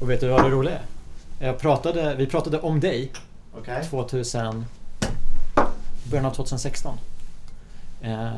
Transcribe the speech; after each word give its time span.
Och 0.00 0.10
vet 0.10 0.20
du 0.20 0.28
vad 0.28 0.44
det 0.44 0.50
roliga 0.50 0.74
är? 0.78 1.46
Jag 1.46 1.58
pratade, 1.58 2.14
vi 2.14 2.26
pratade 2.26 2.60
om 2.60 2.80
dig 2.80 3.12
Okej. 3.58 3.84
2000, 3.90 4.64
början 6.10 6.26
av 6.26 6.30
2016. 6.34 6.98
Eh, 8.02 8.30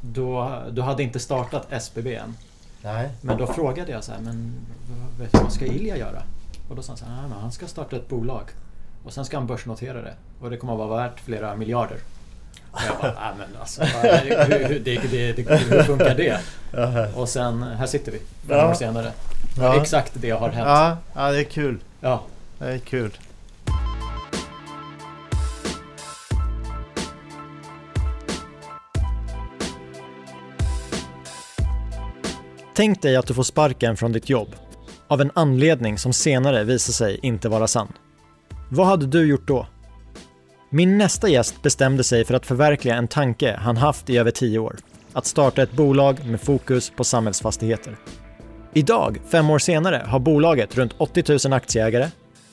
då, 0.00 0.62
du 0.70 0.82
hade 0.82 1.02
inte 1.02 1.18
startat 1.18 1.66
SBB 1.72 2.14
än. 2.16 2.36
Nej. 2.82 3.10
Men 3.20 3.38
då 3.38 3.46
frågade 3.46 3.92
jag 3.92 4.04
så 4.04 4.12
här, 4.12 4.20
men 4.20 4.52
vad- 5.18 5.42
vad 5.42 5.52
ska 5.52 5.66
Ilja 5.66 5.96
göra? 5.96 6.22
Och 6.68 6.76
då 6.76 6.82
sa 6.82 6.90
han 6.92 6.96
så 6.96 7.04
här, 7.04 7.12
"Nej, 7.20 7.30
men 7.30 7.38
han 7.38 7.52
ska 7.52 7.66
starta 7.66 7.96
ett 7.96 8.08
bolag. 8.08 8.42
Och 9.04 9.12
sen 9.12 9.24
ska 9.24 9.36
han 9.36 9.46
börsnotera 9.46 10.02
det. 10.02 10.14
Och 10.40 10.50
det 10.50 10.56
kommer 10.56 10.72
att 10.72 10.78
vara 10.78 10.96
värt 11.08 11.20
flera 11.20 11.56
miljarder. 11.56 11.98
Och 12.72 12.80
jag 12.88 12.96
bara, 13.00 13.12
nej 13.20 13.32
men 13.38 13.60
alltså, 13.60 13.82
hur, 13.82 14.68
hur, 14.68 14.78
det, 14.78 15.00
det, 15.10 15.32
det, 15.32 15.54
hur 15.54 15.82
funkar 15.82 16.14
det? 16.14 16.38
Och 17.16 17.28
sen, 17.28 17.62
här 17.62 17.86
sitter 17.86 18.12
vi, 18.12 18.18
fem 18.18 18.26
Ja. 18.58 18.70
år 18.70 18.74
senare. 18.74 19.12
Ja. 19.58 19.80
Exakt 19.82 20.12
det 20.14 20.30
har 20.30 20.48
hänt. 20.48 20.68
Ja, 20.68 20.96
ja, 21.14 21.30
det 21.32 21.38
är 21.38 21.44
kul. 21.44 21.78
Ja. 22.00 22.22
Det 22.58 22.64
är 22.64 22.78
kul. 22.78 23.10
Tänk 32.74 33.02
dig 33.02 33.16
att 33.16 33.26
du 33.26 33.34
får 33.34 33.42
sparken 33.42 33.96
från 33.96 34.12
ditt 34.12 34.28
jobb. 34.28 34.54
Av 35.08 35.20
en 35.20 35.30
anledning 35.34 35.98
som 35.98 36.12
senare 36.12 36.64
visar 36.64 36.92
sig 36.92 37.18
inte 37.22 37.48
vara 37.48 37.66
sann. 37.66 37.92
Vad 38.68 38.86
hade 38.86 39.06
du 39.06 39.26
gjort 39.28 39.46
då? 39.46 39.66
Min 40.74 40.98
nästa 40.98 41.28
gäst 41.28 41.62
bestämde 41.62 42.04
sig 42.04 42.24
för 42.24 42.34
att 42.34 42.46
förverkliga 42.46 42.94
en 42.94 43.08
tanke 43.08 43.56
han 43.60 43.76
haft 43.76 44.10
i 44.10 44.18
över 44.18 44.30
10 44.30 44.58
år. 44.58 44.76
Att 45.12 45.26
starta 45.26 45.62
ett 45.62 45.72
bolag 45.72 46.26
med 46.26 46.40
fokus 46.40 46.92
på 46.96 47.04
samhällsfastigheter. 47.04 47.96
Idag, 48.74 49.20
fem 49.28 49.50
år 49.50 49.58
senare, 49.58 50.02
har 50.06 50.18
bolaget 50.18 50.76
runt 50.76 50.94
80 50.98 51.48
000 51.48 51.52
aktieägare, 51.52 52.08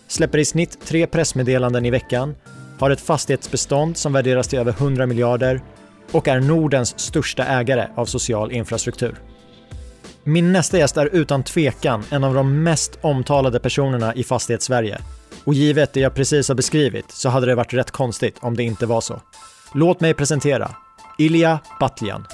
släpper 0.07 0.37
i 0.37 0.45
snitt 0.45 0.85
tre 0.85 1.07
pressmeddelanden 1.07 1.85
i 1.85 1.91
veckan, 1.91 2.35
har 2.79 2.91
ett 2.91 3.01
fastighetsbestånd 3.01 3.97
som 3.97 4.13
värderas 4.13 4.47
till 4.47 4.59
över 4.59 4.71
100 4.71 5.05
miljarder 5.05 5.61
och 6.11 6.27
är 6.27 6.39
Nordens 6.39 6.99
största 6.99 7.45
ägare 7.45 7.87
av 7.95 8.05
social 8.05 8.51
infrastruktur. 8.51 9.15
Min 10.29 10.51
nästa 10.51 10.77
gäst 10.77 10.97
är 10.97 11.05
utan 11.05 11.43
tvekan 11.43 12.03
en 12.11 12.23
av 12.23 12.33
de 12.33 12.63
mest 12.63 12.99
omtalade 13.01 13.59
personerna 13.59 14.15
i 14.15 14.23
Fastighetssverige. 14.23 14.97
Och 15.43 15.53
givet 15.53 15.93
det 15.93 15.99
jag 15.99 16.15
precis 16.15 16.47
har 16.47 16.55
beskrivit 16.55 17.11
så 17.11 17.29
hade 17.29 17.45
det 17.45 17.55
varit 17.55 17.73
rätt 17.73 17.91
konstigt 17.91 18.37
om 18.39 18.57
det 18.57 18.63
inte 18.63 18.85
var 18.85 19.01
så. 19.01 19.21
Låt 19.73 19.99
mig 19.99 20.13
presentera 20.13 20.71
Ilja 21.17 21.59
Batljan. 21.79 22.25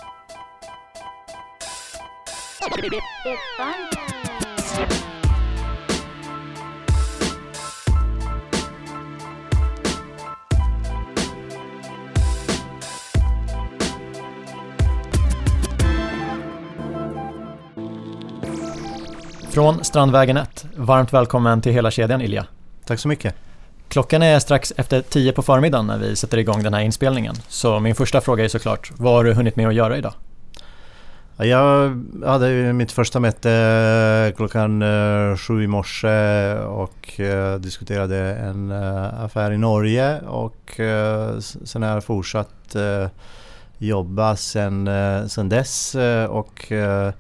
Från 19.56 19.84
Strandvägen 19.84 20.38
1, 20.38 20.66
varmt 20.76 21.14
välkommen 21.14 21.62
till 21.62 21.72
hela 21.72 21.92
kedjan 21.92 22.22
Ilja. 22.22 22.46
Tack 22.86 23.00
så 23.00 23.08
mycket. 23.08 23.36
Klockan 23.90 24.24
är 24.24 24.40
strax 24.40 24.74
efter 24.78 25.02
10 25.02 25.32
på 25.32 25.42
förmiddagen 25.42 25.88
när 25.88 25.98
vi 25.98 26.16
sätter 26.16 26.38
igång 26.38 26.64
den 26.64 26.74
här 26.74 26.82
inspelningen. 26.82 27.36
Så 27.48 27.80
min 27.80 27.96
första 27.96 28.22
fråga 28.22 28.44
är 28.44 28.48
såklart, 28.48 28.92
vad 28.98 29.14
har 29.14 29.24
du 29.24 29.34
hunnit 29.34 29.56
med 29.56 29.68
att 29.68 29.74
göra 29.74 29.98
idag? 29.98 30.14
Ja, 31.38 31.46
Jag 31.46 32.04
hade 32.26 32.74
mitt 32.74 32.92
första 32.92 33.20
möte 33.20 34.34
klockan 34.36 34.82
eh, 34.82 35.38
sju 35.38 35.64
i 35.64 35.68
morse 35.68 36.54
och 36.54 37.20
eh, 37.20 37.56
diskuterade 37.60 38.18
en 38.36 38.72
eh, 38.72 39.24
affär 39.24 39.52
i 39.52 39.58
Norge 39.58 40.20
och 40.22 40.80
eh, 40.80 41.40
sen 41.40 41.84
har 41.84 41.90
jag 41.90 42.04
fortsatt 42.04 42.76
eh, 42.76 43.08
jobba 43.78 44.36
sen, 44.36 44.88
eh, 44.88 45.26
sen 45.26 45.50
dess 45.50 45.96
eh, 45.96 46.26
och 46.26 46.72
eh, 46.72 47.14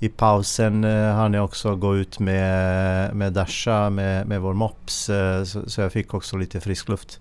i 0.00 0.08
pausen 0.08 0.84
eh, 0.84 1.14
hann 1.14 1.34
jag 1.34 1.44
också 1.44 1.76
gå 1.76 1.96
ut 1.96 2.18
med, 2.18 3.16
med 3.16 3.32
Dasha 3.32 3.90
med, 3.90 4.26
med 4.26 4.40
vår 4.40 4.54
mops 4.54 5.10
eh, 5.10 5.44
så, 5.44 5.70
så 5.70 5.80
jag 5.80 5.92
fick 5.92 6.14
också 6.14 6.36
lite 6.36 6.60
frisk 6.60 6.88
luft. 6.88 7.20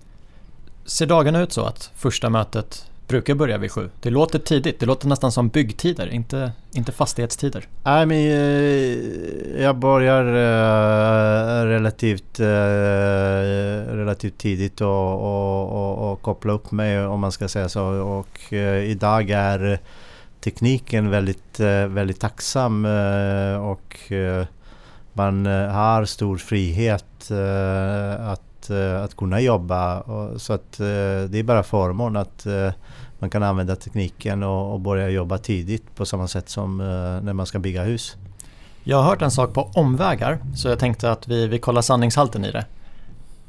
Ser 0.85 1.05
dagarna 1.05 1.41
ut 1.41 1.51
så 1.51 1.65
att 1.65 1.91
första 1.95 2.29
mötet 2.29 2.85
brukar 3.07 3.35
börja 3.35 3.57
vid 3.57 3.71
sju? 3.71 3.89
Det 4.01 4.09
låter 4.09 4.39
tidigt, 4.39 4.79
det 4.79 4.85
låter 4.85 5.07
nästan 5.07 5.31
som 5.31 5.47
byggtider, 5.47 6.07
inte, 6.07 6.51
inte 6.73 6.91
fastighetstider. 6.91 7.67
Nej, 7.83 8.05
men 8.05 8.17
eh, 8.17 9.63
jag 9.63 9.75
börjar 9.75 10.25
eh, 10.25 11.65
relativt, 11.65 12.39
relativt 13.89 14.37
tidigt 14.37 14.81
och, 14.81 15.13
och, 15.21 15.69
och, 15.69 16.11
och 16.11 16.21
koppla 16.21 16.53
upp 16.53 16.71
mig 16.71 17.05
om 17.05 17.19
man 17.19 17.31
ska 17.31 17.47
säga 17.47 17.69
så. 17.69 17.83
Och 17.85 18.53
idag 18.83 19.29
är 19.29 19.79
tekniken 20.45 21.09
väldigt, 21.09 21.59
eh, 21.59 21.87
väldigt 21.87 22.19
tacksam 22.19 22.85
eh, 22.85 23.55
och 23.55 24.11
eh, 24.11 24.45
man 25.13 25.45
har 25.45 26.05
stor 26.05 26.37
frihet 26.37 27.31
att, 28.19 28.69
att 29.03 29.15
kunna 29.15 29.41
jobba. 29.41 30.03
Så 30.37 30.53
att 30.53 30.77
det 31.29 31.39
är 31.39 31.43
bara 31.43 31.63
förmån 31.63 32.15
att 32.15 32.45
man 33.19 33.29
kan 33.29 33.43
använda 33.43 33.75
tekniken 33.75 34.43
och, 34.43 34.73
och 34.73 34.79
börja 34.79 35.09
jobba 35.09 35.37
tidigt 35.37 35.95
på 35.95 36.05
samma 36.05 36.27
sätt 36.27 36.49
som 36.49 36.77
när 37.23 37.33
man 37.33 37.45
ska 37.45 37.59
bygga 37.59 37.83
hus. 37.83 38.15
Jag 38.83 38.97
har 38.97 39.03
hört 39.03 39.21
en 39.21 39.31
sak 39.31 39.53
på 39.53 39.69
omvägar, 39.73 40.39
så 40.55 40.67
jag 40.67 40.79
tänkte 40.79 41.11
att 41.11 41.27
vi, 41.27 41.47
vi 41.47 41.59
kollar 41.59 41.81
sanningshalten 41.81 42.45
i 42.45 42.51
det. 42.51 42.65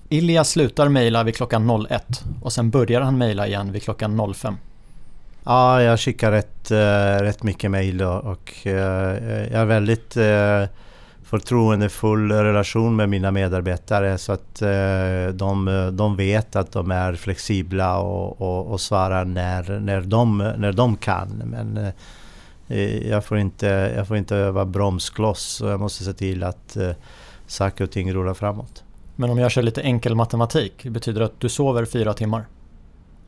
Ilja 0.08 0.44
slutar 0.44 0.88
mejla 0.88 1.22
vid 1.22 1.36
klockan 1.36 1.86
01 1.90 2.24
och 2.42 2.52
sen 2.52 2.70
börjar 2.70 3.00
han 3.00 3.18
mejla 3.18 3.46
igen 3.46 3.72
vid 3.72 3.82
klockan 3.82 4.34
05. 4.34 4.56
Ja, 5.48 5.82
jag 5.82 6.00
skickar 6.00 6.32
rätt, 6.32 6.70
eh, 6.70 7.22
rätt 7.22 7.42
mycket 7.42 7.70
mejl 7.70 8.02
och, 8.02 8.66
eh, 8.66 9.52
jag 9.52 9.58
har 9.58 9.66
väldigt 9.66 10.16
eh, 10.16 10.64
förtroendefull 11.22 12.32
relation 12.32 12.96
med 12.96 13.08
mina 13.08 13.30
medarbetare 13.30 14.18
så 14.18 14.32
att 14.32 14.62
de, 15.34 15.90
de 15.92 16.16
vet 16.16 16.56
att 16.56 16.72
de 16.72 16.90
är 16.90 17.14
flexibla 17.14 17.98
och, 17.98 18.40
och, 18.40 18.72
och 18.72 18.80
svarar 18.80 19.24
när, 19.24 19.80
när, 19.80 20.00
de, 20.00 20.38
när 20.38 20.72
de 20.72 20.96
kan. 20.96 21.28
Men 21.44 21.92
jag, 23.08 23.24
får 23.24 23.38
inte, 23.38 23.92
jag 23.96 24.08
får 24.08 24.16
inte 24.16 24.36
öva 24.36 24.64
bromskloss 24.64 25.60
och 25.60 25.70
jag 25.70 25.80
måste 25.80 26.04
se 26.04 26.12
till 26.12 26.42
att 26.42 26.76
saker 27.46 27.84
och 27.84 27.90
ting 27.90 28.12
rullar 28.12 28.34
framåt. 28.34 28.84
Men 29.16 29.30
om 29.30 29.38
jag 29.38 29.50
kör 29.50 29.62
lite 29.62 29.82
enkel 29.82 30.14
matematik, 30.14 30.84
betyder 30.84 31.20
det 31.20 31.26
att 31.26 31.40
du 31.40 31.48
sover 31.48 31.84
fyra 31.84 32.14
timmar? 32.14 32.46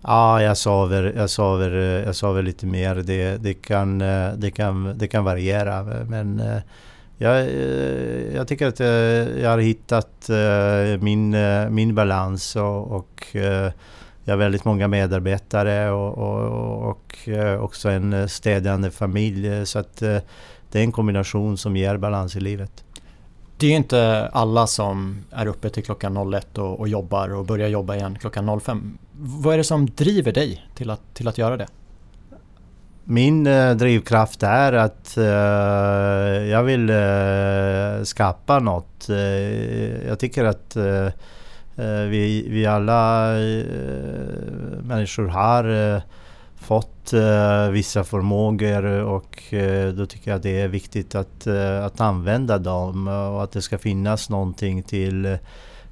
Ja, 0.02 0.42
jag 0.42 0.56
sover, 0.56 1.12
jag 1.16 1.30
sover, 1.30 1.70
jag 2.06 2.14
sover 2.16 2.42
lite 2.42 2.66
mer. 2.66 2.94
Det, 2.94 3.36
det, 3.36 3.54
kan, 3.54 4.00
eh, 4.00 4.32
det, 4.32 4.50
kan, 4.50 4.98
det 4.98 5.08
kan 5.08 5.24
variera. 5.24 5.82
Men 6.08 6.40
eh, 6.40 6.58
jag, 7.16 7.40
eh, 7.40 8.34
jag 8.34 8.48
tycker 8.48 8.66
att 8.66 8.80
jag 9.40 9.50
har 9.50 9.58
hittat 9.58 10.30
min, 11.00 11.36
min 11.74 11.94
balans 11.94 12.56
och, 12.56 12.92
och 12.92 13.36
jag 14.24 14.32
har 14.32 14.36
väldigt 14.36 14.64
många 14.64 14.88
medarbetare 14.88 15.90
och, 15.90 16.18
och, 16.18 16.88
och 16.88 17.28
också 17.60 17.88
en 17.88 18.00
stödjande 18.00 18.28
städande 18.28 18.90
familj. 18.90 19.66
Så 19.66 19.78
att 19.78 19.96
det 20.70 20.78
är 20.78 20.82
en 20.82 20.92
kombination 20.92 21.58
som 21.58 21.76
ger 21.76 21.96
balans 21.96 22.36
i 22.36 22.40
livet. 22.40 22.84
Det 23.58 23.66
är 23.66 23.70
ju 23.70 23.76
inte 23.76 24.28
alla 24.32 24.66
som 24.66 25.24
är 25.30 25.46
uppe 25.46 25.70
till 25.70 25.84
klockan 25.84 26.32
01 26.32 26.58
och, 26.58 26.80
och 26.80 26.88
jobbar 26.88 27.34
och 27.34 27.46
börjar 27.46 27.68
jobba 27.68 27.94
igen 27.94 28.18
klockan 28.20 28.60
05. 28.60 28.98
Vad 29.12 29.54
är 29.54 29.58
det 29.58 29.64
som 29.64 29.86
driver 29.86 30.32
dig 30.32 30.66
till 30.74 30.90
att, 30.90 31.14
till 31.14 31.28
att 31.28 31.38
göra 31.38 31.56
det? 31.56 31.66
Min 33.04 33.46
eh, 33.46 33.74
drivkraft 33.74 34.42
är 34.42 34.72
att 34.72 35.16
eh, 35.16 35.24
jag 36.50 36.62
vill 36.62 36.90
eh, 36.90 38.04
skapa 38.04 38.58
något. 38.58 39.08
Eh, 39.08 39.16
jag 40.06 40.18
tycker 40.18 40.44
att 40.44 40.76
eh, 40.76 41.06
eh 41.76 42.02
vi, 42.08 42.46
vi 42.50 42.66
alla 42.66 43.32
eh, 43.38 43.64
människor 44.82 45.26
har 45.28 45.94
eh, 45.94 46.02
fått 46.68 47.12
eh, 47.12 47.70
vissa 47.70 48.04
förmågor 48.04 48.84
och 48.84 49.54
eh, 49.54 49.92
då 49.92 50.06
tycker 50.06 50.30
jag 50.30 50.42
det 50.42 50.60
är 50.60 50.68
viktigt 50.68 51.14
att, 51.14 51.46
eh, 51.46 51.84
att 51.84 52.00
använda 52.00 52.58
dem 52.58 53.08
och 53.08 53.42
att 53.42 53.52
det 53.52 53.62
ska 53.62 53.78
finnas 53.78 54.30
någonting 54.30 54.82
till 54.82 55.38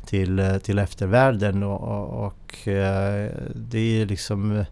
till, 0.06 0.60
till 0.62 0.78
eftervärlden 0.78 1.62
och, 1.62 2.26
och, 2.26 2.68
eh, 2.68 3.30
det 3.54 4.02
är 4.02 4.06
liksom 4.06 4.56
eh, 4.56 4.64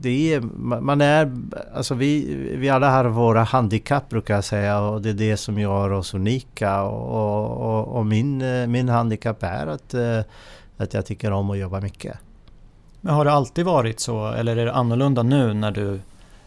det 0.00 0.34
är, 0.34 0.40
man 0.80 1.00
är, 1.00 1.36
alltså 1.74 1.94
vi, 1.94 2.34
vi 2.56 2.68
alla 2.68 2.90
har 2.90 3.04
våra 3.04 3.42
handikapp 3.42 4.08
brukar 4.08 4.34
jag 4.34 4.44
säga 4.44 4.80
och 4.80 5.02
det 5.02 5.10
är 5.10 5.14
det 5.14 5.36
som 5.36 5.58
gör 5.58 5.90
oss 5.90 6.14
unika 6.14 6.82
och, 6.82 7.60
och, 7.62 7.98
och 7.98 8.06
min, 8.06 8.42
eh, 8.42 8.66
min 8.66 8.88
handikapp 8.88 9.42
är 9.42 9.66
att, 9.66 9.94
eh, 9.94 10.20
att 10.76 10.94
jag 10.94 11.06
tycker 11.06 11.30
om 11.30 11.50
att 11.50 11.58
jobba 11.58 11.80
mycket. 11.80 12.18
Men 13.06 13.14
har 13.14 13.24
det 13.24 13.32
alltid 13.32 13.64
varit 13.64 14.00
så 14.00 14.26
eller 14.26 14.56
är 14.56 14.64
det 14.66 14.72
annorlunda 14.72 15.22
nu 15.22 15.54
när 15.54 15.70
du 15.70 16.00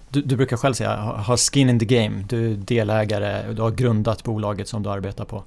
du, 0.10 0.22
du 0.22 0.36
brukar 0.36 0.58
själv 0.58 0.74
säga 0.74 0.96
har 0.96 1.38
skin 1.38 1.70
in 1.70 1.80
the 1.80 1.86
game, 1.86 2.26
du 2.30 2.52
är 2.52 2.56
delägare, 2.56 3.54
du 3.54 3.62
har 3.62 3.72
grundat 3.72 4.24
bolaget 4.24 4.68
som 4.68 4.84
du 4.84 4.90
arbetar 4.90 5.26
på. 5.26 5.44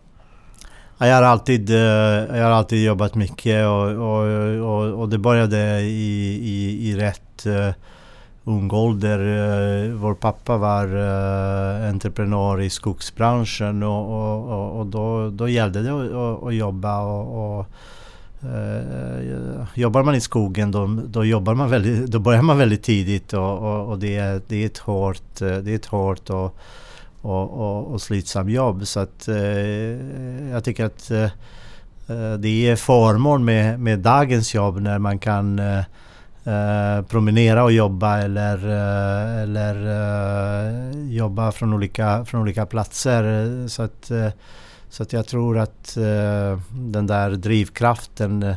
Jag 0.98 1.14
har 1.14 1.22
alltid, 1.22 1.70
eh, 1.70 1.76
jag 2.38 2.44
har 2.44 2.50
alltid 2.50 2.84
jobbat 2.84 3.14
mycket 3.14 3.66
och, 3.66 3.88
och, 3.88 4.22
och, 4.60 5.00
och 5.00 5.08
det 5.08 5.18
började 5.18 5.80
i, 5.80 6.38
i, 6.42 6.88
i 6.90 6.96
rätt 6.96 7.46
eh, 7.46 7.74
ung 8.44 8.70
ålder. 8.70 9.18
Eh, 9.18 9.90
vår 9.90 10.14
pappa 10.14 10.56
var 10.56 10.86
entreprenör 11.88 12.60
i 12.60 12.70
skogsbranschen 12.70 13.82
och, 13.82 14.50
och, 14.52 14.78
och 14.78 14.86
då, 14.86 15.30
då 15.30 15.48
gällde 15.48 15.82
det 15.82 15.92
att, 15.92 16.44
att 16.44 16.54
jobba 16.54 17.00
och, 17.00 17.58
och 17.58 17.66
Uh, 18.44 19.66
jobbar 19.74 20.02
man 20.02 20.14
i 20.14 20.20
skogen 20.20 20.70
då, 20.70 21.00
då, 21.06 21.24
jobbar 21.24 21.54
man 21.54 21.70
väldigt, 21.70 22.06
då 22.06 22.18
börjar 22.18 22.42
man 22.42 22.58
väldigt 22.58 22.82
tidigt 22.82 23.32
och, 23.32 23.58
och, 23.58 23.88
och 23.88 23.98
det, 23.98 24.16
är, 24.16 24.40
det 24.48 24.56
är 24.56 24.66
ett 24.66 24.78
hårt, 24.78 25.40
eh, 25.40 25.56
det 25.56 25.70
är 25.70 25.76
ett 25.76 25.86
hårt 25.86 26.30
och, 26.30 26.56
och, 27.20 27.50
och, 27.50 27.86
och 27.86 28.02
slitsamt 28.02 28.50
jobb. 28.50 28.86
Så 28.86 29.00
att 29.00 29.28
uh, 29.28 30.50
jag 30.50 30.64
tycker 30.64 30.84
att 30.84 31.10
uh, 31.10 31.28
det 32.38 32.68
är 32.68 32.76
förmån 32.76 33.44
med, 33.44 33.80
med 33.80 33.98
dagens 33.98 34.54
jobb 34.54 34.80
när 34.80 34.98
man 34.98 35.18
kan 35.18 35.60
promenera 37.08 37.64
och 37.64 37.72
jobba 37.72 38.18
eller, 38.18 38.66
eller 39.42 39.74
jobba 41.10 41.52
från 41.52 41.74
olika, 41.74 42.24
från 42.24 42.40
olika 42.40 42.66
platser. 42.66 43.68
Så 43.68 43.82
att 43.82 44.10
så 44.92 45.02
att 45.02 45.12
jag 45.12 45.26
tror 45.26 45.58
att 45.58 45.96
eh, 45.96 46.60
den 46.70 47.06
där 47.06 47.30
drivkraften 47.30 48.42
eh, 48.42 48.56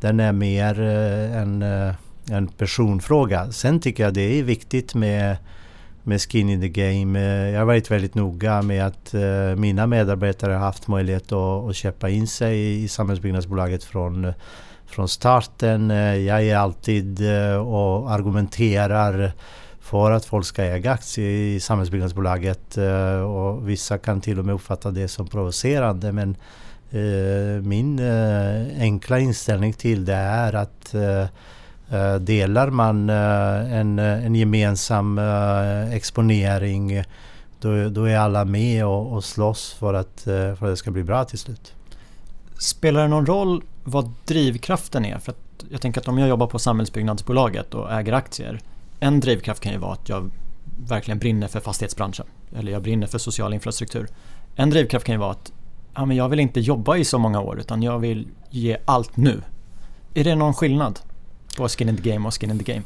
den 0.00 0.20
är 0.20 0.32
mer 0.32 0.80
eh, 0.80 1.36
en, 1.42 1.62
eh, 1.62 1.94
en 2.30 2.48
personfråga. 2.48 3.52
Sen 3.52 3.80
tycker 3.80 4.02
jag 4.02 4.14
det 4.14 4.38
är 4.38 4.42
viktigt 4.42 4.94
med, 4.94 5.36
med 6.02 6.20
skin 6.20 6.48
in 6.48 6.60
the 6.60 6.68
game. 6.68 7.20
Jag 7.50 7.58
har 7.58 7.66
varit 7.66 7.90
väldigt 7.90 8.14
noga 8.14 8.62
med 8.62 8.86
att 8.86 9.14
mina 9.56 9.86
medarbetare 9.86 10.52
har 10.52 10.60
haft 10.60 10.88
möjlighet 10.88 11.32
att, 11.32 11.68
att 11.68 11.76
köpa 11.76 12.08
in 12.08 12.26
sig 12.26 12.82
i 12.82 12.88
samhällsbyggnadsbolaget 12.88 13.84
från, 13.84 14.32
från 14.86 15.08
starten. 15.08 15.90
Jag 16.24 16.42
är 16.42 16.56
alltid 16.56 17.20
och 17.60 18.12
argumenterar 18.12 19.32
för 19.90 20.10
att 20.10 20.24
folk 20.24 20.46
ska 20.46 20.64
äga 20.64 20.92
aktier 20.92 21.30
i 21.30 21.60
samhällsbyggnadsbolaget 21.60 22.78
eh, 22.78 23.20
och 23.20 23.68
vissa 23.68 23.98
kan 23.98 24.20
till 24.20 24.38
och 24.38 24.44
med 24.44 24.54
uppfatta 24.54 24.90
det 24.90 25.08
som 25.08 25.26
provocerande 25.26 26.12
men 26.12 26.36
eh, 26.90 27.62
min 27.62 27.98
eh, 27.98 28.80
enkla 28.80 29.18
inställning 29.18 29.72
till 29.72 30.04
det 30.04 30.14
är 30.14 30.52
att 30.54 30.94
delar 32.20 32.70
man 32.70 33.10
en, 33.10 33.98
en 33.98 34.34
gemensam 34.34 35.18
exponering 35.92 37.04
då, 37.60 37.88
då 37.88 38.04
är 38.04 38.18
alla 38.18 38.44
med 38.44 38.86
och, 38.86 39.12
och 39.12 39.24
slåss 39.24 39.72
för 39.72 39.94
att, 39.94 40.20
för 40.24 40.52
att 40.52 40.72
det 40.72 40.76
ska 40.76 40.90
bli 40.90 41.02
bra 41.02 41.24
till 41.24 41.38
slut. 41.38 41.74
Spelar 42.58 43.02
det 43.02 43.08
någon 43.08 43.26
roll 43.26 43.62
vad 43.84 44.12
drivkraften 44.24 45.04
är? 45.04 45.18
För 45.18 45.32
att 45.32 45.64
jag 45.70 45.80
tänker 45.80 46.00
att 46.00 46.08
om 46.08 46.18
jag 46.18 46.28
jobbar 46.28 46.46
på 46.46 46.58
samhällsbyggnadsbolaget 46.58 47.74
och 47.74 47.92
äger 47.92 48.12
aktier 48.12 48.60
en 49.00 49.20
drivkraft 49.20 49.62
kan 49.62 49.72
ju 49.72 49.78
vara 49.78 49.92
att 49.92 50.08
jag 50.08 50.30
verkligen 50.88 51.18
brinner 51.18 51.48
för 51.48 51.60
fastighetsbranschen. 51.60 52.26
Eller 52.56 52.72
jag 52.72 52.82
brinner 52.82 53.06
för 53.06 53.18
social 53.18 53.54
infrastruktur. 53.54 54.08
En 54.56 54.70
drivkraft 54.70 55.06
kan 55.06 55.12
ju 55.12 55.18
vara 55.18 55.30
att 55.30 55.52
ja, 55.94 56.04
men 56.04 56.16
jag 56.16 56.28
vill 56.28 56.40
inte 56.40 56.60
jobba 56.60 56.96
i 56.96 57.04
så 57.04 57.18
många 57.18 57.40
år 57.40 57.60
utan 57.60 57.82
jag 57.82 57.98
vill 57.98 58.28
ge 58.50 58.76
allt 58.84 59.16
nu. 59.16 59.42
Är 60.14 60.24
det 60.24 60.34
någon 60.34 60.54
skillnad 60.54 61.00
på 61.56 61.68
skin 61.68 61.88
in 61.88 61.96
the 61.96 62.10
game 62.10 62.28
och 62.28 62.40
skin 62.40 62.50
in 62.50 62.58
the 62.58 62.72
game? 62.72 62.84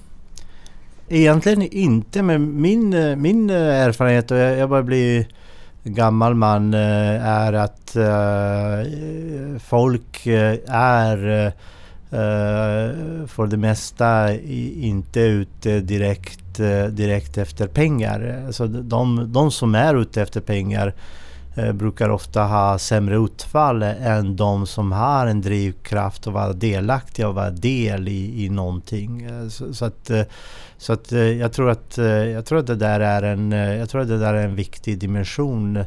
Egentligen 1.08 1.62
inte 1.62 2.22
men 2.22 2.60
min, 2.60 3.20
min 3.22 3.50
erfarenhet 3.50 4.30
och 4.30 4.36
jag 4.36 4.68
börjar 4.68 4.82
bli 4.82 5.26
gammal 5.84 6.34
man 6.34 6.74
eh, 6.74 7.26
är 7.26 7.52
att 7.52 7.96
eh, 7.96 9.58
folk 9.60 10.26
eh, 10.26 10.58
är 10.68 11.52
Eh, 12.10 13.26
för 13.26 13.46
det 13.46 13.56
mesta 13.56 14.34
inte 14.34 15.20
ute 15.20 15.80
direkt, 15.80 16.60
uh, 16.60 16.86
direkt 16.86 17.38
efter 17.38 17.66
pengar. 17.66 18.42
Alltså 18.46 18.66
de, 18.66 19.32
de 19.32 19.50
som 19.50 19.74
är 19.74 19.94
ute 19.94 20.22
efter 20.22 20.40
pengar 20.40 20.94
uh, 21.58 21.72
brukar 21.72 22.08
ofta 22.08 22.42
ha 22.42 22.78
sämre 22.78 23.16
utfall 23.16 23.82
än 23.82 24.36
de 24.36 24.66
som 24.66 24.92
har 24.92 25.26
en 25.26 25.40
drivkraft 25.40 26.26
att 26.26 26.32
vara 26.32 26.52
delaktiga 26.52 27.28
och 27.28 27.34
vara 27.34 27.50
del 27.50 28.08
i, 28.08 28.44
i 28.44 28.48
någonting. 28.48 29.28
Så, 29.50 29.74
så 29.74 29.84
att, 29.84 30.10
så 30.78 30.92
att 30.92 31.12
jag, 31.12 31.52
tror 31.52 31.70
att, 31.70 31.98
jag 32.32 32.44
tror 32.44 32.58
att 32.58 32.66
det 32.66 32.76
där 32.76 33.00
är 33.00 33.22
en, 33.22 33.52
jag 33.52 33.88
tror 33.88 34.00
att 34.00 34.08
det 34.08 34.18
där 34.18 34.34
är 34.34 34.44
en 34.44 34.56
viktig 34.56 34.98
dimension 34.98 35.76
Uh, 35.76 35.84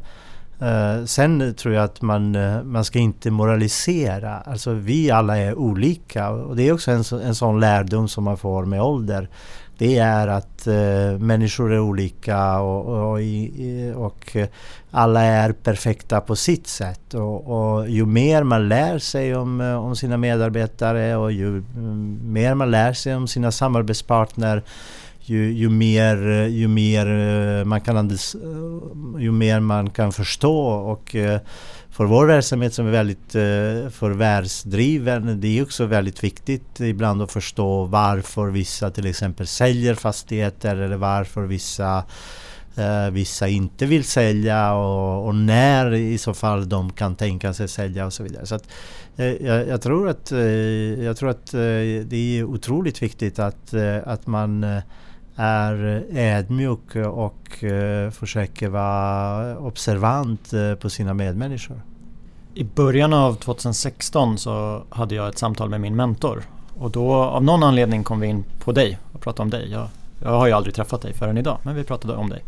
Eh, 0.62 1.06
sen 1.06 1.54
tror 1.54 1.74
jag 1.74 1.84
att 1.84 2.02
man, 2.02 2.36
uh, 2.36 2.64
man 2.64 2.86
ska 2.86 3.00
inte 3.00 3.32
moralisera. 3.32 4.38
Alltså 4.38 4.74
vi 4.74 5.12
alla 5.12 5.38
är 5.38 5.56
olika 5.56 6.30
och 6.30 6.56
det 6.56 6.68
är 6.68 6.74
också 6.74 6.92
en, 6.92 7.04
en 7.24 7.36
sån 7.36 7.60
lärdom 7.60 8.08
som 8.08 8.24
man 8.24 8.38
får 8.38 8.66
med 8.66 8.82
ålder. 8.82 9.30
Det 9.78 9.98
är 9.98 10.28
att 10.28 10.68
uh, 10.68 11.20
människor 11.20 11.74
är 11.74 11.80
olika 11.80 12.60
och, 12.60 12.86
och, 12.86 13.20
och, 13.96 14.38
alla 14.92 15.22
är 15.22 15.52
perfekta 15.52 16.22
på 16.22 16.36
sitt 16.36 16.68
sätt. 16.68 17.14
Och, 17.14 17.48
och, 17.48 17.90
ju 17.90 18.06
mer 18.06 18.44
man 18.44 18.70
lär 18.70 19.00
sig 19.00 19.36
om, 19.36 19.62
om 19.62 19.96
sina 19.96 20.18
medarbetare 20.18 21.16
och 21.16 21.32
ju 21.32 21.48
mm, 21.48 22.20
mer 22.24 22.54
man 22.54 22.72
lär 22.72 22.94
sig 22.94 23.16
om 23.16 23.28
sina 23.28 23.52
samarbetspartner 23.52 24.64
ju, 25.30 25.52
ju, 25.54 25.70
mer, 25.70 26.48
ju 26.48 26.68
mer 26.68 27.08
eh, 27.08 27.66
man 27.66 27.82
kan 27.82 27.98
eh, 27.98 28.16
ju 29.20 29.32
mer 29.32 29.60
man 29.60 29.90
kan 29.90 30.12
förstå 30.12 30.68
och 30.68 31.16
eh, 31.16 31.40
för 31.90 32.06
vår 32.06 32.26
verksamhet 32.26 32.74
som 32.74 32.88
är 32.88 32.92
väldigt 32.92 33.32
förvärvsdriven, 33.94 35.42
det 35.42 35.60
är 35.60 35.64
också 35.64 35.86
väldigt 35.86 36.24
viktigt 36.24 36.80
ibland 36.80 37.22
att 37.22 37.32
förstå 37.32 37.86
varför 37.86 38.48
vissa 38.48 38.90
till 38.90 39.06
exempel 39.06 39.48
säljer 39.48 39.96
fastigheter 39.96 40.76
eller 40.76 40.98
varför 40.98 41.42
vissa 41.42 42.04
vissa 43.12 43.48
inte 43.48 43.86
vill 43.86 44.04
sälja 44.04 44.74
och, 44.74 45.28
och, 45.28 45.36
när 45.36 45.94
i 45.94 46.18
så 46.18 46.34
fall 46.34 46.70
de 46.70 46.94
kan 46.94 47.16
tänka 47.16 47.54
sig 47.54 47.68
sälja 47.68 48.06
och 48.06 48.14
så 48.14 48.24
vidare. 48.24 48.46
Så 48.46 48.56
att, 48.56 48.70
jag, 49.16 49.68
jag, 49.68 49.82
tror 49.82 50.10
att, 50.10 50.32
jag 51.04 51.18
tror 51.18 51.30
att 51.30 51.52
det 52.06 52.38
är 52.40 52.44
otroligt 52.44 53.02
viktigt 53.02 53.40
att, 53.40 53.74
att 54.04 54.28
man 54.28 54.66
är 55.40 56.06
ödmjuk 56.12 56.96
och 56.96 57.64
eh, 57.64 58.12
försöker 58.12 58.70
vara 58.70 59.58
observant 59.60 60.54
eh, 60.54 60.74
på 60.74 60.90
sina 60.90 61.14
medmänniskor. 61.14 61.82
I 62.54 62.64
början 62.64 63.14
av 63.14 63.34
2016 63.34 64.38
så 64.38 64.84
hade 64.90 65.16
jag 65.16 65.28
ett 65.28 65.38
samtal 65.38 65.70
med 65.70 65.82
min 65.82 65.96
mentor 65.96 66.44
och 66.78 66.92
då 66.92 67.14
av 67.14 67.44
någon 67.44 67.64
anledning 67.64 68.04
kom 68.04 68.20
vi 68.20 68.28
in 68.28 68.44
på 68.60 68.72
dig 68.72 68.98
och 69.14 69.22
pratade 69.22 69.42
om 69.42 69.50
dig. 69.50 69.72
Jag, 69.72 69.88
jag 70.22 70.30
har 70.30 70.48
ju 70.48 70.54
aldrig 70.54 70.76
träffat 70.76 71.02
dig 71.02 71.14
förrän 71.14 71.38
idag 71.38 71.58
men 71.64 71.76
vi 71.76 71.84
pratade 71.84 72.16
om 72.16 72.30
dig. 72.30 72.44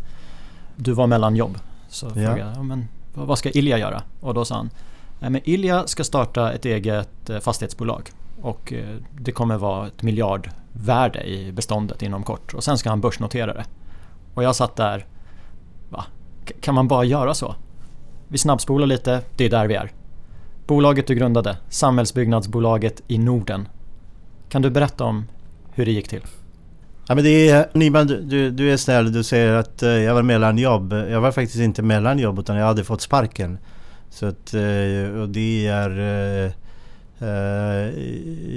Du 0.76 0.92
var 0.92 1.06
mellan 1.06 1.36
jobb 1.36 1.58
så 1.88 2.06
ja. 2.06 2.12
frågade 2.12 2.52
jag 2.56 2.64
men 2.64 2.88
vad 3.14 3.38
ska 3.38 3.50
Ilja 3.50 3.78
göra? 3.78 4.02
Och 4.20 4.34
då 4.34 4.44
sa 4.44 4.54
han 4.54 4.70
Nej, 5.18 5.30
men 5.30 5.40
Ilja 5.44 5.86
ska 5.86 6.04
starta 6.04 6.52
ett 6.52 6.64
eget 6.64 7.30
eh, 7.30 7.38
fastighetsbolag 7.38 8.10
och 8.42 8.72
eh, 8.72 8.96
det 9.18 9.32
kommer 9.32 9.56
vara 9.56 9.86
ett 9.86 10.02
miljardvärde 10.02 11.22
i 11.22 11.52
beståndet 11.52 12.02
inom 12.02 12.22
kort 12.22 12.54
och 12.54 12.64
sen 12.64 12.78
ska 12.78 12.90
han 12.90 13.00
börsnotera 13.00 13.54
det. 13.54 13.64
Och 14.34 14.42
jag 14.42 14.56
satt 14.56 14.76
där, 14.76 15.06
va? 15.88 16.04
Kan 16.60 16.74
man 16.74 16.88
bara 16.88 17.04
göra 17.04 17.34
så? 17.34 17.54
Vi 18.28 18.38
snabbspolar 18.38 18.86
lite, 18.86 19.20
det 19.36 19.44
är 19.44 19.50
där 19.50 19.66
vi 19.66 19.74
är. 19.74 19.90
Bolaget 20.66 21.06
du 21.06 21.14
grundade, 21.14 21.56
Samhällsbyggnadsbolaget 21.68 23.02
i 23.08 23.18
Norden. 23.18 23.68
Kan 24.48 24.62
du 24.62 24.70
berätta 24.70 25.04
om 25.04 25.24
hur 25.74 25.84
det 25.84 25.92
gick 25.92 26.08
till? 26.08 26.22
Ja 27.06 27.14
men 27.14 27.24
det 27.24 27.48
är, 27.48 27.68
Niman 27.72 28.06
du, 28.06 28.50
du 28.50 28.72
är 28.72 28.76
snäll, 28.76 29.12
du 29.12 29.22
säger 29.24 29.52
att 29.52 29.82
eh, 29.82 29.90
jag 29.90 30.14
var 30.14 30.22
mellan 30.22 30.58
jobb. 30.58 30.92
Jag 30.92 31.20
var 31.20 31.32
faktiskt 31.32 31.60
inte 31.60 31.82
mellan 31.82 32.18
jobb 32.18 32.38
utan 32.38 32.56
jag 32.56 32.66
hade 32.66 32.84
fått 32.84 33.00
sparken. 33.00 33.58
Så 34.10 34.26
att, 34.26 34.54
eh, 34.54 35.20
och 35.20 35.28
det 35.28 35.66
är... 35.66 36.52
Eh, 37.22 37.28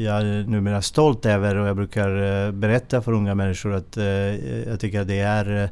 jag 0.04 0.22
är 0.22 0.44
numera 0.48 0.82
stolt 0.82 1.26
över 1.26 1.56
och 1.56 1.68
jag 1.68 1.76
brukar 1.76 2.46
eh, 2.46 2.52
berätta 2.52 3.02
för 3.02 3.12
unga 3.12 3.36
människor 3.36 3.74
att 3.74 3.98
eh, 3.98 4.06
jag 4.70 4.80
tycker 4.80 5.02
att 5.02 5.08
det 5.08 5.20
är 5.20 5.70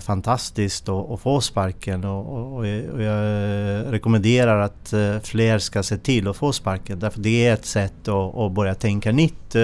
fantastiskt 0.00 0.88
att, 0.88 1.20
få 1.20 1.40
sparken 1.40 2.04
och, 2.04 2.66
jag 2.66 3.92
rekommenderar 3.92 4.60
att 4.60 4.94
fler 5.22 5.58
ska 5.58 5.82
se 5.82 5.96
till 5.96 6.28
att 6.28 6.36
få 6.36 6.52
sparken. 6.52 6.98
Därför 6.98 7.20
det 7.20 7.46
är 7.46 7.54
ett 7.54 7.66
sätt 7.66 8.08
att, 8.08 8.52
börja 8.52 8.74
tänka 8.74 9.12
nytt. 9.12 9.54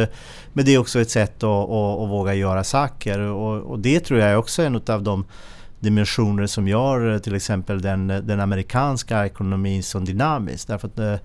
Men 0.52 0.64
det 0.64 0.74
är 0.74 0.78
också 0.78 1.00
ett 1.00 1.10
sätt 1.10 1.36
att, 1.36 2.08
våga 2.08 2.34
göra 2.34 2.64
saker 2.64 3.18
och, 3.18 3.78
det 3.78 4.00
tror 4.00 4.20
jag 4.20 4.30
är 4.30 4.60
en 4.60 4.80
av 4.88 5.02
de 5.02 5.24
dimensioner 5.80 6.46
som 6.46 6.68
gör 6.68 7.18
till 7.18 7.34
exempel 7.34 7.82
den, 7.82 8.06
den 8.06 8.40
amerikanska 8.40 9.26
ekonomin 9.26 9.82
så 9.82 9.98
dynamisk. 9.98 10.68
Därför 10.68 10.88
att 10.88 11.22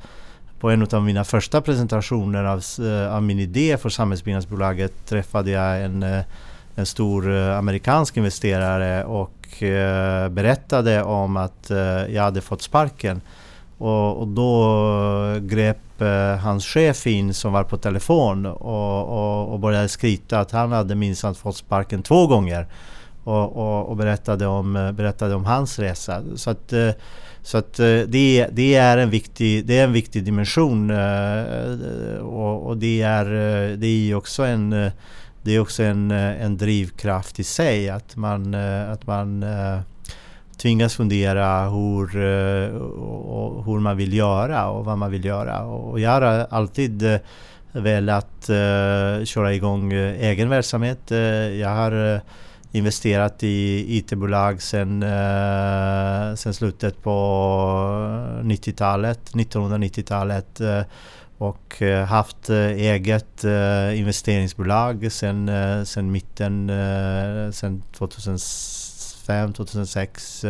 på 0.62 0.70
en 0.70 0.88
av 0.92 1.04
mina 1.04 1.24
första 1.24 1.62
presentationer 1.62 2.44
av, 2.44 2.64
eh, 2.88 3.16
av 3.16 3.24
min 3.24 3.40
idé 3.40 3.78
för 3.78 3.90
samhällsbyggnadsbolaget 3.90 5.06
träffade 5.06 5.52
jag 5.52 5.84
en, 5.84 6.04
eh, 6.04 6.22
en 6.76 6.86
stor 6.86 7.36
eh, 7.36 7.58
amerikansk 7.58 8.18
investerare 8.18 9.04
och 9.06 9.32
berättade 10.32 11.04
om 11.04 11.38
att 11.38 11.72
jag 12.10 12.24
hade 12.24 12.42
fått 12.42 12.62
sparken. 12.62 13.22
Och, 13.78 14.18
och 14.18 14.28
då 14.28 15.40
grep 15.42 16.02
eh, 16.02 16.38
hans 16.38 16.66
chef 16.66 17.08
in 17.08 17.34
som 17.34 17.54
var 17.54 17.64
på 17.64 17.78
telefon 17.78 18.46
och, 18.46 19.04
och, 19.04 19.54
och 19.54 19.60
började 19.60 19.90
skryta 19.90 20.40
att 20.40 20.52
han 20.52 20.72
hade 20.72 20.96
minsann 20.96 21.36
fått 21.36 21.58
sparken 21.58 22.04
två 22.04 22.28
gånger. 22.28 22.68
Och, 23.24 23.58
och, 23.58 23.90
och, 23.90 23.96
berättade, 23.96 24.48
om, 24.48 24.74
berättade 24.74 25.36
om 25.36 25.46
hans 25.46 25.80
resa. 25.80 26.22
Så 26.36 26.50
att, 26.50 26.74
eh, 26.74 26.90
så 27.44 27.58
att 27.58 27.80
eh, 27.80 27.86
det, 27.86 28.48
det, 28.52 28.76
är 28.76 28.98
en 28.98 29.10
viktig, 29.10 29.66
det 29.66 29.80
är 29.80 29.84
en 29.84 29.94
viktig 29.94 30.24
dimension 30.24 30.90
eh, 30.90 32.18
och, 32.18 32.68
och 32.68 32.78
det, 32.78 33.02
är, 33.02 33.26
eh, 33.26 33.78
det 33.78 33.88
är 33.88 34.16
också 34.16 34.44
en, 34.44 34.70
det 35.44 35.56
är 35.56 35.60
också 35.60 35.84
en, 35.84 36.12
en 36.12 36.58
drivkraft 36.58 37.40
i 37.40 37.44
sig 37.44 37.90
att 37.90 38.16
man, 38.16 38.54
att 38.54 39.08
man 39.08 39.46
tvingas 40.58 40.96
fundera 40.96 41.70
hur, 41.70 42.08
hur 43.66 43.80
man 43.80 43.98
vill 43.98 44.14
göra 44.14 44.70
och 44.70 44.86
vad 44.86 44.98
man 44.98 45.12
vill 45.12 45.26
göra. 45.26 45.64
Och 45.64 46.00
jag 46.00 46.10
har 46.10 46.22
alltid 46.50 47.20
velat 47.72 48.50
köra 49.24 49.54
igång 49.54 49.94
egen 49.94 50.50
verksamhet. 50.50 51.12
Jag 51.60 51.70
har 51.70 52.22
investerat 52.72 53.44
i 53.44 53.86
IT-bolag 53.98 54.62
sen, 54.62 55.04
eh, 55.04 56.36
sen 56.36 56.54
slutet 56.54 57.04
på 57.04 57.12
90-talet, 58.44 59.20
1990-talet 59.34 60.62
eh, 60.62 60.82
och 61.42 61.82
eh, 61.82 62.06
haft 62.06 62.50
eh, 62.50 62.58
eget 62.58 63.44
eh, 63.44 64.00
investeringsbolag 64.00 65.12
sen, 65.12 65.50
eh, 65.50 65.84
sen 65.84 66.12
mitten, 66.12 66.72
sen 67.54 67.84
2005, 67.92 69.54
2006 69.54 70.46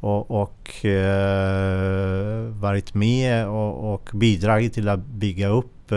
och, 0.00 0.30
och 0.30 0.86
varit 2.60 2.94
med 2.94 3.48
och, 3.48 3.94
och 3.94 4.10
bidragit 4.12 4.74
till 4.74 4.88
att 4.88 5.06
bygga 5.06 5.48
upp 5.48 5.92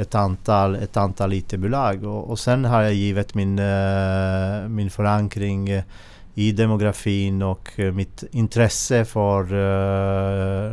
ett 0.00 0.14
antal, 0.14 0.74
ett 0.74 0.96
antal 0.96 1.32
IT-bolag. 1.32 2.04
Och, 2.04 2.30
och 2.30 2.38
sen 2.38 2.64
har 2.64 2.82
jag 2.82 2.94
givet 2.94 3.34
min, 3.34 3.58
uh, 3.58 4.68
min 4.68 4.90
förankring 4.90 5.68
eh, 5.68 5.82
i 6.34 6.52
demografin 6.52 7.42
och 7.42 7.80
eh, 7.80 7.92
mitt 7.92 8.24
intresse 8.30 9.04
för 9.04 9.44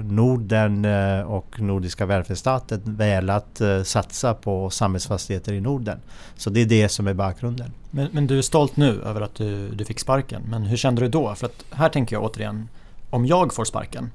Norden 0.04 0.86
och 1.26 1.60
nordiska 1.62 2.06
välfärdsstaten 2.06 2.82
velat 2.86 3.62
satsa 3.84 4.34
på 4.34 4.70
samhällsfastigheter 4.70 5.54
i 5.54 5.62
Norden. 5.62 6.00
Så 6.36 6.50
det 6.50 6.62
är 6.62 6.66
det 6.66 6.90
som 6.90 7.08
är 7.08 7.14
bakgrunden. 7.14 7.72
Men, 7.92 8.08
men 8.12 8.28
du 8.28 8.38
är 8.38 8.42
stolt 8.42 8.78
nu 8.78 9.02
över 9.02 9.22
att 9.22 9.36
du, 9.36 9.70
du 9.70 9.86
fick 9.86 10.00
sparken. 10.00 10.42
Men 10.50 10.64
hur 10.64 10.78
kände 10.78 11.02
du 11.02 11.08
då? 11.10 11.36
För 11.36 11.46
att 11.46 11.66
här 11.72 11.90
tänker 11.90 12.16
jag 12.16 12.24
återigen, 12.24 12.70
om 13.10 13.26
jag 13.26 13.54
får 13.54 13.66
sparken, 13.66 14.12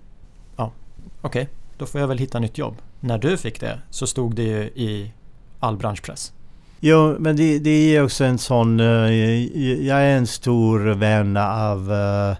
ja, 0.56 0.72
okej, 1.20 1.42
okay, 1.42 1.61
då 1.82 1.86
får 1.86 2.00
jag 2.00 2.08
väl 2.08 2.18
hitta 2.18 2.38
nytt 2.38 2.58
jobb. 2.58 2.76
När 3.00 3.18
du 3.18 3.36
fick 3.36 3.60
det 3.60 3.78
så 3.90 4.06
stod 4.06 4.34
det 4.34 4.42
ju 4.42 4.62
i 4.62 5.12
all 5.60 5.76
branschpress. 5.76 6.32
Jo, 6.80 7.16
men 7.18 7.36
det, 7.36 7.58
det 7.58 7.96
är 7.96 8.04
också 8.04 8.24
en 8.24 8.38
sån... 8.38 8.80
Eh, 8.80 9.86
jag 9.86 9.98
är 9.98 10.16
en 10.16 10.26
stor 10.26 10.78
vän 10.80 11.36
av 11.36 11.92
eh, 11.92 12.36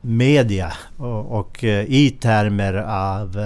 media 0.00 0.72
och, 0.96 1.38
och 1.38 1.64
eh, 1.64 1.84
i 1.84 2.10
termer 2.10 2.74
av, 2.74 3.40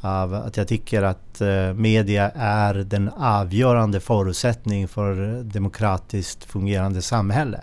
av 0.00 0.34
att 0.34 0.56
jag 0.56 0.68
tycker 0.68 1.02
att 1.02 1.42
media 1.74 2.30
är 2.34 2.74
den 2.74 3.08
avgörande 3.08 4.00
förutsättningen 4.00 4.88
för 4.88 5.42
demokratiskt 5.42 6.44
fungerande 6.44 7.02
samhälle. 7.02 7.60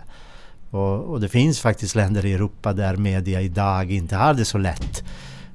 Och, 0.70 1.04
och, 1.04 1.20
det 1.20 1.28
finns 1.28 1.60
faktiskt 1.60 1.94
länder 1.94 2.26
i 2.26 2.32
Europa 2.32 2.72
där 2.72 2.96
media 2.96 3.40
idag 3.40 3.92
inte 3.92 4.16
har 4.16 4.34
det 4.34 4.44
så 4.44 4.58
lätt. 4.58 5.04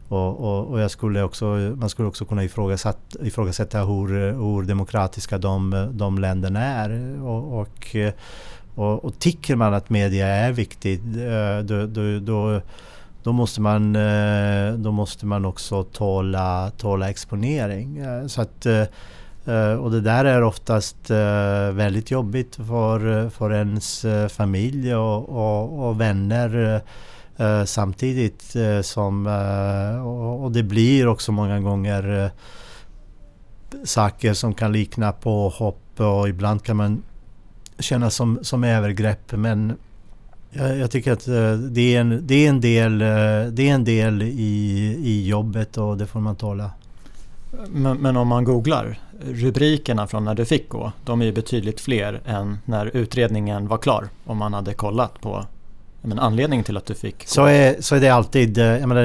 Och, 0.10 0.40
och, 0.40 0.68
och, 0.68 0.80
jag 0.80 0.92
skulle 0.92 1.24
också, 1.24 1.46
man 1.76 1.90
skulle 1.90 2.08
också 2.08 2.26
kunna 2.26 2.44
ifrågasätta, 2.44 3.26
ifrågasätta 3.26 3.80
hur, 3.80 4.32
hur 4.32 4.64
demokratiska 4.64 5.38
de, 5.38 5.88
de 5.92 6.20
länderna 6.20 6.60
är. 6.60 7.22
Och, 7.24 7.60
och, 7.60 7.96
och, 8.76 9.06
och 9.06 9.20
tycker 9.20 9.56
man 9.56 9.74
att 9.74 9.90
media 9.90 10.28
är 10.28 10.52
viktigt 10.52 11.02
eh, 11.02 11.60
då, 11.64 11.86
då, 11.86 12.20
då, 12.20 12.62
då, 13.24 13.32
måste, 13.32 13.62
man, 13.62 13.96
eh, 13.96 14.74
då 14.74 14.92
måste 14.92 15.26
man 15.26 15.46
också 15.46 15.84
tåla, 15.84 16.72
tåla 16.78 17.10
exponering. 17.10 17.98
Eh, 17.98 18.28
så 18.28 18.42
att, 18.42 18.66
och 19.80 19.92
det 19.92 20.02
där 20.02 20.26
är 20.26 20.44
oftast 20.44 21.10
väldigt 21.72 22.12
jobbigt 22.12 22.56
för, 22.56 23.30
för 23.30 23.54
ens 23.54 24.06
familj 24.30 24.96
och, 24.96 25.30
och, 25.30 25.88
och 25.88 26.02
vänner 26.02 26.82
Eh, 27.38 27.64
samtidigt 27.64 28.56
eh, 28.56 28.82
som... 28.82 29.28
eh, 29.28 30.08
och, 30.08 30.44
och, 30.44 30.52
det 30.52 30.64
blir 30.64 31.08
också 31.08 31.32
många 31.32 31.60
gånger 31.60 32.24
eh, 32.24 32.30
saker 33.84 34.34
som 34.34 34.54
kan 34.54 34.72
likna 34.72 35.12
på 35.12 35.50
hopp 35.50 36.00
och 36.00 36.30
ibland 36.30 36.64
kan 36.64 36.78
man 36.78 37.04
känna 37.80 38.10
som, 38.10 38.40
som 38.42 38.64
övergrepp 38.64 39.32
men 39.32 39.78
jag, 40.52 40.78
jag 40.78 40.92
tycker 40.92 41.12
att 41.12 41.28
eh, 41.28 41.54
det 41.54 41.96
är 41.96 42.02
en, 42.02 42.28
det 42.28 42.46
är 42.46 42.50
en 42.50 42.62
del, 42.62 43.02
eh, 43.02 43.52
det 43.52 43.70
är 43.70 43.74
en 43.74 43.84
del 43.84 44.22
i, 44.22 45.00
i 45.04 45.28
jobbet 45.28 45.78
och 45.78 45.98
det 45.98 46.06
får 46.08 46.20
man 46.20 46.36
tåla. 46.36 46.72
Men, 47.70 47.98
men, 47.98 48.18
om 48.18 48.28
man 48.28 48.44
googlar 48.44 49.00
rubrikerna 49.26 50.08
från 50.08 50.26
när 50.26 50.36
du 50.36 50.46
fick 50.46 50.70
gå, 50.70 50.92
de 51.06 51.22
är 51.22 51.26
ju 51.26 51.32
betydligt 51.32 51.80
fler 51.80 52.22
än 52.26 52.58
när 52.66 52.86
utredningen 52.98 53.68
var 53.68 53.78
klar. 53.78 54.10
Om 54.26 54.38
man 54.38 54.54
hade 54.54 54.74
kollat 54.74 55.22
på 55.22 55.46
men 56.08 56.20
anledningen 56.20 56.64
till 56.64 56.78
att 56.78 56.86
du 56.86 56.96
fick... 56.96 57.28
Så 57.28 57.46
är, 57.46 57.76
så 57.80 57.96
är 57.96 58.00
det 58.00 58.10
alltid. 58.10 58.58
Eh, 58.58 58.66
jag, 58.66 58.90
menar, 58.90 59.04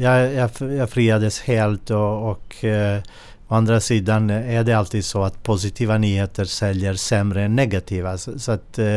jag, 0.00 0.34
jag, 0.34 0.50
jag 0.60 0.90
friades 0.90 1.40
helt 1.40 1.90
och, 1.90 2.30
och 2.30 2.64
eh, 2.64 3.02
å 3.48 3.54
andra 3.54 3.80
sidan 3.80 4.30
är 4.30 4.64
det 4.64 4.72
alltid 4.72 5.04
så 5.04 5.22
att 5.22 5.42
positiva 5.42 5.98
nyheter 5.98 6.44
säljer 6.44 6.94
sämre 6.94 7.42
än 7.42 7.56
negativa. 7.56 8.18
Så, 8.18 8.38
så 8.38 8.52
att 8.52 8.78
eh, 8.78 8.96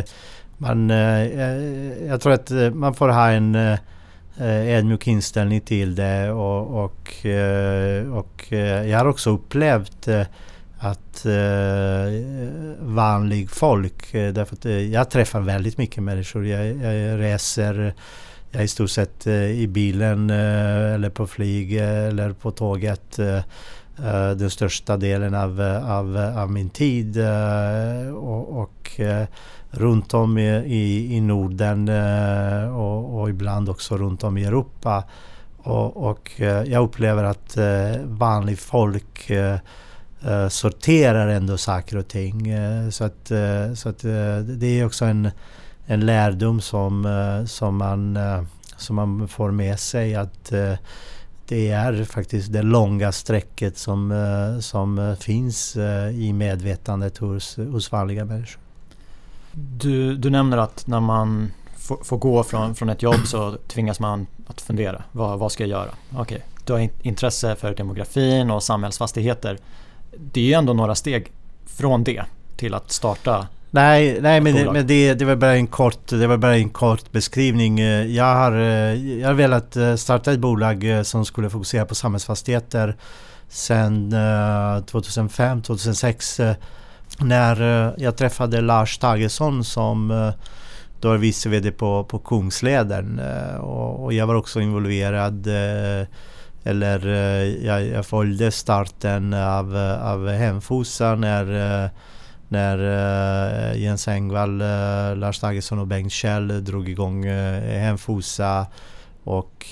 man... 0.57 0.89
jag 2.07 2.21
tror 2.21 2.33
att 2.33 2.51
man 2.73 2.93
får 2.93 3.09
ha 3.09 3.29
en 3.29 3.77
ödmjuk 4.39 5.07
inställning 5.07 5.61
till 5.61 5.95
det 5.95 6.31
och, 6.31 6.83
och, 6.83 7.25
och 8.13 8.51
jag 8.87 8.97
har 8.97 9.05
också 9.05 9.29
upplevt 9.29 10.07
att 10.79 11.25
eh, 11.25 12.25
vanlig 12.79 13.49
folk, 13.49 14.13
eh, 14.13 14.33
därför 14.33 14.55
att 14.55 14.65
eh, 14.65 14.93
jag 14.93 15.09
träffar 15.09 15.39
väldigt 15.39 15.77
mycket 15.77 16.03
människor. 16.03 16.45
Jag, 16.45 16.67
jag 16.67 17.19
reser 17.19 17.93
jag 18.51 18.61
är 18.61 18.65
i 18.65 18.67
stort 18.67 18.89
sett 18.89 19.27
eh, 19.27 19.33
i 19.33 19.67
bilen 19.67 20.29
eh, 20.29 20.93
eller 20.93 21.09
på 21.09 21.27
flyg 21.27 21.73
eller 21.77 22.33
på 22.33 22.51
tåget 22.51 23.19
eh, 23.19 23.37
eh, 24.05 24.31
den 24.31 24.49
största 24.49 24.97
delen 24.97 25.35
av, 25.35 25.61
av, 25.85 26.17
av 26.37 26.51
min 26.51 26.69
tid. 26.69 27.17
och, 28.13 28.61
och 28.61 29.01
runt 29.71 30.13
om 30.13 30.37
i, 30.37 30.49
i, 30.57 31.15
i 31.15 31.21
Norden 31.21 31.89
och, 32.69 33.19
och, 33.19 33.29
ibland 33.29 33.69
också 33.69 33.97
runt 33.97 34.23
om 34.23 34.37
i 34.37 34.45
Europa. 34.45 35.03
Och, 35.57 36.09
och 36.09 36.31
jag 36.65 36.83
upplever 36.83 37.23
att 37.23 37.57
vanligt 38.03 38.59
folk 38.59 39.31
eh, 40.25 40.47
sorterar 40.47 41.27
ändå 41.27 41.57
saker 41.57 41.97
och 41.97 42.07
ting. 42.07 42.47
Eh, 42.49 42.89
så 42.89 43.03
att, 43.03 43.31
eh, 43.31 43.73
så 43.73 43.89
att 43.89 44.03
eh, 44.03 44.37
det 44.37 44.79
är 44.79 44.85
också 44.85 45.05
en, 45.05 45.29
en 45.85 46.05
lärdom 46.05 46.61
som, 46.61 47.05
eh, 47.05 47.45
som, 47.45 47.77
man, 47.77 48.19
som 48.77 48.95
man 48.95 49.27
får 49.27 49.51
med 49.51 49.79
sig 49.79 50.15
att 50.15 50.51
det 51.47 51.71
är 51.71 52.03
faktiskt 52.03 52.53
det 52.53 52.61
långa 52.61 53.11
strecket 53.11 53.77
som, 53.77 54.13
som 54.61 55.15
finns 55.19 55.77
i 56.13 56.33
medvetandet 56.33 57.17
hos, 57.17 57.57
hos 57.57 57.91
vanliga 57.91 58.25
människor. 58.25 58.61
Du, 59.51 60.17
du 60.17 60.29
nämner 60.29 60.57
att 60.57 60.87
när 60.87 60.99
man 60.99 61.51
får, 61.77 62.03
får, 62.03 62.17
gå 62.17 62.43
från, 62.43 62.75
från 62.75 62.89
ett 62.89 63.01
jobb 63.01 63.27
så 63.27 63.57
tvingas 63.67 63.99
man 63.99 64.27
att 64.47 64.61
fundera. 64.61 65.03
Vad, 65.11 65.39
vad 65.39 65.51
ska 65.51 65.63
jag 65.63 65.69
göra? 65.69 65.91
Okej, 66.11 66.21
okay. 66.21 66.39
du 66.65 66.73
har 66.73 66.89
intresse 67.01 67.55
för 67.55 67.75
demografin 67.75 68.51
och 68.51 68.63
samhällsfastigheter 68.63 69.57
det 70.19 70.39
är 70.39 70.45
ju 70.45 70.53
ändå 70.53 70.73
några 70.73 70.95
steg 70.95 71.31
från 71.65 72.03
det 72.03 72.23
till 72.57 72.73
att 72.73 72.91
starta 72.91 73.47
Nej, 73.71 74.17
nej 74.21 74.41
men, 74.41 74.55
det, 74.55 74.71
men 74.71 74.87
det, 74.87 75.13
det, 75.13 75.25
var 75.25 75.35
bara 75.35 75.55
en 75.55 75.67
kort, 75.67 76.07
det 76.07 76.27
var 76.27 76.37
bara 76.37 76.55
en 76.55 76.69
kort 76.69 77.11
beskrivning. 77.11 77.79
Jag 78.15 78.35
har, 78.35 78.51
jag 78.51 79.27
har 79.27 79.33
velat 79.33 79.75
eh, 79.75 79.95
starta 79.95 80.31
ett 80.31 80.39
bolag 80.39 80.83
eh, 80.83 81.01
som 81.01 81.25
skulle 81.25 81.49
fokusera 81.49 81.85
på 81.85 81.95
samhällsfastigheter 81.95 82.95
sen 83.47 84.13
2005-2006 84.13 86.49
eh, 86.49 86.55
när 87.19 87.93
jag 87.97 88.17
träffade 88.17 88.61
Lars 88.61 88.97
Tagesson 88.97 89.63
som 89.63 90.31
då 90.99 91.11
är 91.11 91.17
vice 91.17 91.49
VD 91.49 91.71
på, 91.71 92.03
på 92.03 92.19
Kungsleden 92.19 93.21
och 93.59 94.13
jag 94.13 94.27
var 94.27 94.35
också 94.35 94.61
involverad 94.61 95.47
eller 96.63 97.07
eh, 97.07 97.65
jag, 97.65 97.87
jag 97.87 98.05
följde 98.05 98.51
starten 98.51 99.33
av, 99.33 99.77
eh, 99.77 100.11
av 100.11 100.29
Hemfosa 100.29 101.15
när, 101.15 101.83
eh, 101.83 101.89
när 102.47 102.77
Jens 103.73 104.07
Engvall, 104.07 104.57
Lars 105.17 105.39
Dagesson 105.39 105.79
och 105.79 105.87
Bengt 105.87 106.11
Kjell 106.11 106.63
drog 106.65 106.89
igång 106.89 107.25
Hemfosa. 107.25 108.67
Och 109.23 109.65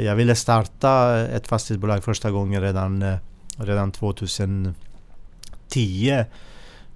jag 0.00 0.16
ville 0.16 0.34
starta 0.34 1.18
ett 1.18 1.48
fastighetsbolag 1.48 2.04
första 2.04 2.30
gången 2.30 2.62
redan, 2.62 3.16
redan 3.56 3.92
2010. 3.92 4.74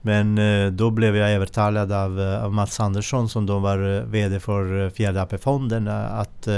Men 0.00 0.40
då 0.76 0.90
blev 0.90 1.16
jag 1.16 1.30
övertalad 1.30 1.92
av, 1.92 2.20
av 2.20 2.52
Mats 2.52 2.80
Andersson 2.80 3.28
som 3.28 3.46
då 3.46 3.58
var 3.58 4.04
VD 4.06 4.40
för 4.40 4.90
Fjärde 4.90 5.22
AP-fonden 5.22 5.88
att 5.88 6.48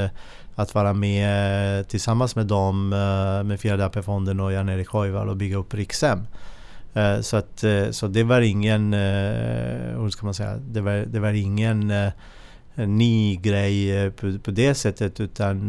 att 0.55 0.75
vara 0.75 0.93
med 0.93 1.79
eh, 1.79 1.85
tillsammans 1.85 2.37
med 2.37 2.47
dem, 2.47 2.93
eh, 2.93 3.45
med 3.45 3.61
Fjärde 3.61 3.87
AP-fonden 3.87 4.41
och 4.41 4.53
Jan-Erik 4.53 4.89
Hoival 4.89 5.29
och 5.29 5.37
bygga 5.37 5.57
upp 5.57 5.75
Rikshem. 5.75 6.27
Eh, 6.95 7.21
så, 7.21 7.37
att, 7.37 7.65
så 7.91 8.09
det 8.09 8.23
var 8.23 8.41
ingen, 8.41 8.93
hur 8.93 10.11
ska 10.11 10.25
man 10.25 10.35
säga, 10.35 10.57
det 10.57 10.81
var, 10.81 10.93
det 10.93 11.21
var 11.21 11.33
ingen 11.33 11.93
ny 12.75 13.37
grej 13.37 14.11
på, 14.11 14.39
på 14.39 14.51
det 14.51 14.75
sättet 14.75 15.21
utan 15.21 15.69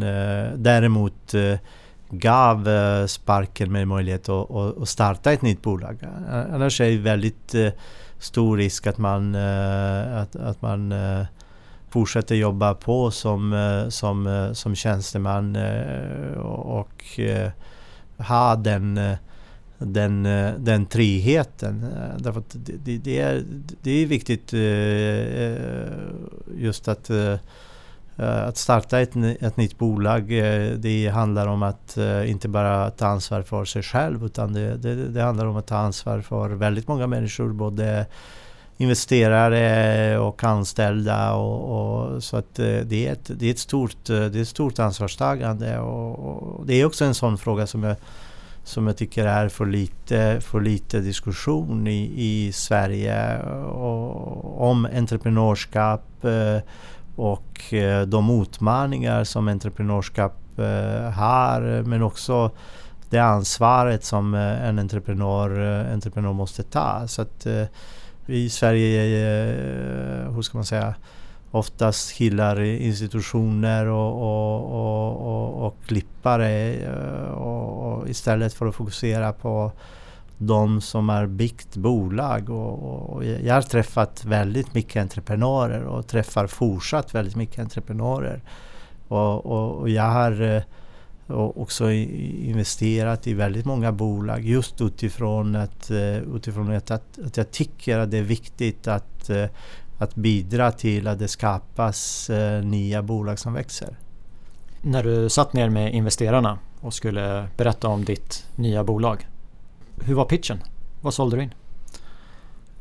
däremot 0.56 1.34
gav 2.10 2.68
sparken 3.06 3.72
med 3.72 3.88
möjlighet 3.88 4.28
att, 4.28 4.50
att 4.50 4.88
starta 4.88 5.32
ett 5.32 5.42
nytt 5.42 5.62
bolag. 5.62 5.98
Annars 6.52 6.80
är 6.80 6.90
det 6.90 6.96
väldigt 6.96 7.54
stor 8.18 8.56
risk 8.56 8.86
att 8.86 8.98
man, 8.98 9.34
att, 9.34 10.36
att 10.36 10.62
man 10.62 10.94
fortsätter 11.94 12.34
jobba 12.34 12.74
på 12.74 13.10
som, 13.10 13.52
eh, 13.52 13.88
som, 13.88 14.26
eh, 14.26 14.52
som 14.52 14.74
tjänsteman 14.74 15.56
eh, 15.56 16.38
och 16.40 17.20
ha 18.18 18.56
den, 18.56 19.00
den, 19.78 20.22
den 20.58 20.86
friheten. 20.86 21.86
Därför 22.18 22.40
att 22.40 22.56
det, 22.84 22.98
det, 22.98 23.20
är, 23.20 23.42
det 23.82 23.90
är 23.90 24.06
viktigt 24.06 24.52
just 26.58 26.88
att 26.88 27.10
att 28.16 28.56
starta 28.56 29.00
ett, 29.00 29.16
ett 29.16 29.56
nytt 29.56 29.78
bolag, 29.78 30.28
det 30.78 31.10
handlar 31.14 31.46
om 31.46 31.62
att 31.62 31.98
inte 32.26 32.48
bara 32.48 32.90
ta 32.90 33.06
ansvar 33.06 33.42
för 33.42 33.64
sig 33.64 33.82
själv 33.82 34.24
utan 34.24 34.52
det, 34.52 34.76
det, 34.76 34.94
det 34.94 35.22
handlar 35.22 35.46
om 35.46 35.56
att 35.56 35.66
ta 35.66 35.76
ansvar 35.76 36.20
för 36.20 36.50
väldigt 36.50 36.88
många 36.88 37.06
människor, 37.06 37.52
både 37.52 38.06
investerare 38.76 40.12
eh, 40.12 40.18
och 40.18 40.44
anställda. 40.44 41.34
Och, 41.34 42.14
och 42.14 42.22
så 42.22 42.36
att 42.36 42.58
eh, 42.58 42.76
det 42.84 43.06
är, 43.06 43.12
ett, 43.12 43.30
det, 43.34 43.46
är 43.46 43.50
ett 43.50 43.58
stort, 43.58 44.10
eh, 44.10 44.16
det 44.16 44.38
är 44.38 44.42
ett 44.42 44.48
stort 44.48 44.78
ansvarstagande. 44.78 45.78
Och, 45.78 46.58
och, 46.58 46.66
det 46.66 46.74
är 46.74 46.84
också 46.84 47.04
en 47.04 47.14
sån 47.14 47.38
fråga 47.38 47.66
som 47.66 47.82
jag, 47.82 47.96
som 48.64 48.86
jag 48.86 48.96
tycker 48.96 49.26
är 49.26 49.48
för 49.48 49.66
lite, 49.66 50.40
för 50.40 50.60
lite 50.60 51.00
diskussion 51.00 51.86
i, 51.86 52.12
i 52.16 52.52
Sverige 52.52 53.42
och, 53.62 54.70
om 54.70 54.88
entreprenörskap 54.94 56.02
och 57.16 57.74
de 58.06 58.42
utmaningar 58.42 59.24
som 59.24 59.48
entreprenörskap 59.48 60.32
har 61.14 61.82
men 61.82 62.02
också 62.02 62.50
det 63.10 63.18
ansvaret 63.18 64.04
som 64.04 64.34
en 64.34 64.78
entreprenör, 64.78 65.50
entreprenör 65.92 66.32
måste 66.32 66.62
ta. 66.62 67.08
Så 67.08 67.22
att, 67.22 67.46
i 68.26 68.48
Sverige, 68.48 69.02
eh, 69.04 70.32
hur 70.32 70.42
ska 70.42 70.58
man 70.58 70.64
säga, 70.64 70.94
oftast 71.50 72.10
hyllar 72.10 72.60
institutioner 72.60 73.86
och, 73.86 74.12
och, 74.22 74.64
och, 74.64 75.16
och, 75.20 75.66
och 75.66 75.76
klippare 75.86 76.74
eh, 76.74 77.30
och, 77.30 78.08
istället 78.08 78.54
för 78.54 78.66
att 78.66 78.74
fokusera 78.74 79.32
på 79.32 79.72
de 80.38 80.80
som 80.80 81.08
har 81.08 81.26
byggt 81.26 81.76
bolag. 81.76 82.50
Och, 82.50 83.24
jag 83.24 83.54
har 83.54 83.62
träffat 83.62 84.24
väldigt 84.24 84.74
mycket 84.74 85.02
entreprenörer 85.02 85.84
och 85.84 86.06
träffar 86.06 86.46
fortsatt 86.46 87.14
väldigt 87.14 87.36
mycket 87.36 87.58
entreprenörer. 87.58 88.42
Och, 89.08 89.90
jag 89.90 90.02
har 90.02 90.42
eh, 90.42 90.62
och 91.26 91.60
också 91.60 91.90
investerat 91.90 93.26
i 93.26 93.34
väldigt 93.34 93.64
många 93.64 93.92
bolag 93.92 94.44
just 94.44 94.80
utifrån 94.80 95.56
att, 95.56 95.90
eh, 95.90 96.16
utifrån 96.16 96.72
att, 96.72 96.90
att 96.90 97.36
jag 97.36 97.50
tycker 97.50 97.98
att 97.98 98.10
det 98.10 98.18
är 98.18 98.22
viktigt 98.22 98.88
att, 98.88 99.30
eh, 99.30 99.46
att 99.98 100.14
bidra 100.14 100.72
till 100.72 101.06
att 101.06 101.18
det 101.18 101.28
skapas 101.28 102.30
eh, 102.30 102.64
nya 102.64 103.02
bolag 103.02 103.38
som 103.38 103.52
växer. 103.52 103.96
När 104.82 105.02
du 105.02 105.28
satt 105.28 105.52
ner 105.52 105.68
med 105.68 105.94
investerarna 105.94 106.58
och 106.80 106.94
skulle 106.94 107.48
berätta 107.56 107.88
om 107.88 108.04
ditt 108.04 108.46
nya 108.56 108.84
bolag. 108.84 109.28
Hur 110.04 110.14
var 110.14 110.24
pitchen? 110.24 110.58
Vad 111.00 111.14
sålde 111.14 111.36
du 111.36 111.42
in? 111.42 111.54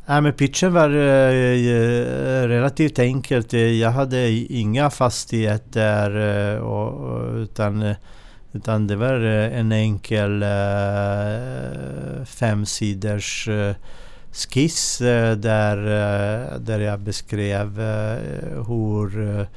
Ja, 0.06 0.22
men 0.22 0.34
pitchen 0.34 0.74
var 0.74 0.90
eh, 0.90 2.48
relativt 2.48 3.00
enkelt. 3.00 3.54
Jag 3.54 3.92
hade 3.92 4.30
inga 4.32 4.90
fastigheter 4.90 6.18
eh, 6.56 6.60
och, 6.60 7.36
utan 7.36 7.96
utan 8.54 8.88
det 8.88 8.96
var 8.96 9.26
eh, 9.26 9.60
en 9.60 9.72
enkel 9.72 10.44
eh, 10.44 12.24
femsiders 12.26 13.48
eh, 13.48 13.76
skiss 14.32 15.02
eh, 15.02 15.38
där, 15.38 15.78
eh, 15.78 16.60
där 16.60 16.80
jag 16.80 17.00
beskrev 17.00 17.82
eh, 17.82 18.18
hur 18.68 19.48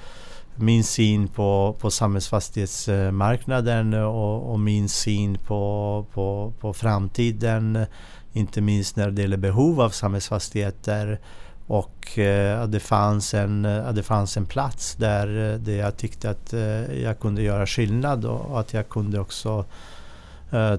min 0.55 0.85
syn 0.85 1.29
på, 1.29 1.77
på 1.81 1.91
samhällsfastighetsmarknaden 1.91 3.95
och, 3.95 4.53
och 4.53 4.61
min 4.61 4.89
syn 4.89 5.39
på, 5.39 6.07
på, 6.13 6.53
på 6.61 6.73
framtiden. 6.73 7.87
Inte 8.33 8.61
minst 8.61 8.97
när 8.97 9.11
det 9.11 9.23
gäller 9.23 9.37
behov 9.37 9.81
av 9.81 9.91
samhällsfastigheter 9.91 11.19
och 11.67 12.19
eh, 12.19 12.63
att 12.63 12.73
det, 12.73 12.81
fanns 12.81 13.35
en, 13.35 13.65
att 13.65 13.97
det 13.97 14.03
fanns 14.03 14.37
en 14.37 14.47
plats 14.47 14.95
där, 14.95 15.53
eh, 15.53 15.59
där 15.59 15.77
jag 15.77 15.97
tyckte 15.97 16.31
att 16.31 16.53
eh, 16.53 17.03
jag 17.03 17.21
kunde 17.21 17.43
göra 17.43 17.67
skillnad 17.67 18.25
och 18.25 18.61
att 18.61 18.73
jag 18.73 18.89
kunde 18.89 19.21
också 19.21 19.65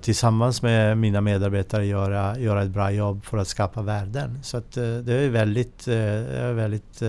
tillsammans 0.01 0.61
med 0.61 0.97
mina 0.97 1.21
medarbetare 1.21 1.85
göra, 1.85 2.39
göra 2.39 2.63
ett 2.63 2.69
bra 2.69 2.91
jobb 2.91 3.25
för 3.25 3.37
att 3.37 3.47
skapa 3.47 3.81
värden. 3.81 4.39
Så 4.43 4.57
att, 4.57 4.71
det 4.71 5.13
är 5.13 5.29
väldigt, 5.29 5.87
väldigt, 5.87 7.01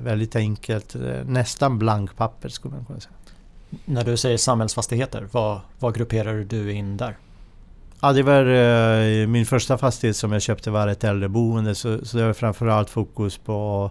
väldigt 0.00 0.36
enkelt. 0.36 0.96
Nästan 1.24 1.78
blankpapper 1.78 2.48
skulle 2.48 2.74
man 2.74 2.84
kunna 2.84 3.00
säga. 3.00 3.14
När 3.84 4.04
du 4.04 4.16
säger 4.16 4.36
samhällsfastigheter, 4.36 5.28
vad, 5.32 5.60
vad 5.78 5.94
grupperar 5.94 6.34
du 6.34 6.72
in 6.72 6.96
där? 6.96 7.16
Ja, 8.04 8.12
det 8.12 8.22
var 8.22 8.44
uh, 8.44 9.28
min 9.28 9.46
första 9.46 9.78
fastighet 9.78 10.16
som 10.16 10.32
jag 10.32 10.42
köpte 10.42 10.70
var 10.70 10.88
ett 10.88 11.04
äldreboende. 11.04 11.74
Så, 11.74 12.04
så 12.04 12.16
det 12.16 12.26
var 12.26 12.32
framförallt 12.32 12.90
fokus 12.90 13.38
på 13.38 13.90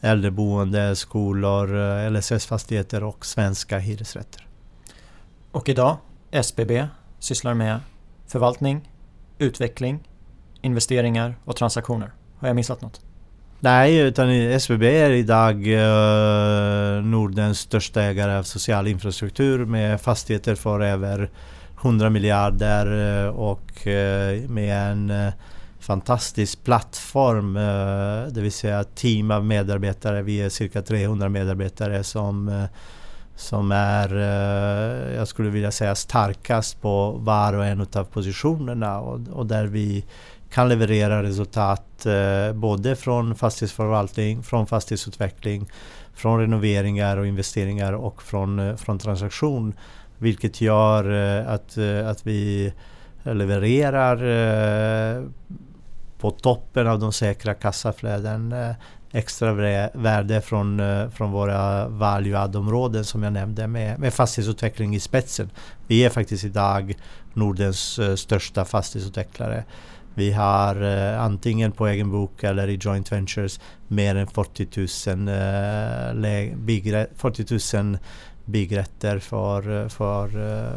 äldreboende, 0.00 0.96
skolor, 0.96 1.76
eh, 1.76 2.10
LSS-fastigheter 2.10 3.04
och 3.04 3.26
svenska 3.26 3.78
hyresrätter. 3.78 4.46
Och 5.52 5.68
idag, 5.68 5.96
SBB 6.30 6.86
sysslar 7.18 7.54
med 7.54 7.80
förvaltning, 8.26 8.90
utveckling, 9.38 10.08
investeringar 10.62 11.34
och 11.44 11.56
transaktioner. 11.56 12.12
Har 12.38 12.48
jag 12.48 12.56
missat 12.56 12.82
något? 12.82 13.00
Nej, 13.60 13.98
utan 13.98 14.30
SBB 14.30 14.82
är 14.82 15.10
idag 15.10 15.66
uh, 15.66 17.04
Nordens 17.04 17.58
största 17.58 18.02
ägare 18.02 18.38
av 18.38 18.42
social 18.42 18.86
infrastruktur 18.86 19.64
med 19.64 20.00
fastigheter 20.00 20.54
för 20.54 20.80
över 20.80 21.30
100 21.82 22.10
miljarder 22.10 23.22
eh, 23.24 23.28
och 23.28 23.86
eh, 23.86 24.40
med 24.48 24.90
en 24.92 25.10
eh, 25.10 25.32
fantastisk 25.80 26.64
plattform, 26.64 27.54
det 28.34 28.40
vill 28.40 28.52
säga 28.52 28.84
team 28.84 29.30
av 29.30 29.44
medarbetare. 29.44 30.22
Vi 30.22 30.40
är 30.40 30.48
cirka 30.48 30.82
300 30.82 31.28
medarbetare 31.28 32.04
som, 32.04 32.66
som 33.36 33.72
är, 33.72 34.14
jag 35.16 35.28
skulle 35.28 35.50
vilja 35.50 35.70
säga 35.70 35.94
starkast 35.94 36.80
på 36.82 37.10
var 37.10 37.52
och 37.52 37.66
en 37.66 37.80
av 37.80 38.04
positionerna 38.04 39.00
och, 39.00 39.20
och 39.32 39.46
där 39.46 39.66
vi 39.66 40.04
kan 40.50 40.68
leverera 40.68 41.22
resultat 41.22 42.06
både 42.54 42.96
från 42.96 43.34
fastighetsförvaltning, 43.34 44.42
från 44.42 44.66
fastighetsutveckling, 44.66 45.70
från 46.14 46.40
renoveringar 46.40 47.16
och 47.16 47.26
investeringar 47.26 47.92
och 47.92 48.22
från, 48.22 48.78
från 48.78 48.98
transaktion 48.98 49.74
vilket 50.20 50.60
gör 50.60 51.12
eh, 51.12 51.52
att, 51.52 51.76
eh, 51.76 52.08
att 52.08 52.26
vi 52.26 52.72
levererar 53.22 54.16
eh, 54.16 55.24
på 56.18 56.30
toppen 56.30 56.86
av 56.86 56.98
de 56.98 57.12
säkra 57.12 57.54
kassaflöden 57.54 58.54
extra 59.12 59.52
värde 59.94 60.40
från, 60.40 60.82
från 61.10 61.32
våra 61.32 61.88
value-add-områden 61.88 63.04
som 63.04 63.22
jag 63.22 63.32
nämnde 63.32 63.66
med, 63.66 63.98
med 63.98 64.14
fastighetsutveckling 64.14 64.94
i 64.94 65.00
spetsen. 65.00 65.50
Vi 65.86 66.04
är 66.04 66.10
faktiskt 66.10 66.44
idag 66.44 66.94
Nordens 67.34 68.00
största 68.16 68.64
fastighetsutvecklare. 68.64 69.64
Vi 70.14 70.32
har 70.32 70.82
eh, 70.82 71.22
antingen 71.22 71.72
på 71.72 71.86
egen 71.86 72.10
bok 72.10 72.44
eller 72.44 72.68
i 72.68 72.78
joint 72.80 73.12
ventures 73.12 73.60
mer 73.88 74.14
än 74.14 74.26
40 74.26 74.66
000, 75.16 75.28
eh, 75.28 75.44
40 77.16 77.76
000 77.82 77.98
byggrätter 78.50 79.18
för, 79.18 79.88
för, 79.88 80.28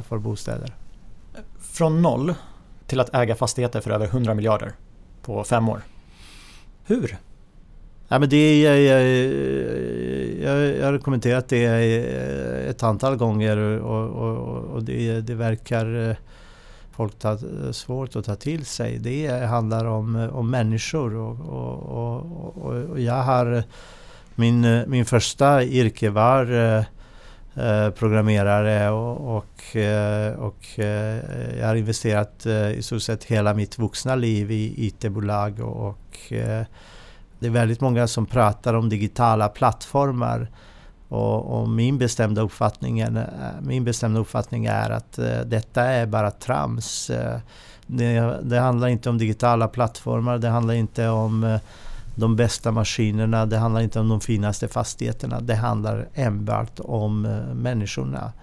för 0.01 0.17
bostäder. 0.17 0.75
Från 1.59 2.01
noll 2.01 2.33
till 2.87 2.99
att 2.99 3.15
äga 3.15 3.35
fastigheter 3.35 3.81
för 3.81 3.91
över 3.91 4.05
100 4.05 4.33
miljarder 4.33 4.71
på 5.21 5.43
fem 5.43 5.69
år. 5.69 5.81
Hur? 6.85 7.17
Ja, 8.07 8.19
men 8.19 8.29
det 8.29 8.37
är, 8.37 8.77
jag, 8.77 9.01
jag, 10.43 10.77
jag 10.77 10.91
har 10.91 10.97
kommenterat 10.97 11.49
det 11.49 11.65
ett 12.69 12.83
antal 12.83 13.15
gånger 13.15 13.57
och, 13.57 14.09
och, 14.09 14.63
och 14.63 14.83
det, 14.83 15.21
det, 15.21 15.35
verkar 15.35 16.17
folk 16.91 17.19
ta, 17.19 17.37
svårt 17.71 18.15
att 18.15 18.25
ta 18.25 18.35
till 18.35 18.65
sig. 18.65 18.97
Det 18.99 19.45
handlar 19.45 19.85
om, 19.85 20.29
om 20.33 20.51
människor 20.51 21.15
och, 21.15 21.39
och, 21.95 22.91
och 22.91 22.99
jag 22.99 23.23
har 23.23 23.63
min, 24.35 24.83
min 24.87 25.05
första 25.05 25.63
yrke 25.63 26.09
var 26.09 26.51
Eh, 26.51 26.83
Eh, 27.55 27.89
programmerare 27.89 28.89
och, 28.89 29.37
och, 29.37 29.75
eh, 29.75 30.33
och 30.33 30.79
eh, 30.79 31.19
jag 31.59 31.67
har 31.67 31.75
investerat 31.75 32.45
i 32.45 32.81
stort 32.81 33.01
sett 33.01 33.23
hela 33.23 33.53
mitt 33.53 33.79
vuxna 33.79 34.15
liv 34.15 34.51
i 34.51 34.87
IT-bolag 34.87 35.59
och 35.59 36.33
det 37.39 37.47
är 37.47 37.49
väldigt 37.49 37.81
många 37.81 38.07
som 38.07 38.25
pratar 38.25 38.73
om 38.73 38.89
digitala 38.89 39.49
plattformar 39.49 40.47
och, 41.09 41.59
och, 41.61 41.69
min, 41.69 41.97
bestämda 41.97 42.41
uppfattning 42.41 42.99
är, 42.99 43.27
min 43.61 43.83
bestämda 43.83 44.19
uppfattning 44.19 44.65
är 44.65 44.89
att 44.89 45.19
detta 45.45 45.81
är 45.81 46.05
bara 46.05 46.31
trams. 46.31 47.11
Det, 47.87 48.39
det 48.43 48.59
handlar 48.59 48.87
inte 48.87 49.09
om 49.09 49.17
digitala 49.17 49.67
plattformar, 49.67 50.37
det 50.37 50.49
handlar 50.49 50.73
inte 50.73 51.07
om 51.07 51.59
de 52.15 52.35
bästa 52.35 52.71
maskinerna, 52.71 53.45
det 53.45 53.57
handlar 53.57 53.81
inte 53.81 53.99
om 53.99 54.09
de 54.09 54.21
finaste 54.21 54.67
fastigheterna. 54.67 55.39
Det 55.39 55.55
handlar 55.55 56.07
enbart 56.13 56.79
om 56.79 57.25
eh, 57.25 57.55
människorna. 57.55 58.33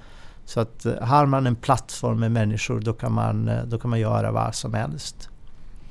Så 0.45 0.61
att 0.61 0.87
eh, 0.87 0.95
har 1.03 1.27
man 1.27 1.47
en 1.47 1.57
plattform 1.57 2.21
med 2.21 2.33
människor 2.33 2.81
då 2.81 2.93
kan 2.93 3.13
man, 3.13 3.49
eh, 3.49 3.65
då 3.65 3.79
kan 3.79 3.91
man 3.91 4.01
göra 4.01 4.33
vad 4.33 4.55
som 4.55 4.75
helst. 4.75 5.29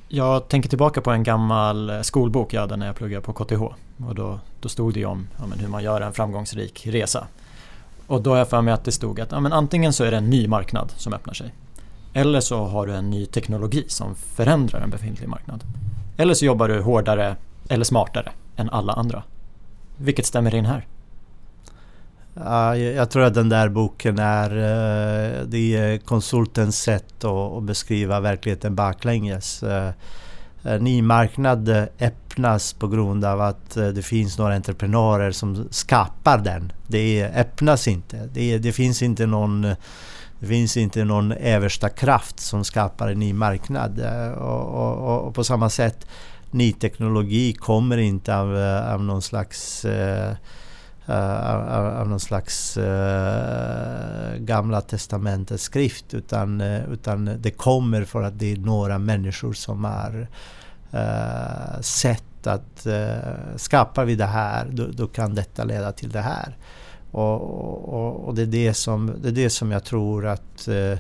Jag 0.08 0.48
tänker 0.48 0.70
tillbaka 0.70 1.02
på 1.02 1.12
en 1.12 1.24
gammal 1.24 2.04
skolbok 2.04 2.54
jag 2.54 2.62
hade 2.62 2.76
när 2.76 2.86
jag 2.86 2.96
pluggade 2.96 3.22
på 3.22 3.34
KTH. 3.34 3.62
Och 4.08 4.16
då, 4.16 4.40
då 4.62 4.70
stod 4.70 4.94
det 4.94 5.00
ju 5.00 5.06
om 5.06 5.28
ja, 5.38 5.44
hur 5.60 5.68
man 5.68 5.84
gör 5.84 6.02
en 6.02 6.14
framgångsrik 6.14 6.88
resa. 6.88 7.28
Och 8.08 8.22
då 8.22 8.30
har 8.30 8.38
jag 8.38 8.50
för 8.50 8.62
mig 8.62 8.74
att 8.74 8.84
det 8.84 8.92
stod 8.92 9.20
att 9.20 9.32
ja, 9.32 9.40
men 9.40 9.54
antingen 9.54 9.94
så 9.94 10.04
är 10.04 10.12
det 10.12 10.18
en 10.18 10.30
ny 10.30 10.48
marknad 10.48 10.92
som 10.96 11.14
öppnar 11.14 11.34
sig. 11.34 11.54
Eller 12.14 12.40
så 12.40 12.66
har 12.66 12.88
du 12.88 12.94
en 12.94 13.10
ny 13.10 13.26
teknologi 13.26 13.86
som 13.88 14.16
förändrar 14.16 14.82
en 14.82 14.90
befintlig 14.90 15.30
marknad. 15.30 15.64
Eller 16.18 16.34
så 16.34 16.46
jobbar 16.46 16.68
du 16.68 16.82
hårdare 16.82 17.36
eller 17.70 17.84
smartare 17.84 18.32
än 18.56 18.70
alla 18.70 18.94
andra. 18.94 19.24
Vilket 19.98 20.26
stämmer 20.26 20.56
in 20.56 20.66
här? 20.66 20.86
jag 22.96 23.10
tror 23.10 23.24
att 23.24 23.34
den 23.34 23.50
där 23.50 23.70
boken 23.70 24.20
är, 24.20 24.52
eh, 24.52 25.44
det 25.46 25.78
är 25.78 25.98
konsultens 25.98 26.82
sätt 26.82 27.24
att 27.24 27.64
beskriva 27.64 28.20
verkligheten 28.20 28.76
baklänges. 28.76 29.64
Eh, 29.64 29.88
eh, 29.88 29.94
en 30.64 30.84
ny 30.84 31.02
marknad 31.02 31.70
öppnas 32.00 32.74
på 32.74 32.88
grund 32.88 33.26
av 33.26 33.42
att 33.42 33.74
det 33.74 34.06
finns 34.06 34.38
några 34.38 34.56
entreprenörer 34.56 35.32
som 35.32 35.68
skapar 35.72 36.38
den. 36.38 36.72
Det 36.88 37.32
öppnas 37.36 37.88
inte. 37.88 38.30
Det, 38.34 38.58
det 38.58 38.72
finns 38.72 39.02
inte 39.02 39.26
någon 39.26 39.62
det 40.40 40.48
finns 40.48 40.78
inte 40.78 41.04
någon 41.04 41.32
översta 41.32 41.90
kraft 41.90 42.40
som 42.40 42.64
skapar 42.64 43.08
en 43.08 43.20
ny 43.20 43.34
marknad. 43.34 44.00
Och, 44.38 44.66
och, 44.66 45.28
och 45.28 45.36
på 45.36 45.44
samma 45.44 45.70
sätt 45.70 46.08
ny 46.52 46.74
teknologi 46.74 47.54
kommer 47.54 47.98
inte 47.98 48.36
av, 48.36 48.58
eh, 48.58 48.94
av 48.94 49.04
någon 49.04 49.22
slags 49.22 49.86
eh, 49.86 50.36
eh, 51.08 51.56
av, 51.56 51.86
av 51.98 52.10
någon 52.10 52.20
slags 52.20 52.78
uh, 52.78 54.38
gamla 54.38 54.82
testamentets 54.82 55.64
skrift 55.64 56.14
utan, 56.14 56.62
uh, 56.62 56.94
utan 56.94 57.36
det 57.40 57.52
kommer 57.52 58.04
för 58.04 58.24
att 58.24 58.40
det 58.40 58.52
är 58.52 58.58
några 58.58 58.98
människor 58.98 59.54
som 59.54 59.84
har 59.84 60.28
uh, 60.94 61.82
sett 61.82 62.48
att 62.48 62.88
uh, 62.88 63.56
skapar 63.56 64.06
vi 64.06 64.16
det 64.16 64.26
här 64.26 64.68
då, 64.72 64.88
då, 64.88 65.08
kan 65.08 65.36
detta 65.36 65.64
leda 65.64 65.92
till 65.92 66.10
det 66.10 66.22
här. 66.22 66.58
Och, 67.12 67.42
och, 67.94 68.28
och, 68.28 68.36
det, 68.36 68.42
är 68.42 68.46
det, 68.46 68.74
som, 68.74 69.14
det 69.22 69.28
är 69.28 69.32
det 69.32 69.50
som 69.50 69.72
jag 69.72 69.84
tror 69.84 70.28
att 70.28 70.68
Eh, 70.68 71.00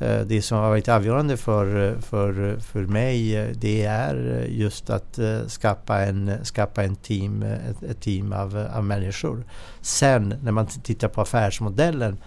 Eh, 0.00 0.20
det 0.20 0.42
som 0.42 0.58
har 0.58 0.68
varit 0.68 0.88
avgörande 0.88 1.36
för, 1.36 1.96
för, 2.00 2.58
för 2.58 2.80
mig 2.80 3.36
eh, 3.36 3.48
det 3.54 3.84
är 3.84 4.46
just 4.48 4.90
att 4.90 5.18
eh, 5.18 5.40
skapa 5.46 6.00
en, 6.00 6.32
skapa 6.42 6.84
en 6.84 6.96
team, 6.96 7.42
ett, 7.42 7.82
ett 7.82 8.00
team 8.00 8.32
av, 8.32 8.68
av 8.74 8.84
människor. 8.84 9.44
Sen 9.80 10.34
när 10.42 10.52
man 10.52 10.66
tittar 10.66 11.08
på 11.08 11.20
affärsmodellen 11.20 12.18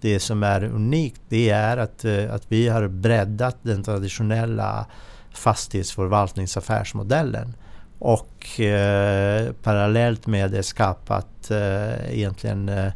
det 0.00 0.20
som 0.20 0.42
är 0.42 0.64
unikt 0.64 1.20
det 1.28 1.50
är 1.50 1.76
att, 1.76 2.04
att 2.04 2.42
vi 2.48 2.68
har 2.68 2.88
breddat 2.88 3.56
den 3.62 3.82
traditionella 3.82 4.86
fastighetsförvaltningsaffärsmodellen 5.34 7.56
och 7.98 8.60
eh, 8.60 9.52
parallellt 9.62 10.26
med 10.26 10.50
det 10.50 10.62
skapat 10.62 11.50
eh, 11.50 12.18
egentligen 12.18 12.68
Eh, 12.68 12.92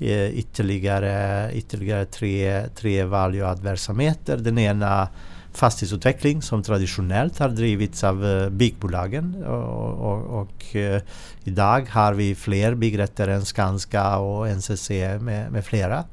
Eh, 0.00 0.38
ytterligare, 0.38 1.50
ytterligare 1.52 2.04
tre, 2.04 2.68
tre 2.74 3.04
value-add-verksamheter. 3.04 4.36
Den 4.36 4.58
ena 4.58 5.08
fastighetsutveckling 5.52 6.42
som 6.42 6.62
traditionellt 6.62 7.38
har 7.38 7.48
drivits 7.48 8.04
av 8.04 8.26
eh, 8.26 8.48
byggbolagen 8.48 9.44
och, 9.44 10.12
och, 10.12 10.40
och 10.40 10.76
eh, 10.76 11.02
idag 11.44 11.88
har 11.90 12.14
vi 12.14 12.34
fler 12.34 12.74
byggrätter 12.74 13.28
än 13.28 13.44
Skanska 13.44 14.18
och 14.18 14.48
NCC 14.48 14.90
med, 15.20 15.52
med 15.52 15.64
flera. 15.64 16.04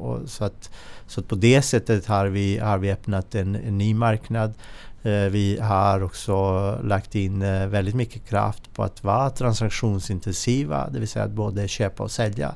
Och, 0.00 0.30
så, 0.30 0.44
att, 0.44 0.70
så 1.06 1.20
att 1.20 1.28
på 1.28 1.34
det 1.34 1.62
sättet 1.62 2.06
har 2.06 2.26
vi, 2.26 2.58
har 2.58 2.78
vi 2.78 2.92
öppnat 2.92 3.34
en, 3.34 3.54
en 3.54 3.78
ny 3.78 3.94
marknad. 3.94 4.54
Eh, 5.02 5.30
vi 5.30 5.58
har 5.60 6.02
också 6.02 6.42
lagt 6.84 7.14
in 7.14 7.42
eh, 7.42 7.66
väldigt 7.66 7.94
mycket 7.94 8.28
kraft 8.28 8.74
på 8.74 8.82
att 8.82 9.04
vara 9.04 9.30
transaktionsintensiva, 9.30 10.88
det 10.90 10.98
vill 10.98 11.08
säga 11.08 11.24
att 11.24 11.30
både 11.30 11.68
köpa 11.68 12.02
och 12.02 12.10
sälja. 12.10 12.54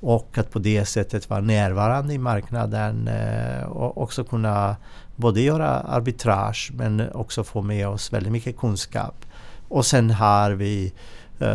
Och 0.00 0.38
att 0.38 0.50
på 0.50 0.58
det 0.58 0.84
sättet 0.84 1.30
vara 1.30 1.40
närvarande 1.40 2.14
i 2.14 2.18
marknaden 2.18 3.08
eh, 3.08 3.62
och 3.62 4.02
också 4.02 4.24
kunna 4.24 4.76
både 5.16 5.40
göra 5.40 5.68
arbitrage 5.68 6.70
men 6.74 7.12
också 7.12 7.44
få 7.44 7.62
med 7.62 7.88
oss 7.88 8.12
väldigt 8.12 8.32
mycket 8.32 8.56
kunskap. 8.56 9.24
Och 9.68 9.86
sen 9.86 10.10
har 10.10 10.50
vi 10.50 10.92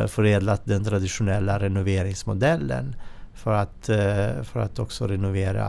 förädlat 0.07 0.61
den 0.65 0.83
traditionella 0.83 1.59
renoveringsmodellen 1.59 2.95
för 3.43 3.53
att, 3.53 3.89
eh, 3.89 4.43
för 4.43 4.59
att 4.59 4.79
också 4.79 5.07
renovera 5.07 5.67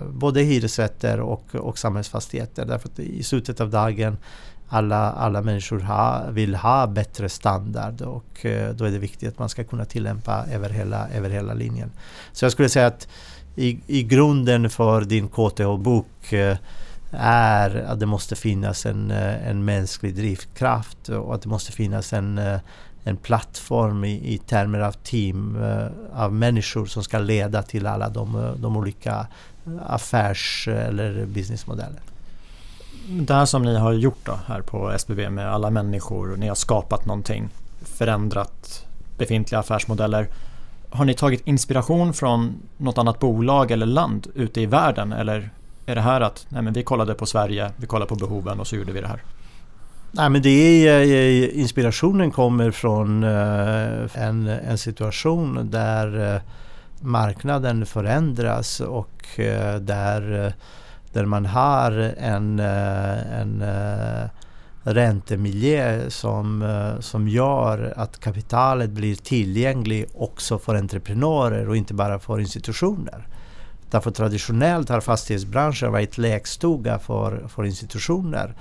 eh, 0.00 0.08
både 0.08 0.42
hyresrätter 0.42 1.20
och, 1.20 1.54
och 1.54 1.78
samhällsfastigheter. 1.78 2.64
Därför 2.64 2.88
att 2.88 2.98
i 2.98 3.22
slutet 3.22 3.60
av 3.60 3.70
dagen 3.70 4.16
alla, 4.68 5.12
alla 5.12 5.42
människor 5.42 5.80
ha, 5.80 6.30
vill 6.30 6.54
ha 6.54 6.86
bättre 6.86 7.28
standard 7.28 8.02
och 8.02 8.46
eh, 8.46 8.74
då 8.74 8.84
är 8.84 8.90
det 8.90 8.98
viktigt 8.98 9.28
att 9.28 9.38
man 9.38 9.48
ska 9.48 9.64
kunna 9.64 9.84
tillämpa 9.84 10.44
över 10.52 10.68
hela, 10.70 11.08
över 11.08 11.30
hela 11.30 11.54
linjen. 11.54 11.90
Så 12.32 12.44
jag 12.44 12.52
skulle 12.52 12.68
säga 12.68 12.86
att 12.86 13.08
i, 13.56 13.80
i 13.86 14.02
grunden 14.02 14.70
för 14.70 15.00
din 15.00 15.28
KTH-bok 15.28 16.32
är 17.12 17.84
att 17.86 18.00
det 18.00 18.06
måste 18.06 18.36
finnas 18.36 18.86
en, 18.86 19.10
en 19.10 19.64
mänsklig 19.64 20.14
drivkraft 20.14 21.08
och 21.08 21.34
att 21.34 21.42
det 21.42 21.48
måste 21.48 21.72
finnas 21.72 22.12
en, 22.12 22.40
en 23.04 23.16
plattform 23.16 24.04
i, 24.04 24.34
i 24.34 24.38
termer 24.38 24.80
av 24.80 24.92
team 24.92 25.62
eh, 25.62 25.86
av 26.22 26.32
människor 26.32 26.86
som 26.86 27.02
ska 27.02 27.18
leda 27.18 27.62
till 27.62 27.86
alla 27.86 28.08
de, 28.08 28.44
eh, 28.44 28.52
de 28.52 28.76
olika 28.76 29.26
eh, 29.66 29.72
affärs 29.86 30.68
eller 30.68 31.26
businessmodeller 31.26 32.00
det 33.10 33.34
här 33.34 33.46
som 33.46 33.62
ni 33.62 33.76
har 33.76 33.92
gjort 33.92 34.18
då 34.24 34.38
här 34.46 34.62
på 34.62 34.90
SBB 34.90 35.30
med 35.30 35.52
alla 35.52 35.70
människor, 35.70 36.36
ni 36.36 36.48
har 36.48 36.54
skapat 36.54 37.06
någonting, 37.06 37.48
förändrat 37.82 38.86
befintliga 39.18 39.58
affärsmodeller. 39.58 40.28
Har 40.90 41.04
ni 41.04 41.14
tagit 41.14 41.46
inspiration 41.46 42.12
från 42.12 42.54
något 42.76 42.98
annat 42.98 43.18
bolag 43.18 43.70
eller 43.70 43.86
land 43.86 44.26
ute 44.34 44.60
i 44.60 44.66
världen 44.66 45.12
eller 45.12 45.50
är 45.86 45.94
det 45.94 46.00
här 46.00 46.20
att 46.20 46.46
nej 46.48 46.62
men 46.62 46.72
vi 46.72 46.82
kollade 46.82 47.14
på 47.14 47.26
Sverige, 47.26 47.70
vi 47.76 47.86
kollade 47.86 48.08
på 48.08 48.14
behoven 48.14 48.60
och 48.60 48.66
så 48.66 48.76
gjorde 48.76 48.92
vi 48.92 49.00
det 49.00 49.08
här? 49.08 49.22
Nej 50.12 50.30
men 50.30 50.42
det 50.42 50.88
är, 50.88 51.02
eh, 51.02 51.58
inspirationen 51.60 52.30
kommer 52.30 52.70
från 52.70 53.22
eh, 53.22 54.22
en, 54.26 54.46
en 54.46 54.78
situation 54.78 55.70
där 55.70 56.34
eh, 56.34 56.40
marknaden 57.00 57.86
förändras 57.86 58.80
och 58.80 59.10
där 59.80 60.52
där 61.12 61.24
man 61.24 61.46
har 61.46 61.92
en, 62.18 62.58
en 62.60 63.64
räntemiljö 64.82 66.10
som, 66.10 66.64
som 67.00 67.28
gör 67.28 67.94
att 67.96 68.20
kapitalet 68.20 68.90
blir 68.90 69.14
tillgängligt 69.14 70.10
också 70.14 70.58
för 70.58 70.74
entreprenörer 70.74 71.68
och 71.68 71.76
inte 71.76 71.94
bara 71.94 72.18
för 72.18 72.40
institutioner. 72.40 73.26
Därför 73.90 74.10
traditionellt 74.10 74.88
har 74.88 75.00
fastighetsbranschen 75.00 75.92
varit 75.92 76.18
lekstuga 76.18 76.98
för, 76.98 77.48
för 77.48 77.64
institutioner. 77.64 78.54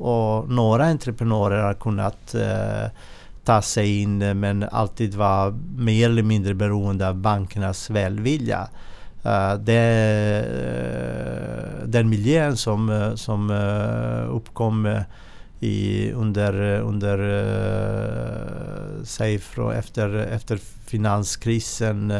Och 0.00 0.50
några 0.50 0.84
entreprenörer 0.84 1.62
har 1.62 1.74
kunnat 1.74 2.34
eh, 2.34 2.90
ta 3.44 3.62
sig 3.62 4.00
in 4.00 4.18
men 4.18 4.62
alltid 4.62 5.14
var 5.14 5.50
mer 5.76 6.08
eller 6.08 6.22
mindre 6.22 6.54
beroende 6.54 7.08
av 7.08 7.14
bankernas 7.14 7.90
välvilja. 7.90 8.68
Uh, 9.26 9.54
det, 9.54 10.44
eh, 10.48 11.86
den 11.86 12.08
miljön 12.08 12.56
som, 12.56 12.90
eh, 12.90 13.14
som 13.14 13.50
uppkom 14.30 14.98
i, 15.60 16.10
under, 16.12 16.80
under 16.80 17.18
säg, 19.04 19.38
från 19.38 19.72
efter, 19.72 20.14
efter 20.14 20.58
finanskrisen 20.86 22.12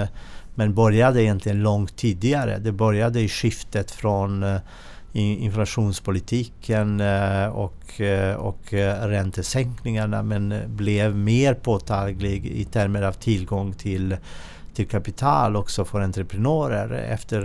men 0.55 0.75
började 0.75 1.23
egentligen 1.23 1.63
långt 1.63 1.97
tidigare. 1.97 2.59
Det 2.59 2.73
började 2.73 3.21
i 3.21 3.29
skiftet 3.29 3.91
från 3.91 4.45
inflationspolitiken 5.13 7.01
eh, 7.01 7.47
och, 7.47 8.01
eh, 8.01 8.35
och 8.35 8.75
eh, 8.75 9.07
räntesänkningarna 9.07 10.23
men 10.23 10.55
blev 10.67 11.17
mer 11.17 11.55
påtaglig 11.55 12.47
i 12.47 12.65
termer 12.65 13.03
av 13.03 13.13
tillgång 13.13 13.73
till 13.73 14.17
till 14.75 14.89
kapital 14.89 15.57
också 15.57 15.85
för 15.85 16.01
entreprenörer 16.01 16.91
efter, 16.91 17.43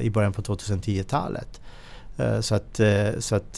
i 0.00 0.10
början 0.10 0.32
på 0.32 0.42
2010-talet. 0.42 1.60
Så 2.40 2.54
att, 2.54 2.80
så 3.18 3.34
att 3.34 3.52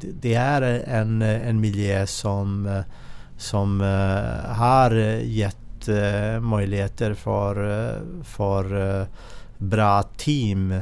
det 0.00 0.34
är 0.34 0.62
en, 0.86 1.22
en 1.22 1.60
miljö 1.60 2.06
som, 2.06 2.82
som 3.36 3.80
har 4.48 4.90
gett 5.20 5.88
möjligheter 6.40 7.14
för, 7.14 7.54
för 8.24 9.06
bra 9.58 10.02
team 10.02 10.74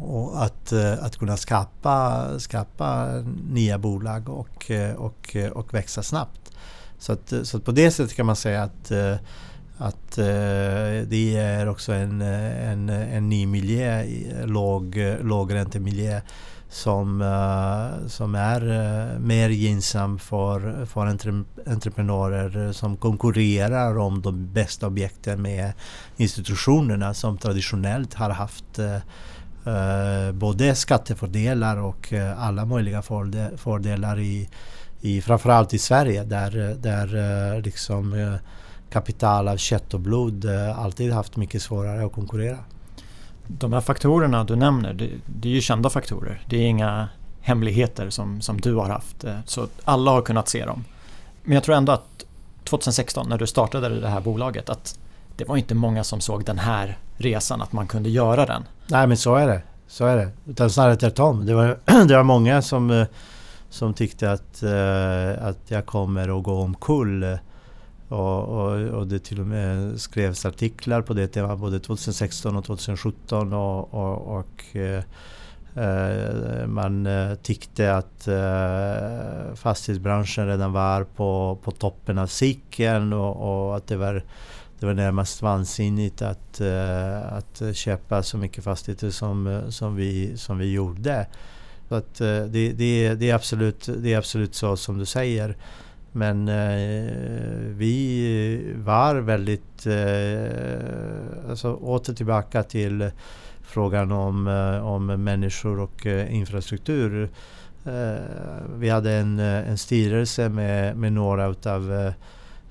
och 0.00 0.44
att, 0.44 0.72
eh, 0.72 1.04
att 1.04 1.16
kunna 1.16 1.36
skapa, 1.36 2.26
skapa 2.38 3.06
nya 3.50 3.78
bolag 3.78 4.28
och, 4.28 4.70
eh, 4.70 4.94
och, 4.94 5.36
eh, 5.36 5.50
och 5.50 5.74
växa 5.74 6.02
snabbt. 6.02 6.52
Så, 6.98 7.12
att, 7.12 7.32
så 7.42 7.56
att 7.56 7.64
på 7.64 7.72
det 7.72 7.90
sättet 7.90 8.16
kan 8.16 8.26
man 8.26 8.36
säga 8.36 8.62
att 8.62 8.92
att 9.78 10.16
det 11.06 11.36
är 11.36 11.68
också 11.68 11.92
en, 11.92 12.20
en, 12.22 12.88
en 12.88 13.28
ny 13.28 13.46
miljö, 13.46 14.04
låg, 14.44 14.96
lågräntemiljö 15.22 16.20
som, 16.68 17.18
som 18.06 18.34
är 18.34 18.60
mer 19.18 19.48
gynnsam 19.48 20.18
för, 20.18 20.86
för 20.86 21.06
entre, 21.06 21.44
entreprenörer 21.66 22.72
som 22.72 22.96
konkurrerar 22.96 23.98
om 23.98 24.22
de 24.22 24.52
bästa 24.52 24.86
objekten 24.86 25.42
med 25.42 25.72
institutionerna 26.16 27.14
som 27.14 27.38
traditionellt 27.38 28.14
har 28.14 28.30
haft 28.30 28.78
Eh, 29.66 30.32
både 30.32 30.74
skattefördelar 30.74 31.76
och 31.76 32.12
eh, 32.12 32.42
alla 32.42 32.64
möjliga 32.64 33.02
fördelar 33.56 34.18
i, 34.18 34.48
i 35.00 35.20
framförallt 35.20 35.74
i 35.74 35.78
Sverige 35.78 36.24
där, 36.24 36.70
eh, 36.70 36.76
där 36.76 37.62
liksom 37.62 38.38
kapital 38.90 39.48
av 39.48 39.56
kött 39.56 39.94
och 39.94 40.00
blod 40.00 40.46
alltid 40.76 41.12
haft 41.12 41.36
mycket 41.36 41.62
svårare 41.62 42.06
att 42.06 42.12
konkurrera. 42.12 42.58
De 43.46 43.72
här 43.72 43.80
faktorerna 43.80 44.44
du 44.44 44.56
nämner, 44.56 44.92
det, 44.92 45.10
det 45.26 45.48
är 45.48 45.52
ju 45.52 45.60
kända 45.60 45.90
faktorer. 45.90 46.42
Det 46.48 46.56
är 46.56 46.66
inga 46.66 47.08
hemligheter 47.40 48.10
som, 48.10 48.40
som 48.40 48.60
du 48.60 48.74
har 48.74 48.88
haft. 48.88 49.24
Så 49.46 49.66
alla 49.84 50.10
har 50.10 50.22
kunnat 50.22 50.48
se 50.48 50.64
dem. 50.64 50.84
Men 51.42 51.54
jag 51.54 51.64
tror 51.64 51.74
ändå 51.74 51.92
att 51.92 52.24
2016 52.64 53.28
när 53.28 53.38
du 53.38 53.46
startade 53.46 54.00
det 54.00 54.08
här 54.08 54.20
bolaget 54.20 54.70
att 54.70 54.98
det 55.36 55.44
var 55.44 55.56
inte 55.56 55.74
många 55.74 56.04
som 56.04 56.20
såg 56.20 56.44
den 56.44 56.58
här 56.58 56.98
resan, 57.22 57.62
att 57.62 57.72
man 57.72 57.86
kunde 57.86 58.10
göra 58.10 58.46
den. 58.46 58.62
Nej 58.86 59.06
men 59.06 59.16
så 59.16 59.34
är 59.34 59.46
det. 59.46 59.62
Så 59.86 60.06
är 60.06 60.16
det. 60.16 60.28
Utan 60.46 60.70
snarare 60.70 60.96
tvärtom. 60.96 61.46
Det 61.46 61.54
var, 61.54 61.78
det 62.06 62.16
var 62.16 62.22
många 62.22 62.62
som, 62.62 62.90
eh, 62.90 63.06
som 63.70 63.94
tyckte 63.94 64.30
att, 64.30 64.62
eh, 64.62 65.46
att 65.46 65.58
jag 65.68 65.86
kommer 65.86 66.38
att 66.38 66.44
gå 66.44 66.60
omkull 66.60 67.38
och, 68.08 68.44
och, 68.44 68.80
och, 68.80 69.06
det 69.06 69.18
till 69.18 69.40
och 69.40 69.46
med 69.46 70.00
skrevs 70.00 70.46
artiklar 70.46 71.02
på 71.02 71.14
det 71.14 71.28
temat 71.28 71.58
både 71.58 71.80
2016 71.80 72.56
och 72.56 72.64
2017. 72.64 73.52
Och, 73.52 73.94
och, 73.94 74.38
och 74.38 74.76
eh, 74.76 75.02
eh 75.84 76.66
man 76.66 77.08
tyckte 77.42 77.94
att 77.94 78.28
eh, 78.28 79.54
fastighetsbranschen 79.54 80.46
redan 80.46 80.72
var 80.72 81.04
på, 81.04 81.58
på 81.64 81.70
toppen 81.70 82.18
av 82.18 82.26
cykeln 82.26 83.12
och, 83.12 83.66
och 83.66 83.76
att 83.76 83.86
det 83.86 83.96
var, 83.96 84.24
det 84.82 84.86
var 84.86 84.94
närmast 84.94 85.42
vansinnigt 85.42 86.22
att, 86.22 86.60
eh, 86.60 87.32
att 87.32 87.76
köpa 87.76 88.22
så 88.22 88.38
mycket 88.38 88.64
fastigheter 88.64 89.10
som, 89.10 89.46
eh, 89.46 89.68
som, 89.68 89.96
vi, 89.96 90.36
som 90.36 90.58
vi 90.58 90.72
gjorde. 90.72 91.26
Så 91.88 91.94
att, 91.94 92.20
eh, 92.20 92.26
det, 92.26 92.72
det, 92.72 93.14
det, 93.14 93.30
är 93.30 93.34
absolut, 93.34 93.88
det 93.98 94.12
är 94.12 94.18
absolut 94.18 94.54
så 94.54 94.76
som 94.76 94.98
du 94.98 95.06
säger. 95.06 95.56
Men 96.12 96.46
vi 97.76 98.74
var 98.76 99.14
väldigt... 99.14 99.86
Eh, 99.86 101.50
alltså 101.50 101.74
åter 101.74 102.14
tillbaka 102.14 102.62
till 102.62 103.10
frågan 103.60 104.12
om, 104.12 104.46
om 104.82 105.06
människor 105.06 105.80
och 105.80 106.06
infrastruktur. 106.06 107.30
Vi 108.76 108.88
hade 108.88 109.12
en, 109.12 109.38
en 109.38 109.78
styrelse 109.78 110.48
med, 110.48 110.96
med 110.96 111.12
några 111.12 111.46
utav 111.46 112.12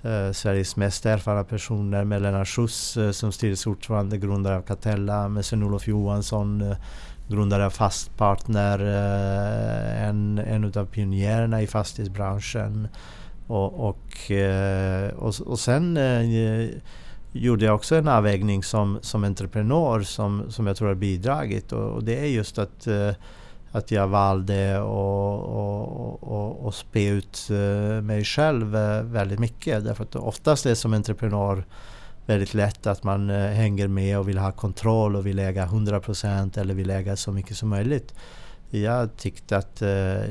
Eh, 0.03 0.31
Sveriges 0.31 0.75
mest 0.75 1.05
erfarna 1.05 1.43
personer 1.43 2.03
med 2.03 2.21
Lennart 2.21 2.47
Schuss 2.47 2.97
eh, 2.97 3.11
som 3.11 3.31
styrelseordförande, 3.31 4.17
grundare 4.17 4.57
av 4.57 4.61
Catella, 4.61 5.27
med 5.29 5.45
Sven-Olof 5.45 5.87
Johansson, 5.87 6.61
eh, 6.61 6.77
grundare 7.27 7.65
av 7.65 7.69
Fastpartner, 7.69 8.79
en, 10.09 10.37
en 10.37 10.63
utav 10.63 10.85
pionjärerna 10.85 11.61
i 11.61 11.67
fastighetsbranschen. 11.67 12.87
Och, 13.47 13.89
och, 13.89 14.31
och, 15.15 15.41
och 15.45 15.59
sen 15.59 15.97
eh, 15.97 16.69
gjorde 17.31 17.65
jag 17.65 17.75
också 17.75 17.95
en 17.95 18.07
avvägning 18.07 18.63
som, 18.63 18.99
som 19.01 19.23
entreprenör 19.23 20.01
som, 20.01 20.51
som 20.51 20.67
jag 20.67 20.75
tror 20.77 20.87
har 20.87 20.95
bidragit. 20.95 21.71
Och, 21.71 21.89
och 21.89 22.03
det 22.03 22.19
är 22.19 22.25
just 22.25 22.59
att, 22.59 22.87
eh, 22.87 23.11
att 23.71 23.91
jag 23.91 24.07
valde 24.07 24.77
att 24.77 24.83
och, 24.83 26.23
och, 26.23 26.65
och 26.65 26.73
spä 26.73 27.07
ut 27.07 27.49
eh, 27.49 28.01
mig 28.01 28.23
själv 28.23 28.75
eh, 28.75 29.03
väldigt 29.03 29.39
mycket. 29.39 29.83
Därför 29.83 30.03
att 30.03 30.15
oftast 30.15 30.65
är 30.65 30.69
det 30.69 30.75
som 30.75 30.93
entreprenör 30.93 31.63
väldigt 32.25 32.53
lätt 32.53 32.87
att 32.87 33.03
man 33.03 33.29
eh, 33.29 33.51
hänger 33.51 33.87
med 33.87 34.19
och 34.19 34.29
vill 34.29 34.37
ha 34.37 34.51
kontroll 34.51 35.15
och 35.15 35.25
vill 35.25 35.39
äga 35.39 35.65
100% 35.65 36.59
eller 36.59 36.73
vill 36.73 36.89
äga 36.89 37.15
så 37.15 37.31
mycket 37.31 37.57
som 37.57 37.69
möjligt. 37.69 38.13
Jag 38.69 39.17
tyckte 39.17 39.57
att 39.57 39.81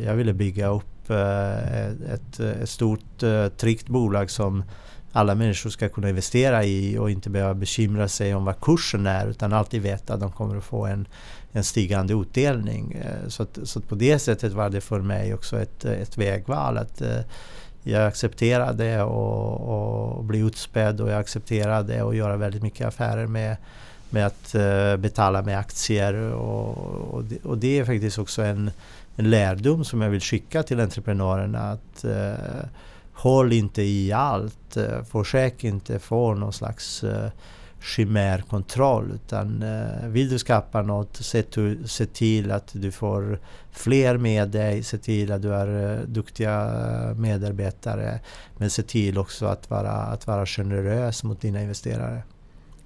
jag 0.04 0.14
ville 0.14 0.32
bygga 0.32 0.66
upp 0.66 1.10
ett, 1.10 2.40
ett 2.40 2.68
stort 2.68 3.22
tryggt 3.56 3.88
bolag 3.88 4.30
som 4.30 4.64
alla 5.12 5.34
människor 5.34 5.70
ska 5.70 5.88
kunna 5.88 6.08
investera 6.08 6.64
i 6.64 6.98
och 6.98 7.10
inte 7.10 7.30
behöva 7.30 7.54
bekymra 7.54 8.08
sig 8.08 8.34
om 8.34 8.44
vad 8.44 8.60
kursen 8.60 9.06
är 9.06 9.26
utan 9.26 9.52
alltid 9.52 9.82
veta 9.82 10.14
att 10.14 10.20
de 10.20 10.32
kommer 10.32 10.56
att 10.56 10.64
få 10.64 10.86
en, 10.86 11.08
en 11.52 11.64
stigande 11.64 12.14
utdelning. 12.14 12.92
Eh, 12.92 13.28
så, 13.28 13.42
att, 13.42 13.58
så 13.64 13.78
att 13.78 13.88
på 13.88 13.94
det 13.94 14.18
sättet 14.18 14.52
var 14.52 14.70
det 14.70 14.80
för 14.80 15.00
mig 15.00 15.34
också 15.34 15.60
ett, 15.60 15.84
ett 15.84 16.18
vägval. 16.18 16.78
Att 16.78 17.00
eh, 17.00 17.20
jag 17.82 18.06
accepterade 18.06 19.02
och, 19.02 20.16
och 20.16 20.24
bli 20.24 20.38
utspädd 20.38 21.00
och 21.00 21.10
jag 21.10 21.18
accepterade 21.18 22.04
att 22.08 22.16
göra 22.16 22.36
väldigt 22.36 22.62
mycket 22.62 22.86
affärer 22.86 23.26
med, 23.26 23.56
med 24.10 24.26
att 24.26 24.54
eh, 24.54 24.96
betala 24.96 25.42
med 25.42 25.58
aktier. 25.58 26.14
Och, 26.14 26.78
och, 27.14 27.24
det, 27.24 27.44
och 27.44 27.58
det 27.58 27.78
är 27.78 27.84
faktiskt 27.84 28.18
också 28.18 28.42
en 28.42 28.70
en 29.16 29.30
lärdom 29.30 29.84
som 29.84 30.00
jag 30.00 30.10
vill 30.10 30.20
skicka 30.20 30.62
till 30.62 30.80
entreprenörerna. 30.80 31.70
Att 31.70 32.04
håll 33.12 33.52
inte 33.52 33.82
i 33.82 34.12
allt. 34.12 34.76
Försök 35.10 35.64
inte 35.64 35.98
få 35.98 36.34
någon 36.34 36.52
slags 36.52 37.04
chimärkontroll. 37.80 39.10
Utan 39.14 39.62
eh, 39.62 40.08
vill 40.08 40.30
du 40.30 40.38
skapa 40.38 40.82
något, 40.82 41.16
se, 41.16 41.44
se 41.84 42.06
till 42.06 42.50
att 42.50 42.70
du 42.72 42.92
får 42.92 43.40
fler 43.70 44.16
med 44.16 44.48
dig. 44.48 44.82
Se 44.82 44.98
till 44.98 45.32
att 45.32 45.42
du 45.42 45.48
har 45.48 45.92
eh, 45.92 45.98
duktiga 46.06 46.70
medarbetare. 47.16 48.20
Men 48.56 48.70
se 48.70 48.82
till 48.82 49.18
också 49.18 49.46
att 49.46 49.70
vara, 49.70 49.92
att 49.92 50.26
vara 50.26 50.46
generös 50.46 51.24
mot 51.24 51.40
dina 51.40 51.62
investerare. 51.62 52.22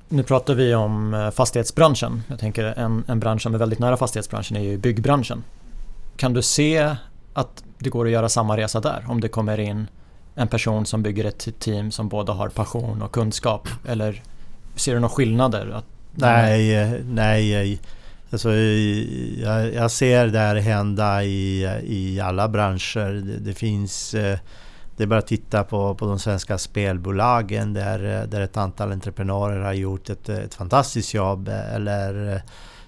Nu 0.09 0.23
pratar 0.23 0.55
vi 0.55 0.75
om 0.75 1.15
eh, 1.15 1.31
fastighetsbranschen. 1.31 2.23
Jag 2.29 2.39
tänker 2.39 2.65
en, 2.65 3.05
en 3.09 3.21
bransch 3.21 3.43
som 3.43 3.55
är 3.55 3.59
väldigt 3.59 3.79
nära 3.79 3.97
fastighetsbranschen 3.97 4.57
är 4.57 4.61
ju 4.61 4.79
byggbranschen. 4.79 5.45
Kan 6.17 6.33
du 6.33 6.43
se 6.43 6.97
att 7.33 7.65
det 7.79 7.91
går 7.91 8.05
att 8.07 8.13
göra 8.13 8.29
samma 8.29 8.57
resa 8.57 8.81
där? 8.81 9.05
Om 9.09 9.21
det 9.21 9.29
kommer 9.29 9.61
in 9.61 9.87
en 10.35 10.49
person 10.49 10.87
som 10.87 11.03
bygger 11.03 11.25
ett 11.25 11.59
team 11.59 11.91
som 11.91 12.09
både 12.09 12.33
har 12.33 12.49
passion 12.49 13.03
och 13.03 13.13
kunskap? 13.13 13.69
Eller 13.87 14.23
ser 14.75 14.95
du 14.95 15.01
några 15.01 15.15
skillnader? 15.15 15.71
Att 15.75 15.85
nej, 16.15 17.03
nej. 17.09 17.81
Alltså, 18.35 18.53
jag, 18.53 19.75
jag 19.75 19.91
ser 19.91 20.27
det 20.27 20.39
här 20.39 20.57
hända 20.57 21.25
i, 21.25 21.63
i 21.83 22.21
alla 22.21 22.49
branscher. 22.49 23.23
Det, 23.27 23.39
det 23.39 23.55
finns... 23.55 24.15
Eh, 24.15 24.39
det 24.97 25.03
är 25.03 25.07
bara 25.07 25.19
att 25.19 25.27
titta 25.27 25.65
på, 25.65 25.95
på 25.95 26.07
de 26.07 26.19
svenska 26.19 26.59
spelbolagen 26.59 27.73
där, 27.73 28.21
eh, 28.21 28.29
där 28.29 28.41
ett 28.41 28.57
antal 28.57 28.93
entreprenörer 28.93 29.61
har 29.61 29.73
gjort 29.73 30.11
ett, 30.11 30.29
eh, 30.29 30.39
ett 30.39 30.55
fantastiskt 30.55 31.15
jobb. 31.15 31.49
Eller 31.49 32.43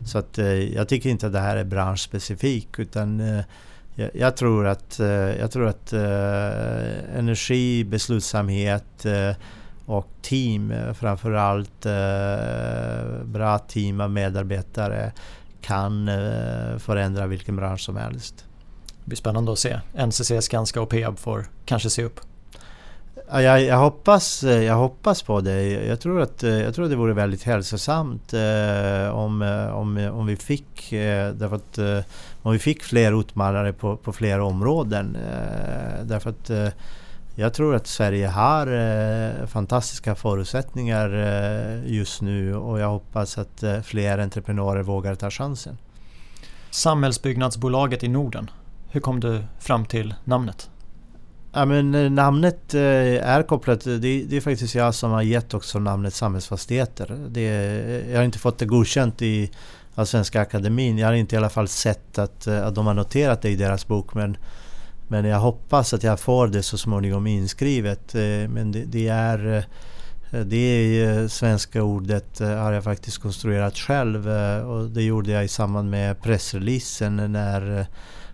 så 0.04 0.18
att 0.18 0.38
jag 0.72 0.88
tycker 0.88 1.10
inte 1.10 1.26
att 1.26 1.32
det 1.32 1.40
här 1.40 1.56
är 1.56 1.64
branschspecifikt 1.64 2.78
utan 2.78 3.42
jag, 3.94 4.10
jag, 4.14 4.36
tror 4.36 4.66
att, 4.66 4.98
jag 5.38 5.50
tror 5.50 5.66
att 5.66 5.92
energi, 7.16 7.84
beslutsamhet 7.84 9.06
och 9.86 10.08
team, 10.22 10.72
framförallt 10.94 11.86
bra 13.24 13.58
team 13.58 14.00
av 14.00 14.10
medarbetare 14.10 15.12
kan 15.60 16.10
förändra 16.78 17.26
vilken 17.26 17.56
bransch 17.56 17.80
som 17.80 17.96
helst. 17.96 18.44
Det 19.06 19.08
blir 19.08 19.16
spännande 19.16 19.52
att 19.52 19.58
se. 19.58 19.80
NCC, 20.06 20.32
Skanska 20.40 20.80
och 20.80 20.88
Peab 20.88 21.18
får 21.18 21.46
kanske 21.64 21.90
se 21.90 22.04
upp. 22.04 22.20
jag, 23.30 23.62
jag, 23.62 23.78
hoppas, 23.78 24.42
jag 24.42 24.74
hoppas 24.74 25.22
på 25.22 25.40
det. 25.40 25.62
Jag 25.62 26.00
tror 26.00 26.20
att, 26.20 26.42
jag 26.42 26.74
tror 26.74 26.84
att 26.84 26.90
det 26.90 26.96
vore 26.96 27.14
väldigt 27.14 27.42
hälsosamt 27.42 28.32
eh, 28.32 29.08
om, 29.08 29.42
om, 29.72 30.10
om 30.12 30.26
vi 30.26 30.36
fick 30.36 30.92
eh, 30.92 31.32
därför 31.32 31.56
att, 31.56 31.78
eh, 31.78 32.00
om 32.42 32.52
vi 32.52 32.58
fick 32.58 32.82
fler 32.82 33.20
utmanare 33.20 33.72
på, 33.72 33.96
på 33.96 34.12
flera 34.12 34.44
områden. 34.44 35.16
Eh, 35.16 36.04
därför 36.04 36.30
att 36.30 36.50
eh, 36.50 36.68
jag 37.36 37.54
tror 37.54 37.74
att 37.74 37.86
Sverige 37.86 38.26
har 38.26 38.66
eh, 38.66 39.46
fantastiska 39.46 40.14
förutsättningar 40.14 41.08
just 41.86 42.22
nu 42.22 42.54
och 42.56 42.80
jag 42.80 42.88
hoppas 42.88 43.38
att 43.38 43.64
fler 43.84 44.18
entreprenörer 44.18 44.82
vågar 44.82 45.14
ta 45.14 45.30
chansen. 45.30 45.78
Samhällsbyggnadsbolaget 46.70 48.04
i 48.04 48.08
Norden, 48.08 48.50
hur 48.90 49.00
kom 49.00 49.20
du 49.20 49.42
fram 49.58 49.84
till 49.86 50.14
namnet? 50.24 50.70
Ja, 51.56 51.64
men 51.64 51.94
eh, 51.94 52.10
namnet 52.10 52.74
eh, 52.74 53.28
är 53.28 53.42
kopplat, 53.42 53.84
det, 53.84 53.98
det 53.98 54.36
är 54.36 54.40
faktiskt 54.40 54.74
jag 54.74 54.94
som 54.94 55.10
har 55.10 55.22
gett 55.22 55.54
också 55.54 55.78
namnet 55.78 56.14
Samhällsfastigheter. 56.14 57.16
Det, 57.28 57.42
jag 58.10 58.16
har 58.16 58.24
inte 58.24 58.38
fått 58.38 58.58
det 58.58 58.66
godkänt 58.66 59.22
i, 59.22 59.50
av 59.94 60.04
Svenska 60.04 60.40
Akademin. 60.40 60.98
Jag 60.98 61.06
har 61.06 61.14
inte 61.14 61.34
i 61.34 61.38
alla 61.38 61.48
fall 61.48 61.68
sett 61.68 62.18
att, 62.18 62.46
eh, 62.46 62.66
att 62.66 62.74
de 62.74 62.86
har 62.86 62.94
noterat 62.94 63.42
det 63.42 63.50
i 63.50 63.56
deras 63.56 63.86
bok. 63.86 64.14
Men, 64.14 64.36
men 65.08 65.24
jag 65.24 65.38
hoppas 65.38 65.94
att 65.94 66.02
jag 66.02 66.20
får 66.20 66.48
det 66.48 66.62
så 66.62 66.78
småningom 66.78 67.26
inskrivet. 67.26 68.14
Eh, 68.14 68.48
men 68.48 68.72
det, 68.72 68.84
det 68.84 69.08
är 69.08 69.56
eh, 70.30 70.40
det 70.40 71.32
svenska 71.32 71.82
ordet 71.82 72.40
eh, 72.40 72.48
har 72.48 72.72
jag 72.72 72.84
faktiskt 72.84 73.18
konstruerat 73.18 73.76
själv 73.76 74.28
och 74.66 74.90
det 74.90 75.02
gjorde 75.02 75.30
jag 75.30 75.44
i 75.44 75.48
samband 75.48 75.90
med 75.90 76.22
pressreleasen 76.22 77.16
när 77.32 77.86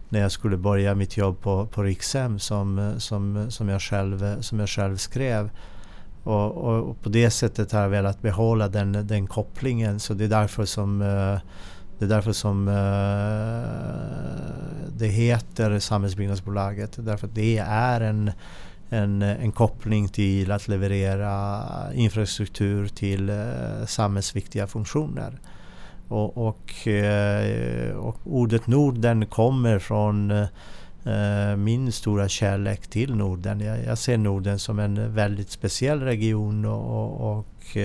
när 0.09 0.21
jag 0.21 0.33
skulle 0.33 0.57
börja 0.57 0.95
mitt 0.95 1.17
jobb 1.17 1.41
på, 1.41 1.67
på 1.67 1.83
Rikshem 1.83 2.39
som, 2.39 2.95
som, 2.99 3.47
som, 3.51 3.69
jag 3.69 3.83
själv, 3.83 4.41
som 4.41 4.61
jag 4.61 4.69
själv 4.69 4.97
skrev. 4.97 5.51
Och, 6.25 6.53
och, 6.53 6.91
och, 6.91 7.01
på 7.01 7.09
det 7.09 7.31
sättet 7.31 7.73
har 7.73 7.81
jag 7.81 7.89
velat 7.89 8.23
behålla 8.23 8.69
den, 8.69 9.07
den 9.07 9.27
kopplingen 9.27 10.01
så 10.01 10.15
det 10.15 10.25
är 10.25 10.29
därför 10.29 10.65
som 10.65 11.03
det 12.03 12.07
är 12.07 12.09
därför 12.09 12.33
som 12.33 12.69
eh, 12.69 12.75
det 14.99 15.07
heter 15.07 15.79
Samhällsbyggnadsbolaget. 15.79 16.97
Därför 16.97 17.27
att 17.27 17.35
det 17.35 17.59
är 17.67 18.01
en, 18.01 18.31
en, 18.91 19.23
en 19.23 19.53
koppling 19.53 20.09
till 20.09 20.53
att 20.53 20.69
leverera 20.69 21.63
infrastruktur 21.95 22.89
till 22.89 23.29
eh, 23.29 23.87
samhällsviktiga 23.87 24.67
funktioner. 24.67 25.41
Och, 26.09 26.47
och, 26.49 26.89
eh, 26.89 27.97
och 27.97 28.17
ordet 28.25 28.67
Norden 28.67 29.27
kommer 29.27 29.79
från 29.79 30.33
min 31.57 31.93
stora 31.93 32.29
kärlek 32.29 32.87
till 32.87 33.15
Norden. 33.15 33.61
Jag, 33.61 33.85
jag, 33.85 33.99
ser 33.99 34.17
Norden 34.17 34.59
som 34.59 34.79
en 34.79 35.15
väldigt 35.15 35.51
speciell 35.51 36.01
region 36.01 36.65
och, 36.65 37.39
och, 37.39 37.77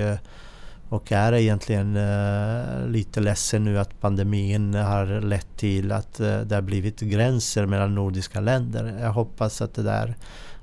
och 0.90 1.12
är 1.12 1.34
egentligen 1.34 1.96
eh, 1.96 2.88
lite 2.88 3.20
ledsen 3.20 3.64
nu 3.64 3.80
att 3.80 4.02
pandemin 4.02 4.74
har 4.74 5.22
lett 5.22 5.58
till 5.58 5.92
att 5.92 6.20
eh, 6.20 6.40
det 6.40 6.56
har 6.56 6.62
blivit 6.62 7.00
gränser 7.00 7.66
mellan 7.66 7.96
nordiska 7.96 8.40
länder. 8.40 8.98
Jag 9.02 9.12
hoppas 9.12 9.62
att 9.62 9.74
det 9.74 9.84
där 9.84 10.16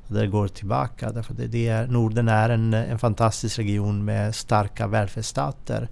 det 0.09 0.27
går 0.27 0.49
tillbaka. 0.49 1.13
Därför 1.13 1.35
det, 1.35 1.47
det 1.47 1.69
är, 1.69 1.87
Norden 1.87 2.29
är 2.29 2.49
en, 2.49 2.75
en 2.75 2.99
fantastisk 2.99 3.59
region 3.59 4.05
med 4.05 4.35
starka 4.35 4.87
välfärdsstater 4.87 5.89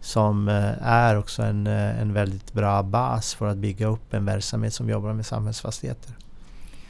som 0.00 0.48
eh, 0.48 0.82
är 0.82 1.18
också 1.18 1.42
en, 1.42 1.66
eh, 1.66 2.00
en 2.00 2.12
väldigt 2.12 2.52
bra 2.52 2.82
bas 2.82 3.34
för 3.34 3.46
att 3.46 3.56
bygga 3.56 3.86
upp 3.86 4.14
en 4.14 4.24
verksamhet 4.24 4.74
som 4.74 4.88
jobbar 4.88 5.12
med 5.12 5.26
samhällsfastigheter. 5.26 6.12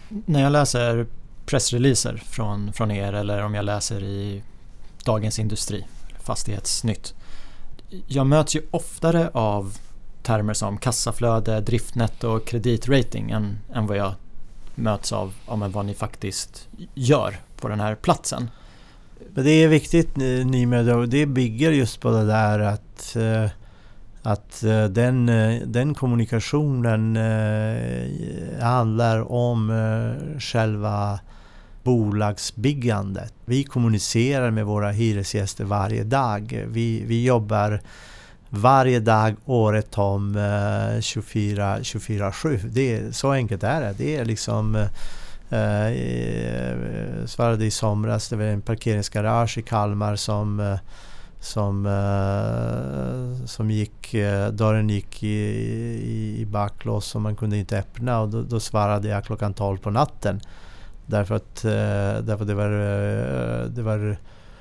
När 0.08 0.42
jag 0.42 0.52
läser 0.52 1.06
pressreleaser 1.46 2.16
från, 2.16 2.72
från 2.72 2.90
er 2.90 3.12
eller 3.12 3.42
om 3.42 3.54
jag 3.54 3.64
läser 3.64 4.02
i 4.02 4.42
Dagens 5.04 5.38
Industri, 5.38 5.86
Fastighetsnytt. 6.26 7.14
Jag 8.06 8.26
möts 8.26 8.56
ju 8.56 8.62
oftare 8.70 9.30
av 9.34 9.78
termer 10.22 10.54
som 10.54 10.78
kassaflöde, 10.78 11.60
driftnetto 11.60 12.28
och 12.28 12.46
kreditrating 12.46 13.30
än, 13.30 13.58
än 13.74 13.86
vad 13.86 13.96
jag 13.96 14.14
möts 14.74 15.12
av 15.12 15.34
om 15.46 15.72
vad 15.72 15.86
ni 15.86 15.94
faktiskt 15.94 16.68
gör 16.94 17.36
på 17.56 17.68
den 17.68 17.80
här 17.80 17.94
platsen. 17.94 18.50
Men 19.34 19.44
det 19.44 19.50
är 19.50 19.68
viktigt 19.68 20.18
eh, 20.18 20.46
Nimed 20.46 20.90
och 20.90 21.08
det 21.08 21.26
bygger 21.26 21.70
just 21.70 22.00
på 22.00 22.10
det 22.10 22.26
där 22.26 22.60
att, 22.60 23.16
eh, 23.16 23.50
att 24.22 24.64
eh, 24.64 24.84
den, 24.84 25.26
den 25.72 25.94
kommunikationen 25.94 27.16
handlar 28.60 29.32
om 29.32 29.72
själva 30.38 31.18
bolagsbyggandet. 31.86 33.34
Vi 33.44 33.64
kommunicerar 33.64 34.50
med 34.50 34.66
våra 34.66 34.90
hyresgäster 34.90 35.64
varje 35.64 36.04
dag. 36.04 36.64
Vi, 36.68 37.04
vi 37.06 37.24
jobbar 37.24 37.80
varje 38.50 39.00
dag 39.00 39.36
året 39.44 39.98
om 39.98 40.36
eh, 40.36 41.00
24-7. 41.00 41.82
24, 41.82 43.12
så 43.12 43.32
enkelt 43.32 43.62
är 43.62 43.80
det. 43.80 43.94
Det 43.98 44.16
är 44.16 44.24
liksom 44.24 44.74
eh, 45.50 45.86
eh, 45.86 47.26
svarade 47.26 47.64
i 47.64 47.70
somras. 47.70 48.28
Det 48.28 48.36
var 48.36 48.44
en 48.44 48.62
parkeringsgarage 48.62 49.58
i 49.58 49.62
Kalmar 49.62 50.16
som 50.16 50.60
eh, 50.60 50.78
som, 51.40 51.86
eh, 51.86 53.46
som 53.46 53.70
gick, 53.70 54.12
dörren 54.52 54.90
gick 54.90 55.22
i, 55.22 55.26
i, 55.26 56.40
i 56.40 56.46
backlås 56.46 57.14
och 57.14 57.20
man 57.20 57.36
kunde 57.36 57.56
inte 57.56 57.78
öppna 57.78 58.20
och 58.20 58.28
då, 58.28 58.42
då 58.42 58.60
svarade 58.60 59.08
jag 59.08 59.24
klockan 59.24 59.54
12 59.54 59.78
på 59.78 59.90
natten. 59.90 60.40
Därför 61.06 61.34
att, 61.34 61.64
eh, 61.64 61.70
därför 62.24 62.42
att 62.42 62.46
det 62.46 62.54
var, 62.54 62.72
eh, 62.72 63.64
det 63.66 63.82
var 63.82 64.16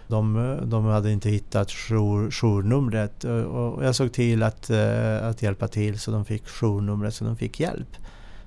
de, 0.07 0.57
de 0.63 0.85
hade 0.85 1.11
inte 1.11 1.29
hittat 1.29 1.71
jour, 1.71 2.31
journumret 2.31 3.23
och, 3.23 3.85
jag 3.85 3.95
såg 3.95 4.13
till 4.13 4.43
att, 4.43 4.69
eh, 4.69 5.27
att 5.27 5.41
hjälpa 5.41 5.67
till 5.67 5.99
så 5.99 6.11
de 6.11 6.25
fick 6.25 6.47
journumret 6.47 7.13
så 7.13 7.25
de 7.25 7.37
fick 7.37 7.59
hjälp. 7.59 7.89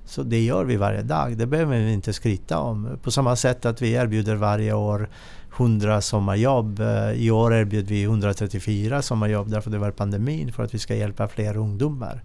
Så 0.05 0.23
det 0.23 0.41
gör 0.43 0.63
vi 0.63 0.75
varje 0.75 1.01
dag, 1.01 1.37
det 1.37 1.45
behöver 1.45 1.77
vi 1.77 1.93
inte 1.93 2.13
skryta 2.13 2.59
om. 2.59 2.97
På 3.03 3.11
samma 3.11 3.35
sätt 3.35 3.65
att 3.65 3.81
vi 3.81 3.91
erbjuder 3.91 4.35
varje 4.35 4.73
år 4.73 5.09
100 5.57 6.01
sommarjobb. 6.01 6.81
I 7.15 7.31
år 7.31 7.53
erbjuder 7.53 7.89
vi 7.89 8.03
134 8.03 9.01
sommarjobb 9.01 9.49
därför 9.49 9.71
det 9.71 9.77
var 9.77 9.91
pandemin 9.91 10.53
för 10.53 10.63
att 10.63 10.73
vi 10.73 10.79
ska 10.79 10.95
hjälpa 10.95 11.27
fler 11.27 11.57
ungdomar. 11.57 12.23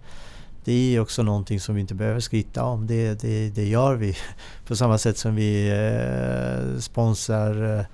Det 0.65 0.95
är 0.95 0.99
också 0.99 1.23
någonting 1.23 1.59
som 1.59 1.75
vi 1.75 1.81
inte 1.81 1.95
behöver 1.95 2.19
skryta 2.19 2.63
om, 2.63 2.87
det, 2.87 3.21
det, 3.21 3.49
det 3.49 3.67
gör 3.67 3.95
vi. 3.95 4.17
På 4.67 4.75
samma 4.75 4.97
sätt 4.97 5.17
som 5.17 5.35
vi 5.35 5.69
eh, 5.69 6.79
sponsrar 6.79 7.85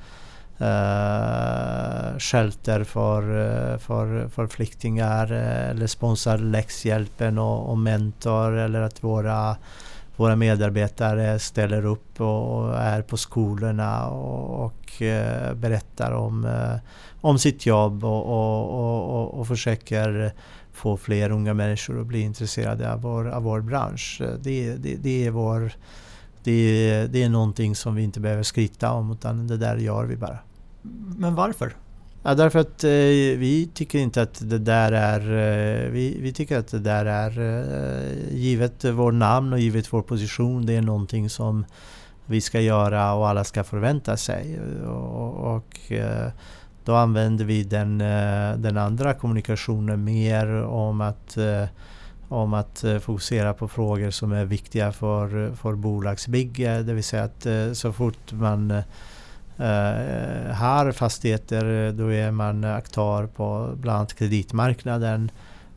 eh, 0.57 2.17
shelter 2.19 2.83
för, 2.83 3.21
eh, 3.21 3.77
för, 3.77 4.27
för 4.27 4.47
flyktingar 4.47 5.31
eh, 5.31 5.69
eller 5.69 5.87
sponsrar 5.87 6.37
läxhjälpen 6.37 7.37
och, 7.37 7.69
och 7.69 7.77
mentor 7.77 8.57
eller 8.57 8.81
att 8.81 9.03
våra 9.03 9.57
våra 10.15 10.35
medarbetare 10.35 11.39
ställer 11.39 11.85
upp 11.85 12.21
och 12.21 12.77
är 12.77 13.01
på 13.01 13.17
skolorna 13.17 14.07
och, 14.07 14.65
och 14.65 15.01
eh, 15.01 15.53
berättar 15.53 16.11
om, 16.11 16.47
om 17.21 17.39
sitt 17.39 17.65
jobb 17.65 18.05
och, 18.05 18.25
och, 18.25 19.19
och, 19.19 19.39
och, 19.39 19.47
försöker 19.47 20.33
få 20.81 20.97
fler 20.97 21.31
unga 21.31 21.53
människor 21.53 22.01
att 22.01 22.07
bli 22.07 22.21
intresserade 22.21 22.93
av 22.93 23.01
vår, 23.01 23.29
av 23.29 23.43
vår 23.43 23.61
bransch. 23.61 24.21
Det, 24.39 24.75
det, 24.75 24.95
det 24.95 25.25
är 25.25 25.31
vår, 25.31 25.71
det, 26.43 27.07
det 27.07 27.23
är 27.23 27.29
någonting 27.29 27.75
som 27.75 27.95
vi 27.95 28.03
inte 28.03 28.19
behöver 28.19 28.43
skryta 28.43 28.91
om 28.91 29.11
utan 29.11 29.47
det 29.47 29.57
där 29.57 29.77
gör 29.77 30.05
vi 30.05 30.15
bara. 30.15 30.37
Men 31.17 31.35
varför? 31.35 31.75
Ja, 32.23 32.35
därför 32.35 32.59
att 32.59 32.83
eh, 32.83 32.89
vi 33.39 33.69
tycker 33.73 33.99
inte 33.99 34.21
att 34.21 34.49
det 34.49 34.57
där 34.57 34.91
är... 34.91 35.19
Eh, 35.19 35.91
vi, 35.91 36.17
vi 36.21 36.33
tycker 36.33 36.59
att 36.59 36.67
det 36.67 36.79
där 36.79 37.05
är... 37.05 37.39
Eh, 37.39 38.35
givet 38.35 38.85
vår 38.85 39.11
namn 39.11 39.53
och 39.53 39.59
givet 39.59 39.93
vår 39.93 40.01
position, 40.01 40.65
det 40.65 40.73
är 40.73 40.81
någonting 40.81 41.29
som 41.29 41.65
vi 42.25 42.41
ska 42.41 42.61
göra 42.61 43.13
och 43.13 43.29
alla 43.29 43.43
ska 43.43 43.63
förvänta 43.63 44.17
sig. 44.17 44.59
Och, 44.85 45.55
och 45.55 45.91
eh, 45.91 46.31
då 46.91 46.97
använder 46.97 47.45
vi 47.45 47.63
den, 47.63 48.01
eh, 48.01 48.57
den 48.57 48.77
andra 48.77 49.13
kommunikationen 49.13 50.03
mer 50.03 50.63
om 50.63 51.01
att 51.01 51.37
eh, 51.37 51.65
om 52.27 52.53
att 52.53 52.83
eh, 52.83 52.97
fokusera 52.99 53.53
på 53.53 53.67
frågor 53.67 54.09
som 54.11 54.31
är 54.31 54.45
viktiga 54.45 54.91
för, 54.91 55.55
för 55.55 55.75
bolagsbygge. 55.75 56.81
Det 56.81 56.93
vill 56.93 57.03
säga 57.03 57.23
att 57.23 57.47
så 57.77 57.93
fort 57.93 58.31
man 58.31 58.83
har 60.53 60.91
fastigheter 60.91 61.91
då 61.91 62.13
är 62.13 62.31
man 62.31 62.63
aktör 62.63 63.27
på 63.27 63.73
bland 63.75 63.97
annat 63.97 64.13
kreditmarknaden 64.13 65.31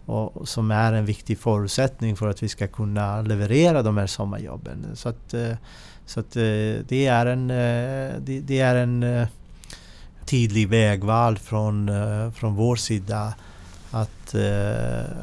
och, 0.06 0.48
som 0.48 0.70
är 0.70 0.92
en 0.92 1.04
viktig 1.04 1.38
förutsättning 1.38 2.16
för 2.16 2.28
att 2.28 2.42
vi 2.42 2.48
ska 2.48 2.66
kunna 2.66 3.22
leverera 3.22 3.82
de 3.82 3.96
här 3.96 4.06
sommarjobben. 4.06 4.86
Så 4.94 5.08
att, 5.08 5.34
så 6.06 6.20
att 6.20 6.32
det 6.88 7.06
är 7.06 7.26
en, 7.26 7.48
det, 8.24 8.40
det, 8.40 8.60
är 8.60 8.76
en 8.76 9.26
tydlig 10.26 10.68
vägval 10.68 11.38
från, 11.38 11.90
från 12.34 12.54
vår 12.54 12.76
sida 12.76 13.34
att, 13.90 14.34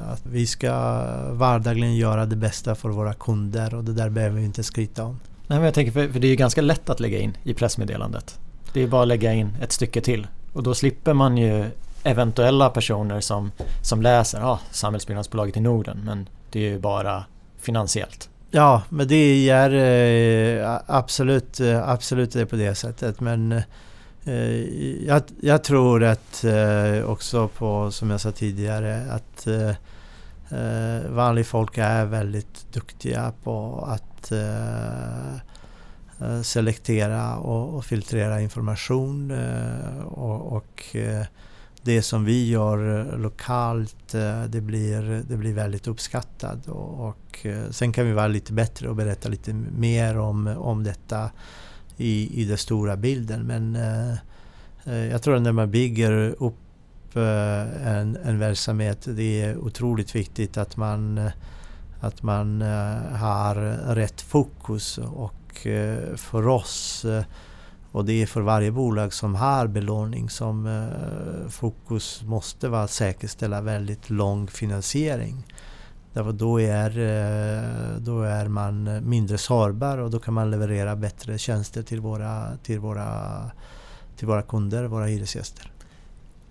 att 0.08 0.22
vi 0.24 0.48
ska 0.48 0.72
vardagligen 1.32 1.96
göra 1.96 2.26
det 2.26 2.36
bästa 2.36 2.76
för 2.76 2.90
våra 2.90 3.14
kunder 3.14 3.76
och 3.76 3.84
det 3.84 3.94
där 3.94 4.10
behöver 4.10 4.40
vi 4.40 4.46
inte 4.46 4.64
skryta 4.64 5.04
om. 5.04 5.20
Nej, 5.48 5.60
men 5.60 5.66
jag 5.66 5.74
tänker 5.74 5.92
för, 5.92 6.08
för 6.08 6.20
det 6.20 6.28
är 6.28 6.30
ju 6.30 6.36
ganska 6.36 6.62
lätt 6.62 6.90
att 6.90 7.00
lägga 7.00 7.20
in 7.20 7.38
i 7.44 7.54
pressmeddelandet 7.54 8.40
Det 8.74 8.84
är 8.84 8.88
bara 8.88 9.02
att 9.02 9.08
lägga 9.08 9.34
in 9.34 9.58
ett 9.62 9.72
stycke 9.72 10.02
till. 10.02 10.28
Och 10.54 10.64
då 10.64 10.74
slipper 10.74 11.14
man 11.14 11.38
ju 11.38 11.66
eventuella 12.04 12.70
personer 12.70 13.20
som, 13.20 13.52
som 13.82 14.02
läser 14.02 14.52
ah, 14.52 14.60
Samhällsbyggnadsbolaget 14.72 15.58
i 15.58 15.60
Norden. 15.60 16.02
Men 16.06 16.30
det 16.52 16.60
är 16.60 16.70
ju 16.70 16.80
bara 16.80 17.24
finansiellt. 17.60 18.30
Ja, 18.52 18.82
men 18.90 19.08
det 19.08 19.50
är 19.50 19.72
eh, 20.62 20.80
absolut, 20.88 21.60
eh, 21.60 21.90
absolut 21.90 22.34
det 22.34 22.46
på 22.46 22.56
det 22.56 22.76
sättet. 22.76 23.20
Men 23.20 23.52
eh, 23.52 23.64
Eh, 24.24 25.06
jag, 25.06 25.22
jag, 25.42 25.64
tror 25.64 26.04
att 26.04 26.44
eh, 26.44 27.04
också 27.06 27.48
på, 27.48 27.92
som 27.92 28.10
jag 28.10 28.22
sa 28.22 28.32
tidigare, 28.32 29.12
att 29.12 29.48
eh, 29.48 29.70
eh 30.60 31.10
vanligt 31.10 31.48
folk 31.48 31.78
är 31.78 32.06
väldigt 32.06 32.74
duktiga 32.74 33.34
på 33.44 33.86
att 33.88 34.32
selektera 36.44 37.38
och, 37.38 37.76
och, 37.76 37.86
filtrera 37.86 38.42
information. 38.42 39.32
och, 40.06 40.54
och 40.54 40.96
det 41.82 42.02
som 42.02 42.26
vi 42.26 42.50
gör 42.50 43.12
lokalt 43.18 44.12
det 44.48 44.62
blir, 44.62 45.24
det 45.30 45.38
blir 45.38 45.54
väldigt 45.54 45.88
uppskattat. 45.88 46.68
Och, 46.68 47.08
och 47.08 47.46
sen 47.70 47.94
kan 47.94 48.06
vi 48.06 48.12
vara 48.12 48.28
lite 48.28 48.54
bättre 48.54 48.90
och 48.90 48.96
berätta 48.96 49.30
lite 49.30 49.54
mer 49.54 50.18
om, 50.18 50.48
om 50.48 50.84
detta 50.84 51.30
i, 52.02 52.42
i 52.42 52.46
den 52.46 52.58
stora 52.58 52.98
bilden. 52.98 53.48
Men 53.48 53.76
eh, 53.76 54.12
eh, 54.84 55.06
jag 55.06 55.22
tror 55.22 55.36
att 55.36 55.42
när 55.42 55.52
man 55.52 55.72
bygger 55.72 56.36
upp 56.40 57.16
eh, 57.16 57.88
en, 57.88 58.18
en 58.24 58.40
verksamhet 58.40 59.08
det 59.10 59.42
är 59.42 59.58
otroligt 59.58 60.16
viktigt 60.16 60.58
att 60.58 60.78
man, 60.78 61.18
eh, 61.18 61.32
att 62.00 62.24
man 62.24 62.62
har 63.12 63.56
rätt 63.96 64.22
fokus. 64.22 64.98
Och 64.98 65.68
för 66.16 66.48
oss 66.48 67.06
och 67.92 68.06
det 68.06 68.22
är 68.22 68.26
för 68.26 68.42
varje 68.42 68.72
bolag 68.72 69.14
som 69.14 69.36
har 69.36 69.68
belåning 69.68 70.30
som 70.30 70.68
eh, 70.68 71.50
fokus 71.50 72.22
måste 72.26 72.70
vara 72.70 72.84
att 72.84 72.92
säkerställa 72.92 73.62
väldigt 73.62 74.10
lång 74.10 74.48
finansiering. 74.48 75.46
Därför 76.14 76.32
då 76.32 76.62
är, 76.62 76.90
eh, 76.90 78.00
då 78.00 78.22
är 78.22 78.48
man 78.48 79.10
mindre 79.10 79.38
sårbar 79.38 79.98
och 79.98 80.12
då 80.12 80.20
kan 80.20 80.34
man 80.34 80.52
leverera 80.52 80.96
bättre 80.96 81.38
tjänster 81.38 81.84
till 81.84 82.00
våra, 82.00 82.58
till 82.64 82.80
våra, 82.80 83.52
till 84.18 84.28
våra 84.28 84.42
kunder, 84.42 84.84
våra 84.84 85.06
hyresgäster. 85.06 85.72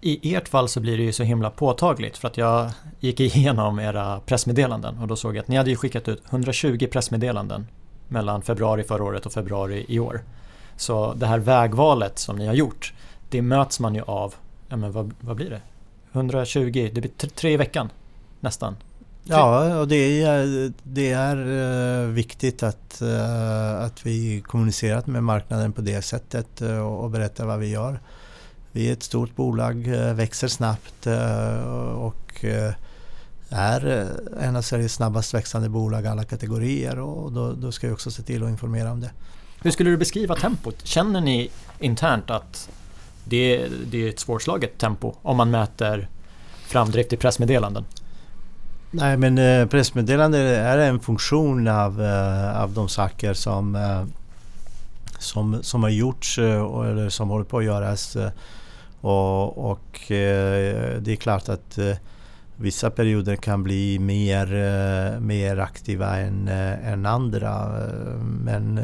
I 0.00 0.34
ert 0.34 0.48
fall 0.48 0.68
så 0.68 0.80
blir 0.80 0.96
det 0.96 1.02
ju 1.02 1.12
så 1.12 1.22
himla 1.22 1.50
påtagligt 1.50 2.16
för 2.16 2.28
att 2.28 2.36
jag 2.36 2.70
gick 3.00 3.20
igenom 3.20 3.78
era 3.78 4.20
pressmeddelanden 4.20 4.98
och 4.98 5.08
då 5.08 5.16
såg 5.16 5.36
jag 5.36 5.42
att 5.42 5.48
ni 5.48 5.56
hade 5.56 5.76
skickat 5.76 6.08
ut 6.08 6.22
120 6.30 6.86
pressmeddelanden 6.92 7.66
mellan 8.08 8.42
februari 8.42 8.82
förra 8.82 9.04
året 9.04 9.26
och 9.26 9.32
februari 9.32 9.84
i 9.88 9.98
år. 9.98 10.20
Så 10.76 11.14
det 11.14 11.26
här 11.26 11.38
vägvalet 11.38 12.18
som 12.18 12.36
ni 12.36 12.46
har 12.46 12.54
gjort, 12.54 12.92
det 13.28 13.42
möts 13.42 13.80
man 13.80 13.94
ju 13.94 14.02
av, 14.02 14.34
ja 14.68 14.76
men 14.76 14.92
vad, 14.92 15.14
vad 15.20 15.36
blir 15.36 15.50
det? 15.50 15.60
120, 16.12 16.90
det 16.92 17.00
blir 17.00 17.28
tre 17.28 17.52
i 17.52 17.56
veckan 17.56 17.90
nästan. 18.40 18.76
Ja, 19.30 19.78
och 19.78 19.88
det 19.88 20.22
är, 20.22 20.72
det 20.82 21.12
är 21.12 21.36
uh, 21.36 22.08
viktigt 22.08 22.62
att, 22.62 23.02
uh, 23.02 23.84
att 23.84 24.06
vi 24.06 24.40
kommunicerar 24.40 25.02
med 25.06 25.24
marknaden 25.24 25.72
på 25.72 25.80
det 25.80 26.02
sättet 26.02 26.62
uh, 26.62 26.78
och 26.78 27.10
berättar 27.10 27.46
vad 27.46 27.58
vi 27.58 27.68
gör. 27.68 28.00
Vi 28.72 28.88
är 28.88 28.92
ett 28.92 29.02
stort 29.02 29.36
bolag, 29.36 29.74
växer 30.14 30.48
snabbt 30.48 31.06
och 31.96 32.44
är 33.48 34.08
en 34.40 34.56
av 34.56 34.62
Sveriges 34.62 34.94
snabbast 34.94 35.34
växande 35.34 35.68
bolag 35.68 36.06
alla 36.06 36.24
kategorier 36.24 36.98
och 36.98 37.32
då, 37.32 37.52
då 37.52 37.72
ska 37.72 37.86
vi 37.86 37.92
också 37.92 38.10
se 38.10 38.22
till 38.22 38.42
att 38.42 38.48
informera 38.48 38.92
om 38.92 39.00
det. 39.00 39.10
Hur 39.62 39.70
skulle 39.70 39.90
du 39.90 39.96
beskriva 39.96 40.36
tempot? 40.36 40.86
Känner 40.86 41.20
ni 41.20 41.50
internt 41.78 42.30
att 42.30 42.68
det 43.24 43.56
är, 43.56 43.68
det 43.90 44.04
är 44.04 44.08
ett 44.08 44.18
svårslaget 44.18 44.78
tempo 44.78 45.14
om 45.22 45.36
man 45.36 45.50
mäter 45.50 46.08
framdrift 46.66 47.12
i 47.12 47.16
pressmeddelanden? 47.16 47.84
Nej 48.92 49.16
men 49.16 49.38
eh, 49.38 49.66
pressmeddelande 49.66 50.38
är 50.38 50.78
en 50.78 51.00
funktion 51.00 51.68
av, 51.68 52.02
eh, 52.02 52.62
av 52.62 52.72
de 52.72 52.88
saker 52.88 53.34
som, 53.34 53.74
eh, 53.74 54.04
som, 55.18 55.62
som 55.62 55.82
har 55.82 55.90
gjorts 55.90 56.38
eh, 56.38 56.80
eller 56.90 57.08
som 57.08 57.28
håller 57.28 57.44
på 57.44 57.58
att 57.58 57.64
göras. 57.64 58.16
Eh, 58.16 58.30
och, 59.00 59.70
och 59.70 60.10
eh, 60.10 61.00
det 61.00 61.12
är 61.12 61.16
klart 61.16 61.48
att 61.48 61.78
vissa 62.56 62.90
perioder 62.90 63.36
kan 63.36 63.62
bli 63.62 63.98
mer, 63.98 64.46
mer 65.20 65.56
aktiva 65.56 66.18
än, 66.18 66.48
än 66.48 67.06
andra. 67.06 67.68
Men 68.44 68.80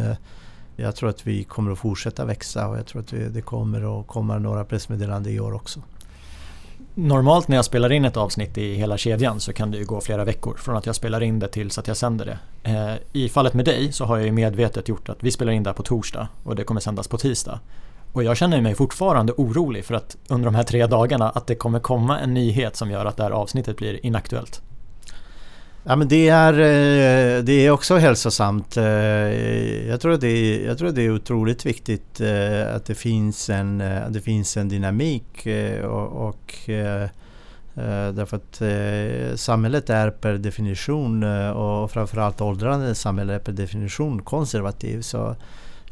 jag 0.76 0.96
tror 0.96 1.08
att 1.08 1.26
vi 1.26 1.44
kommer 1.44 1.72
att 1.72 1.78
fortsätta 1.78 2.24
växa 2.24 2.68
och 2.68 2.78
jag 2.78 2.86
tror 2.86 3.02
att 3.02 3.34
det 3.34 3.42
kommer 3.42 4.00
att 4.00 4.06
komma 4.06 4.38
några 4.38 4.64
pressmeddelanden 4.64 5.32
i 5.32 5.40
år 5.40 5.54
också. 5.54 5.80
Normalt 6.98 7.48
när 7.48 7.56
jag 7.56 7.64
spelar 7.64 7.92
in 7.92 8.04
ett 8.04 8.16
avsnitt 8.16 8.58
i 8.58 8.74
hela 8.74 8.96
kedjan 8.96 9.40
så 9.40 9.52
kan 9.52 9.70
det 9.70 9.78
ju 9.78 9.84
gå 9.84 10.00
flera 10.00 10.24
veckor 10.24 10.56
från 10.56 10.76
att 10.76 10.86
jag 10.86 10.94
spelar 10.94 11.22
in 11.22 11.38
det 11.38 11.48
tills 11.48 11.78
att 11.78 11.88
jag 11.88 11.96
sänder 11.96 12.24
det. 12.24 12.38
Eh, 12.70 12.94
I 13.12 13.28
fallet 13.28 13.54
med 13.54 13.64
dig 13.64 13.92
så 13.92 14.04
har 14.04 14.16
jag 14.16 14.26
ju 14.26 14.32
medvetet 14.32 14.88
gjort 14.88 15.08
att 15.08 15.24
vi 15.24 15.30
spelar 15.30 15.52
in 15.52 15.62
det 15.62 15.70
här 15.70 15.74
på 15.74 15.82
torsdag 15.82 16.28
och 16.44 16.56
det 16.56 16.64
kommer 16.64 16.80
sändas 16.80 17.08
på 17.08 17.18
tisdag. 17.18 17.60
Och 18.12 18.24
jag 18.24 18.36
känner 18.36 18.60
mig 18.60 18.74
fortfarande 18.74 19.32
orolig 19.32 19.84
för 19.84 19.94
att 19.94 20.16
under 20.28 20.44
de 20.44 20.54
här 20.54 20.62
tre 20.62 20.86
dagarna 20.86 21.30
att 21.30 21.46
det 21.46 21.54
kommer 21.54 21.80
komma 21.80 22.18
en 22.20 22.34
nyhet 22.34 22.76
som 22.76 22.90
gör 22.90 23.04
att 23.04 23.16
det 23.16 23.22
här 23.22 23.30
avsnittet 23.30 23.76
blir 23.76 24.06
inaktuellt. 24.06 24.62
Ja, 25.88 25.96
men 25.96 26.08
det, 26.08 26.28
är, 26.28 26.52
eh, 26.52 27.42
det 27.42 27.66
är 27.66 27.70
också 27.70 27.96
hälsosamt. 27.96 28.76
Eh, 28.76 28.84
jag 29.88 30.00
tror, 30.00 30.12
att 30.12 30.20
det 30.20 30.28
är, 30.28 30.66
jag 30.66 30.78
tror 30.78 30.88
att 30.88 30.94
det 30.94 31.02
är 31.02 31.10
otroligt 31.10 31.66
viktigt 31.66 32.20
eh, 32.20 32.74
att 32.74 32.84
det 32.84 32.94
finns 32.94 33.50
en, 33.50 33.78
det 34.08 34.20
finns 34.20 34.56
en 34.56 34.68
dynamik. 34.68 35.46
Och, 35.84 36.28
och 36.28 36.70
Därför 38.12 38.36
att 38.36 38.62
samhället 39.40 39.90
är 39.90 40.10
per 40.10 40.34
definition 40.34 41.22
och 41.50 41.90
framförallt 41.90 42.40
åldrande 42.40 42.94
samhälle 42.94 43.34
är 43.34 43.38
per 43.38 43.52
definition 43.52 44.22
konservativ. 44.22 45.02
Så 45.02 45.36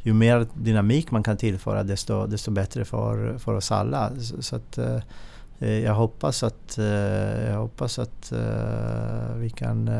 ju 0.02 0.12
mer 0.12 0.46
dynamik 0.54 1.10
man 1.10 1.22
kan 1.22 1.36
tillföra 1.36 1.82
desto, 1.82 2.26
desto 2.26 2.50
bättre 2.50 2.84
för, 2.84 3.38
för 3.38 3.54
oss 3.54 3.72
alla. 3.72 4.10
Så 4.40 4.56
att, 4.56 4.78
jag 5.58 5.94
hoppas 5.94 6.42
att, 6.42 6.78
eh, 6.78 6.84
jag 7.50 7.58
hoppas 7.58 7.98
att 7.98 8.32
eh, 8.32 9.34
vi 9.36 9.50
kan 9.50 9.90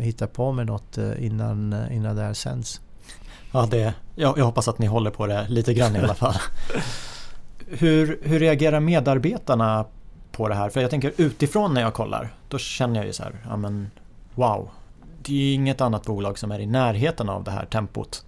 hitta 0.00 0.26
på 0.26 0.52
med 0.52 0.66
något 0.66 0.98
innan, 1.18 1.76
innan 1.90 2.16
det 2.16 2.22
här 2.22 2.34
sänds. 2.34 2.80
Ja, 3.52 3.68
det, 3.70 3.94
jag, 4.14 4.38
jag 4.38 4.44
hoppas 4.44 4.68
att 4.68 4.78
ni 4.78 4.86
håller 4.86 5.10
på 5.10 5.26
det 5.26 5.46
lite 5.48 5.74
grann 5.74 5.96
i 5.96 5.98
alla 5.98 6.14
fall. 6.14 6.34
hur, 7.66 8.18
hur 8.22 8.38
reagerar 8.38 8.80
medarbetarna 8.80 9.84
på 10.32 10.48
det 10.48 10.54
här? 10.54 10.70
För 10.70 10.80
jag 10.80 10.90
tänker 10.90 11.12
utifrån 11.16 11.74
när 11.74 11.80
jag 11.80 11.94
kollar, 11.94 12.28
då 12.48 12.58
känner 12.58 12.96
jag 12.96 13.06
ju 13.06 13.12
så 13.12 13.22
här, 13.22 13.32
ja 13.48 13.56
men 13.56 13.90
wow. 14.34 14.70
Det 15.22 15.32
är 15.32 15.36
ju 15.36 15.52
inget 15.52 15.80
annat 15.80 16.06
bolag 16.06 16.38
som 16.38 16.52
är 16.52 16.58
i 16.58 16.66
närheten 16.66 17.28
av 17.28 17.44
det 17.44 17.50
här 17.50 17.64
tempot. 17.64 18.24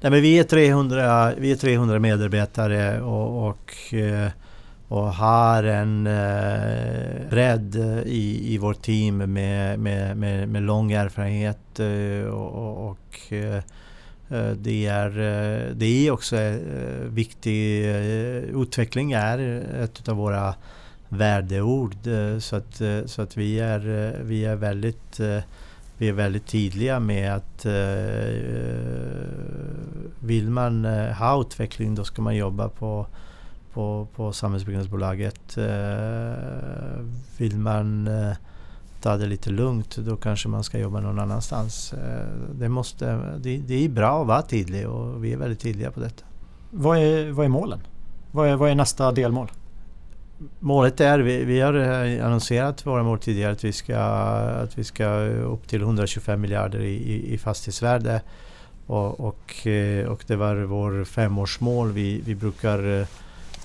Nej, 0.00 0.10
men 0.10 0.22
vi, 0.22 0.38
är 0.38 0.44
300, 0.44 1.32
vi 1.38 1.52
är 1.52 1.56
300 1.56 1.98
medarbetare 1.98 3.00
och, 3.00 3.48
och 3.48 3.94
och 4.94 5.14
har 5.14 5.64
en 5.64 6.06
eh, 6.06 7.30
bredd 7.30 7.76
i, 8.06 8.54
i 8.54 8.58
vårt 8.58 8.82
team 8.82 9.16
med, 9.16 9.78
med, 9.78 10.16
med, 10.16 10.48
med 10.48 10.62
lång 10.62 10.92
erfarenhet 10.92 11.80
eh, 11.80 12.28
och, 12.28 12.90
och 12.90 13.32
eh, 13.32 13.56
eh, 14.30 14.50
det 14.50 14.86
är, 14.86 15.08
eh, 15.08 15.74
det 15.74 16.06
är 16.06 16.10
också 16.10 16.36
eh, 16.36 16.56
viktig 17.08 17.84
utveckling 18.54 19.12
är 19.12 19.38
ett 19.82 20.08
av 20.08 20.16
våra 20.16 20.54
värdeord. 21.08 21.96
Så 22.38 22.56
att, 22.56 22.82
så 23.06 23.22
att 23.22 23.36
vi, 23.36 23.60
är, 23.60 24.14
vi, 24.22 24.44
är 24.44 24.56
väldigt, 24.56 25.20
vi 25.98 26.08
är 26.08 26.12
väldigt 26.12 26.46
tydliga 26.46 27.00
med 27.00 27.34
att 27.34 27.66
vill 30.20 30.50
man 30.50 30.84
ha 31.18 31.40
utveckling 31.40 31.94
då 31.94 32.04
ska 32.04 32.22
man 32.22 32.36
jobba 32.36 32.68
på 32.68 33.06
på, 33.74 34.06
på 34.16 34.32
Samhällsbyggnadsbolaget. 34.32 35.56
Eh, 35.56 37.04
vill 37.36 37.58
man 37.58 38.06
eh, 38.06 38.36
ta 39.00 39.16
det 39.16 39.26
lite 39.26 39.50
lugnt 39.50 39.96
då 39.96 40.16
kanske 40.16 40.48
man 40.48 40.64
ska 40.64 40.78
jobba 40.78 41.00
någon 41.00 41.18
annanstans. 41.18 41.92
Eh, 41.92 42.26
det, 42.52 42.68
måste, 42.68 43.06
det, 43.38 43.56
det 43.58 43.84
är 43.84 43.88
bra 43.88 44.20
att 44.20 44.26
vara 44.26 44.42
tydlig 44.42 44.88
och 44.88 45.24
vi 45.24 45.32
är 45.32 45.36
väldigt 45.36 45.60
tydliga 45.60 45.90
på 45.90 46.00
detta. 46.00 46.24
Vad 46.70 46.98
är, 46.98 47.30
vad 47.30 47.44
är 47.44 47.50
målen? 47.50 47.80
Vad 48.32 48.48
är, 48.48 48.56
vad 48.56 48.70
är 48.70 48.74
nästa 48.74 49.12
delmål? 49.12 49.52
Målet 50.58 51.00
är, 51.00 51.18
vi, 51.18 51.44
vi 51.44 51.60
har 51.60 51.74
annonserat 52.20 52.86
våra 52.86 53.02
mål 53.02 53.18
tidigare 53.18 53.52
att 53.52 53.64
vi 53.64 53.72
ska, 53.72 53.98
att 53.98 54.78
vi 54.78 54.84
ska 54.84 55.06
upp 55.26 55.68
till 55.68 55.82
125 55.82 56.40
miljarder 56.40 56.80
i, 56.80 56.94
i, 56.94 57.34
i 57.34 57.38
fastighetsvärde. 57.38 58.20
Och, 58.86 59.20
och, 59.20 59.66
och 60.08 60.24
det 60.26 60.36
var 60.36 60.56
vår 60.56 61.04
femårsmål. 61.04 61.92
Vi, 61.92 62.22
vi 62.24 62.34
brukar 62.34 63.06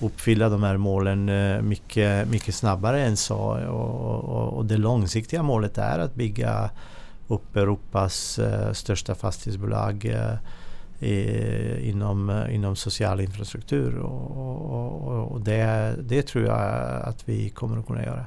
uppfylla 0.00 0.48
de 0.48 0.62
här 0.62 0.76
målen 0.76 1.28
eh, 1.28 1.62
mycket, 1.62 2.28
mycket 2.28 2.54
snabbare 2.54 3.02
än 3.02 3.16
så. 3.16 3.38
Och, 3.68 4.24
och, 4.24 4.52
och 4.52 4.64
det 4.64 4.76
långsiktiga 4.76 5.42
målet 5.42 5.78
är 5.78 5.98
att 5.98 6.14
bygga 6.14 6.70
upp 7.28 7.56
Europas 7.56 8.38
eh, 8.38 8.72
största 8.72 9.14
fastighetsbolag 9.14 10.04
eh, 10.04 11.88
inom, 11.88 12.44
inom 12.50 12.76
social 12.76 13.20
infrastruktur 13.20 13.98
och, 13.98 14.30
och, 15.10 15.32
och 15.32 15.40
det, 15.40 15.94
det 16.02 16.22
tror 16.22 16.44
jag 16.44 16.58
att 17.02 17.28
vi 17.28 17.48
kommer 17.48 17.78
att 17.78 17.86
kunna 17.86 18.04
göra. 18.04 18.26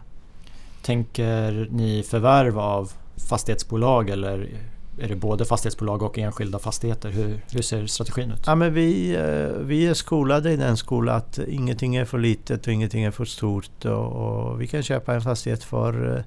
Tänker 0.81 1.67
ni 1.71 2.03
förvärv 2.03 2.59
av 2.59 2.91
fastighetsbolag 3.29 4.09
eller 4.09 4.49
är 4.97 5.07
det 5.07 5.15
både 5.15 5.45
fastighetsbolag 5.45 6.03
och 6.03 6.19
enskilda 6.19 6.59
fastigheter? 6.59 7.09
Hur, 7.09 7.39
hur 7.51 7.61
ser 7.61 7.87
strategin 7.87 8.31
ut? 8.31 8.43
Ja, 8.45 8.55
men 8.55 8.73
vi, 8.73 9.15
eh, 9.15 9.61
vi 9.65 9.87
är 9.87 9.93
skolade 9.93 10.51
i 10.51 10.55
den 10.55 10.77
skolan 10.77 11.15
att 11.15 11.37
ingenting 11.37 11.95
är 11.95 12.05
för 12.05 12.17
litet 12.17 12.67
och 12.67 12.73
ingenting 12.73 13.03
är 13.03 13.11
för 13.11 13.25
stort. 13.25 13.85
Och, 13.85 14.11
och 14.11 14.61
vi 14.61 14.67
kan 14.67 14.83
köpa 14.83 15.13
en 15.13 15.21
fastighet 15.21 15.63
för 15.63 16.17
eh, 16.17 16.23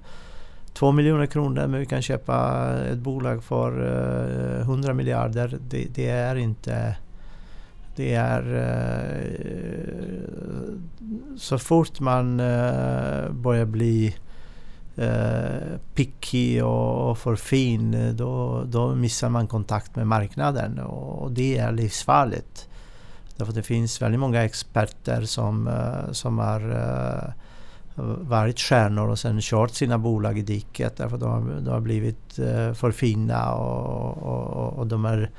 2 0.73 0.93
miljoner 0.93 1.27
kronor 1.27 1.67
men 1.67 1.81
vi 1.81 1.87
kan 1.87 2.03
köpa 2.03 2.69
ett 2.93 2.99
bolag 2.99 3.45
för 3.45 3.71
eh, 4.57 4.61
100 4.61 4.95
miljarder. 4.95 5.59
Det, 5.69 5.87
det 5.95 6.09
är 6.09 6.37
inte... 6.37 6.97
Det 7.97 8.15
är... 8.15 8.43
Så 11.37 11.59
fort 11.59 12.01
man 12.01 12.37
börjar 13.31 13.65
bli 13.65 14.15
eh, 14.97 15.79
picky 15.95 16.61
och 16.61 17.19
för 17.19 17.37
fin 17.37 18.17
då, 18.17 18.65
då 18.67 18.95
missar 18.95 19.29
man 19.29 19.47
kontakt 19.47 19.97
med 19.97 20.07
marknaden 20.07 20.79
och 20.79 21.33
det 21.33 21.59
är 21.59 21.73
livsfarligt. 21.73 22.69
Därför 23.37 23.53
det 23.53 23.63
finns 23.63 24.03
väldigt 24.03 24.21
många 24.21 24.45
experter 24.45 25.23
som, 25.23 25.69
eh, 25.69 26.13
som 26.13 26.39
har 26.39 26.71
eh, 26.71 27.33
varit 28.21 28.59
stjärnor 28.59 29.09
och 29.09 29.19
sen 29.19 29.41
kört 29.41 29.71
sina 29.71 29.99
bolag 29.99 30.39
i 30.39 30.43
diket 30.43 30.97
därför 30.97 31.19
de 31.19 31.31
har, 31.31 31.61
de 31.61 31.71
har 31.71 31.81
blivit 31.81 32.39
eh, 32.39 32.73
för 32.73 32.91
fina 32.91 33.53
och, 33.53 34.17
och, 34.23 34.73
och 34.73 34.87
de 34.87 35.05
har 35.05 35.31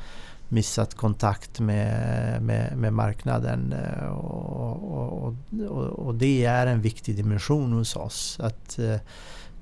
missat 0.49 0.93
kontakt 0.93 1.59
med, 1.59 2.41
med, 2.41 2.77
med 2.77 2.93
marknaden. 2.93 3.75
Och, 4.11 4.93
och, 5.17 5.35
och, 6.05 6.15
det 6.15 6.45
är 6.45 6.67
en 6.67 6.81
viktig 6.81 7.15
dimension 7.15 7.73
hos 7.73 7.95
oss. 7.95 8.39
Att 8.39 8.79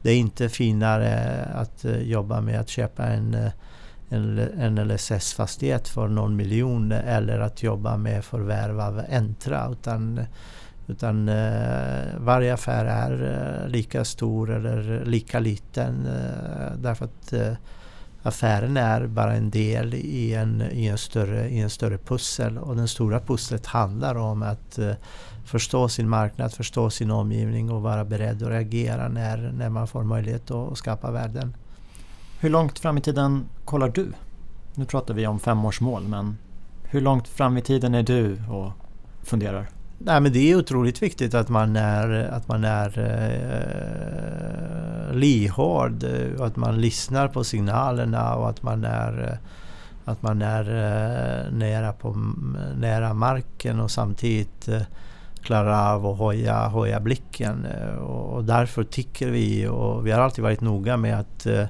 det 0.06 0.12
är 0.12 0.18
inte 0.18 0.50
finare 0.50 1.44
att 1.54 1.86
eh, 1.86 1.98
jobba 1.98 2.42
med 2.42 2.60
att 2.60 2.70
köpa 2.70 3.04
en, 3.04 3.34
eh, 3.34 3.52
en, 4.10 4.40
en 4.40 4.80
LSS-fastighet 4.88 5.88
för 5.88 6.08
någon 6.08 6.36
miljon 6.36 6.92
eller 6.92 7.40
att 7.40 7.64
jobba 7.64 7.98
med 7.98 8.26
förvärv 8.26 8.80
av 8.80 9.02
Entra. 9.10 9.70
Utan, 9.72 10.22
utan 10.88 11.30
eh, 11.30 12.04
varje 12.18 12.54
affär 12.54 12.86
är 12.86 13.68
lika 13.68 14.06
stor 14.06 14.52
eller 14.52 15.06
lika 15.06 15.40
liten 15.40 16.04
därför 16.78 17.06
att 17.06 17.34
affären 18.24 18.78
är 18.78 19.08
bara 19.08 19.34
en 19.34 19.50
del 19.50 19.94
i 19.94 20.34
en, 20.34 20.64
i, 20.72 20.88
en 20.88 20.98
större, 20.98 21.50
i 21.50 21.60
en 21.60 21.70
större 21.70 21.98
pussel 21.98 22.58
och 22.58 22.76
det 22.76 22.88
stora 22.88 23.20
pusslet 23.20 23.66
handlar 23.66 24.16
om 24.16 24.44
att 24.44 24.80
förstå 25.46 25.90
sin 25.90 26.10
marknad, 26.10 26.54
förstå 26.54 26.90
sin 26.90 27.12
omgivning 27.12 27.72
och 27.72 27.82
vara 27.82 28.06
beredd 28.06 28.44
att 28.44 28.50
reagera 28.50 29.08
när, 29.08 29.52
när 29.58 29.70
man 29.70 29.88
får 29.88 30.04
möjlighet 30.04 30.52
att 30.52 30.78
skapa 30.78 31.12
värden. 31.12 31.56
Hur 32.40 32.50
långt 32.50 32.80
fram 32.80 32.98
i 32.98 33.02
tiden 33.02 33.46
kollar 33.66 33.90
du? 33.90 34.12
Nu 34.74 34.86
pratar 34.86 35.14
vi 35.14 35.28
om 35.28 35.40
femårsmål 35.40 36.04
men 36.08 36.38
hur 36.84 37.02
långt 37.02 37.28
fram 37.28 37.58
i 37.58 37.62
tiden 37.62 37.96
är 37.96 38.04
du 38.04 38.42
och 38.50 38.72
funderar? 39.24 39.70
Nej, 39.98 40.22
men 40.22 40.34
det 40.34 40.52
är 40.52 40.56
otroligt 40.56 41.02
viktigt 41.02 41.34
att 41.34 41.50
man 41.50 41.76
är, 41.76 42.30
att 42.32 42.48
man 42.48 42.64
är 42.64 43.00
eh, 43.00 43.06
lyhörd 45.16 46.04
och 46.40 46.48
att 46.48 46.56
man 46.56 46.82
lyssnar 46.82 47.28
på 47.28 47.44
signalerna 47.44 48.36
och 48.36 48.50
att 48.50 48.64
man 48.64 48.86
är, 48.86 49.38
att 50.06 50.22
man 50.22 50.42
är 50.42 50.70
eh, 50.70 51.52
nära, 51.52 51.94
på, 51.94 52.34
nära 52.78 53.14
marken 53.14 53.80
och 53.80 53.92
samtidigt 53.92 54.68
eh, 54.68 54.82
klarar 55.46 55.94
av 55.94 56.06
att 56.06 56.20
höja, 56.20 56.70
höja 56.70 57.00
blicken. 57.00 57.66
Eh, 57.66 57.96
och 57.96 58.44
därför 58.44 58.84
tycker 58.84 59.30
vi, 59.30 59.68
och 59.68 60.08
vi 60.08 60.12
har 60.12 60.20
alltid 60.20 60.44
varit 60.44 60.62
noga 60.62 60.98
med 60.98 61.20
att 61.20 61.46
eh, 61.46 61.66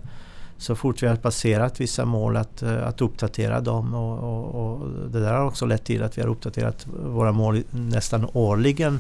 så 0.58 0.76
fort 0.76 1.04
vi 1.04 1.08
har 1.08 1.16
passerat 1.16 1.80
vissa 1.80 2.06
mål 2.06 2.38
att, 2.38 2.64
eh, 2.64 2.88
att 2.88 3.02
uppdatera 3.02 3.62
dem. 3.62 3.94
Och, 3.94 4.20
och, 4.20 4.56
och, 4.56 4.90
det 5.10 5.20
där 5.20 5.34
har 5.34 5.46
också 5.46 5.66
lett 5.66 5.84
till 5.84 6.04
att 6.04 6.18
vi 6.18 6.22
har 6.22 6.30
uppdaterat 6.30 6.88
våra 7.04 7.32
mål 7.32 7.64
nästan 7.70 8.28
årligen 8.34 9.00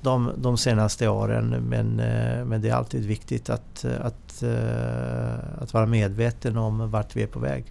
de, 0.00 0.30
de 0.36 0.56
senaste 0.56 1.08
åren. 1.08 1.48
Men, 1.68 1.86
men 2.48 2.62
det 2.62 2.68
är 2.68 2.74
alltid 2.74 3.06
viktigt 3.06 3.50
att, 3.50 3.84
att, 3.84 4.42
att 5.58 5.74
vara 5.74 5.86
medveten 5.86 6.56
om 6.56 6.90
vart 6.90 7.16
vi 7.16 7.22
är 7.22 7.26
på 7.26 7.38
väg. 7.38 7.64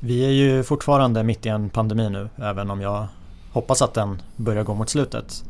Vi 0.00 0.24
är 0.24 0.30
ju 0.30 0.62
fortfarande 0.62 1.22
mitt 1.22 1.46
i 1.46 1.48
en 1.48 1.70
pandemi 1.70 2.10
nu, 2.10 2.28
även 2.36 2.70
om 2.70 2.80
jag 2.80 3.06
hoppas 3.52 3.82
att 3.82 3.94
den 3.94 4.22
börjar 4.36 4.64
gå 4.64 4.74
mot 4.74 4.88
slutet. 4.88 5.44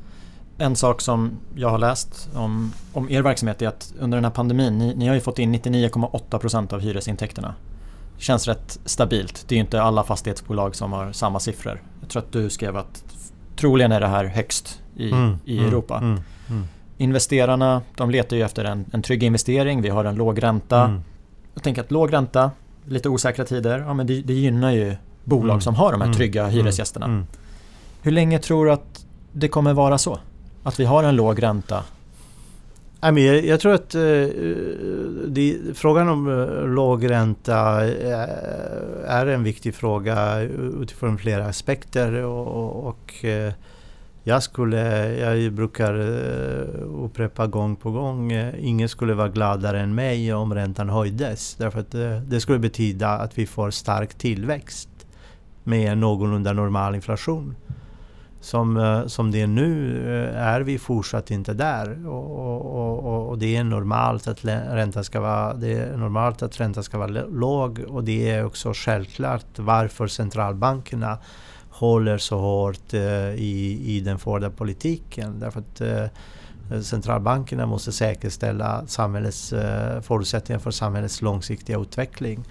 En 0.58 0.76
sak 0.76 1.00
som 1.00 1.38
jag 1.54 1.68
har 1.68 1.78
läst 1.78 2.28
om, 2.34 2.72
om 2.92 3.10
er 3.10 3.22
verksamhet 3.22 3.62
är 3.62 3.68
att 3.68 3.92
under 3.98 4.16
den 4.16 4.24
här 4.24 4.32
pandemin, 4.32 4.78
ni, 4.78 4.94
ni 4.94 5.06
har 5.08 5.14
ju 5.14 5.20
fått 5.20 5.38
in 5.38 5.54
99,8% 5.54 6.74
av 6.74 6.80
hyresintäkterna. 6.80 7.54
Det 8.16 8.22
känns 8.22 8.48
rätt 8.48 8.78
stabilt. 8.84 9.44
Det 9.48 9.54
är 9.54 9.56
ju 9.56 9.60
inte 9.60 9.82
alla 9.82 10.04
fastighetsbolag 10.04 10.76
som 10.76 10.92
har 10.92 11.12
samma 11.12 11.40
siffror. 11.40 11.82
Jag 12.00 12.10
tror 12.10 12.22
att 12.22 12.32
du 12.32 12.50
skrev 12.50 12.76
att 12.76 13.04
troligen 13.56 13.92
är 13.92 14.00
det 14.00 14.06
här 14.06 14.24
högst 14.24 14.82
i, 14.96 15.10
mm, 15.10 15.36
i 15.44 15.58
mm, 15.58 15.68
Europa. 15.68 15.98
Mm, 15.98 16.20
mm, 16.48 16.64
Investerarna 16.96 17.82
de 17.96 18.10
letar 18.10 18.36
ju 18.36 18.42
efter 18.42 18.64
en, 18.64 18.84
en 18.92 19.02
trygg 19.02 19.22
investering. 19.22 19.82
Vi 19.82 19.88
har 19.88 20.04
en 20.04 20.14
låg 20.14 20.42
ränta. 20.42 20.84
Mm. 20.84 21.00
Jag 21.54 21.62
tänker 21.62 21.82
att 21.82 21.90
låg 21.90 22.12
ränta, 22.12 22.50
lite 22.84 23.08
osäkra 23.08 23.44
tider, 23.44 23.78
ja, 23.78 23.94
men 23.94 24.06
det, 24.06 24.22
det 24.22 24.34
gynnar 24.34 24.70
ju 24.70 24.96
bolag 25.24 25.50
mm. 25.50 25.60
som 25.60 25.74
har 25.74 25.92
de 25.92 26.00
här 26.00 26.12
trygga 26.12 26.46
hyresgästerna. 26.46 27.24
Hur 28.08 28.12
länge 28.12 28.38
tror 28.38 28.66
du 28.66 28.72
att 28.72 29.06
det 29.32 29.48
kommer 29.48 29.74
vara 29.74 29.98
så? 29.98 30.18
Att 30.62 30.80
vi 30.80 30.84
har 30.84 31.02
en 31.02 31.16
låg 31.16 31.42
ränta? 31.42 31.84
Jag 33.44 33.60
tror 33.60 33.72
att 33.72 33.94
eh, 33.94 34.00
det, 35.26 35.58
frågan 35.74 36.08
om 36.08 36.28
eh, 36.28 36.68
låg 36.68 37.10
ränta 37.10 37.86
eh, 37.86 39.10
är 39.10 39.26
en 39.26 39.42
viktig 39.42 39.74
fråga 39.74 40.40
utifrån 40.82 41.18
flera 41.18 41.46
aspekter. 41.46 42.24
Och, 42.24 43.24
jag, 44.22 44.42
skulle, 44.42 45.08
jag 45.14 45.52
brukar 45.52 45.94
upprepa 47.04 47.46
gång 47.46 47.76
på 47.76 47.90
gång, 47.90 48.32
ingen 48.58 48.88
skulle 48.88 49.14
vara 49.14 49.28
gladare 49.28 49.80
än 49.80 49.94
mig 49.94 50.34
om 50.34 50.54
räntan 50.54 50.88
höjdes. 50.88 51.54
Därför 51.54 51.80
att 51.80 51.94
det 52.30 52.40
skulle 52.40 52.58
betyda 52.58 53.08
att 53.08 53.38
vi 53.38 53.46
får 53.46 53.70
stark 53.70 54.14
tillväxt 54.14 54.88
med 55.64 55.98
någorlunda 55.98 56.52
normal 56.52 56.94
inflation. 56.94 57.54
Som, 58.48 58.76
eh, 58.76 59.06
som 59.06 59.30
det 59.30 59.40
är 59.40 59.46
nu 59.46 59.98
eh, 60.32 60.42
är 60.42 60.60
vi 60.60 60.78
fortsatt 60.78 61.30
inte 61.30 61.54
där. 61.54 62.06
Och, 62.06 62.38
och, 62.38 63.04
och, 63.04 63.28
och, 63.28 63.38
det 63.38 63.56
är 63.56 63.64
normalt 63.64 64.28
att 64.28 64.44
räntan 64.44 65.04
ska 65.04 65.20
vara, 65.20 65.54
det 65.54 65.72
är 65.72 65.96
normalt 65.96 66.42
att 66.42 66.60
räntan 66.60 66.84
ska 66.84 66.98
vara 66.98 67.24
låg 67.30 67.84
och 67.88 68.04
det 68.04 68.30
är 68.30 68.44
också 68.44 68.72
självklart 68.74 69.58
varför 69.58 70.06
centralbankerna 70.06 71.18
håller 71.70 72.18
så 72.18 72.38
hårt 72.38 72.94
eh, 72.94 73.30
i, 73.30 73.82
i 73.86 74.00
den 74.00 74.18
förda 74.18 74.50
politiken. 74.50 75.40
Därför 75.40 75.60
att 75.60 75.82
centralbankerna 76.84 77.66
måste 77.66 77.92
säkerställa 77.92 78.86
samhällets, 78.86 79.54
förutsättningar 80.02 80.58
för 80.58 80.70
samhällets 80.70 81.22
långsiktiga 81.22 81.78
utveckling. 81.78 82.44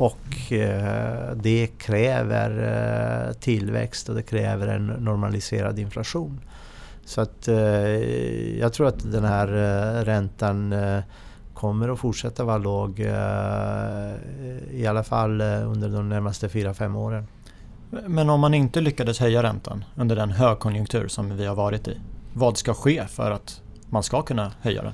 Och 0.00 0.52
eh, 0.52 1.36
det 1.36 1.66
kräver 1.78 2.50
eh, 3.28 3.32
tillväxt 3.32 4.08
och 4.08 4.14
det 4.14 4.22
kräver 4.22 4.66
en 4.66 4.86
normaliserad 4.86 5.78
inflation. 5.78 6.40
Så 7.04 7.20
att 7.20 7.48
eh, 7.48 7.58
jag 8.58 8.72
tror 8.72 8.86
att 8.88 9.12
den 9.12 9.24
här 9.24 9.48
eh, 9.48 10.04
räntan 10.04 10.72
eh, 10.72 11.00
kommer 11.54 11.88
att 11.88 11.98
fortsätta 11.98 12.44
vara 12.44 12.58
låg 12.58 13.00
eh, 13.00 14.14
i 14.70 14.86
alla 14.88 15.04
fall 15.04 15.40
under 15.40 15.88
de 15.88 16.08
närmaste 16.08 16.48
4-5 16.48 16.96
åren. 16.96 17.26
Men 18.06 18.30
om 18.30 18.40
man 18.40 18.54
inte 18.54 18.80
lyckades 18.80 19.20
höja 19.20 19.42
räntan 19.42 19.84
under 19.96 20.16
den 20.16 20.30
högkonjunktur 20.30 21.08
som 21.08 21.36
vi 21.36 21.46
har 21.46 21.54
varit 21.54 21.88
i, 21.88 22.00
vad 22.32 22.56
ska 22.56 22.74
ske 22.74 23.04
för 23.06 23.30
att 23.30 23.62
man 23.88 24.02
ska 24.02 24.22
kunna 24.22 24.52
höja 24.60 24.82
den? 24.82 24.92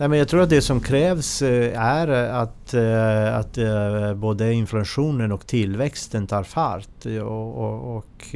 Nej, 0.00 0.08
men 0.08 0.18
jag 0.18 0.28
tror 0.28 0.42
att 0.42 0.50
det 0.50 0.62
som 0.62 0.80
krävs 0.80 1.42
eh, 1.42 1.82
är 1.82 2.08
att, 2.08 2.74
eh, 2.74 3.36
att 3.36 3.58
eh, 3.58 4.14
både 4.14 4.52
inflationen 4.52 5.32
och 5.32 5.46
tillväxten 5.46 6.26
tar 6.26 6.42
fart. 6.42 7.06
Och, 7.06 7.58
och, 7.58 7.96
och 7.96 8.34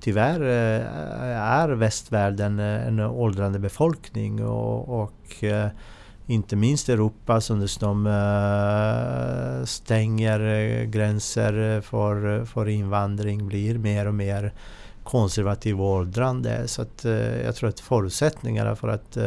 tyvärr 0.00 0.40
är 0.40 1.68
västvärlden 1.68 2.58
en 2.58 3.00
åldrande 3.00 3.58
befolkning 3.58 4.44
och, 4.44 5.02
och 5.02 5.44
inte 6.26 6.56
minst 6.56 6.88
Europa 6.88 7.40
som 7.40 7.60
dessutom 7.60 8.04
stänger 9.64 10.84
gränser 10.84 11.80
för, 11.80 12.44
för 12.44 12.68
invandring 12.68 13.46
blir 13.46 13.78
mer 13.78 14.06
och 14.06 14.14
mer 14.14 14.52
konservativ 15.02 15.80
och 15.80 15.88
åldrande. 15.88 16.68
Så 16.68 16.82
att 16.82 17.04
jag 17.44 17.54
tror 17.54 17.68
att 17.68 17.80
förutsättningarna 17.80 18.76
för 18.76 18.88
att 18.88 19.18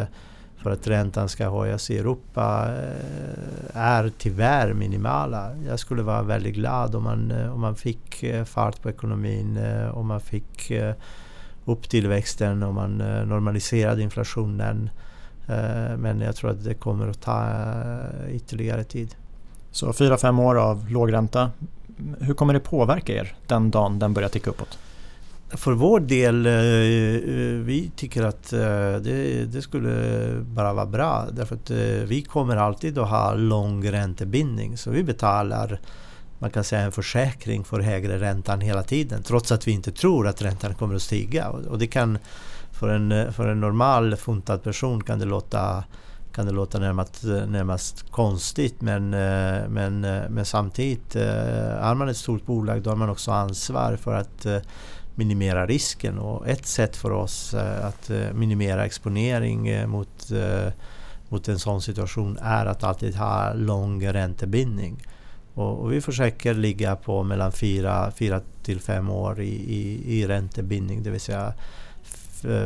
för 0.61 0.71
att 0.71 0.87
räntan 0.87 1.29
ska 1.29 1.49
höjas 1.49 1.89
i 1.89 1.97
Europa 1.97 2.67
eh, 2.69 3.81
är 3.81 4.11
tyvärr 4.17 4.73
minimala. 4.73 5.49
Jag 5.67 5.79
skulle 5.79 6.03
vara 6.03 6.23
väldigt 6.23 6.55
glad 6.55 6.95
om 6.95 7.03
man, 7.03 7.31
eh, 7.31 7.53
om 7.53 7.61
man 7.61 7.75
fick 7.75 8.23
eh, 8.23 8.43
fart 8.43 8.81
på 8.81 8.89
ekonomin, 8.89 9.59
om 9.93 10.07
man 10.07 10.21
fick 10.21 10.71
upp 11.65 11.89
tillväxten, 11.89 12.63
om 12.63 12.75
man 12.75 12.97
normaliserade 13.27 14.01
inflationen. 14.01 14.89
Men 15.97 16.21
jag 16.21 16.35
tror 16.35 16.51
att 16.51 16.63
det 16.63 16.73
kommer 16.73 17.07
att 17.07 17.21
ta 17.21 17.47
ytterligare 18.29 18.83
tid. 18.83 19.15
Så 19.71 19.91
4-5 19.91 20.41
år 20.41 20.55
av 20.55 20.89
låg 20.89 21.13
ränta. 21.13 21.51
Hur 22.19 22.33
kommer 22.33 22.53
det 22.53 22.59
påverka 22.59 23.13
er 23.13 23.35
den 23.47 23.71
dagen 23.71 23.99
den 23.99 24.13
börjar 24.13 24.29
ticka 24.29 24.49
uppåt? 24.49 24.77
För 25.53 25.71
vår 25.71 25.99
del, 25.99 26.45
eh, 26.45 26.53
eh, 26.53 27.65
vi 27.65 27.91
tycker 27.95 28.23
att 28.23 28.53
eh, 28.53 28.59
det, 28.95 29.45
det, 29.45 29.61
skulle 29.61 29.93
bara 30.41 30.73
vara 30.73 30.85
bra. 30.85 31.27
Därför 31.31 31.55
att 31.55 31.69
vi 32.09 32.21
kommer 32.21 32.55
alltid 32.55 32.97
att 32.97 33.09
ha 33.09 33.33
lång 33.33 33.91
räntebindning. 33.91 34.77
Så 34.77 34.89
vi 34.89 35.03
betalar 35.03 35.79
man 36.39 36.49
kan 36.49 36.63
säga 36.63 36.81
en 36.81 36.91
försäkring 36.91 37.63
för 37.63 37.79
högre 37.79 38.19
räntan 38.19 38.61
hela 38.61 38.83
tiden. 38.83 39.23
Trots 39.23 39.51
att 39.51 39.67
vi 39.67 39.71
inte 39.71 39.91
tror 39.91 40.27
att 40.27 40.41
räntan 40.41 40.75
kommer 40.75 40.95
att 40.95 41.01
stiga. 41.01 41.49
Och 41.49 41.79
det 41.79 41.87
kan, 41.87 42.17
för 42.71 42.89
en, 42.89 43.33
för 43.33 43.47
en 43.47 43.61
normal 43.61 44.15
funtad 44.15 44.63
person 44.63 45.03
kan 45.03 45.19
det 45.19 45.25
låta 45.25 45.83
kan 46.33 46.45
det 46.45 46.51
låta 46.51 46.79
närmast, 46.79 47.23
närmast 47.47 48.11
konstigt 48.11 48.81
men, 48.81 49.09
men, 49.09 50.01
men 50.29 50.45
samtidigt, 50.45 51.15
är 51.15 51.95
man 51.95 52.09
ett 52.09 52.17
stort 52.17 52.45
bolag 52.45 52.81
då 52.81 52.89
har 52.89 52.97
man 52.97 53.09
också 53.09 53.31
ansvar 53.31 53.95
för 53.95 54.13
att 54.15 54.45
minimera 55.15 55.65
risken. 55.65 56.19
Och 56.19 56.47
ett 56.47 56.65
sätt 56.65 56.95
för 56.95 57.11
oss 57.11 57.53
eh, 57.53 57.85
att 57.85 58.09
eh, 58.09 58.33
minimera 58.33 58.85
exponering 58.85 59.67
eh, 59.67 59.87
mot, 59.87 60.31
mot 61.29 61.47
en 61.47 61.59
sån 61.59 61.81
situation 61.81 62.37
är 62.41 62.65
att 62.65 62.83
alltid 62.83 63.15
ha 63.15 63.53
lång 63.53 64.07
räntebindning. 64.07 65.03
Och, 65.53 65.77
och 65.77 65.91
vi 65.91 66.01
försöker 66.01 66.53
ligga 66.53 66.95
på 66.95 67.23
mellan 67.23 67.51
4 67.51 68.11
till 68.63 68.79
5 68.79 69.09
år 69.09 69.41
i, 69.41 69.49
i, 69.49 70.01
i 70.19 70.27
räntebindning, 70.27 71.03
det 71.03 71.09
vill 71.09 71.21
säga 71.21 71.53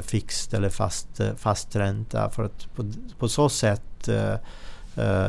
fixt 0.01 0.53
eller 0.53 0.69
fast, 0.69 1.21
fast 1.37 1.75
ränta 1.75 2.29
för 2.29 2.43
att 2.43 2.75
på, 2.75 2.91
på 3.19 3.29
så 3.29 3.49
sätt 3.49 4.09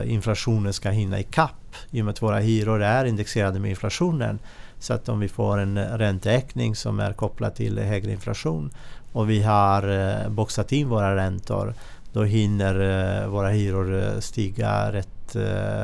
inflationen 0.04 0.72
ska 0.72 0.90
hinna 0.90 1.20
ikapp 1.20 1.66
i 1.90 2.00
och 2.00 2.04
med 2.04 2.12
att 2.12 2.22
våra 2.22 2.38
hyror 2.38 2.82
är 2.82 3.04
indexerade 3.04 3.58
med 3.58 3.70
inflationen 3.70 4.38
så 4.79 4.95
att 4.95 5.09
om 5.09 5.20
vi 5.20 5.29
får 5.29 5.59
en 5.59 5.79
ränteökning 5.79 6.77
som 6.77 7.01
är 7.01 7.12
kopplad 7.12 7.55
till 7.55 7.79
högre 7.79 8.12
inflation 8.12 8.70
och 9.12 9.31
vi 9.31 9.43
har 9.43 9.89
eh, 9.89 10.29
boxat 10.29 10.72
in 10.72 10.89
våra 10.89 11.16
räntor 11.16 11.74
då 12.12 12.24
hinner 12.24 12.81
eh, 13.22 13.29
våra 13.29 13.49
hyror 13.49 14.03
eh, 14.03 14.20
stiga 14.20 14.93
rätt, 14.93 15.37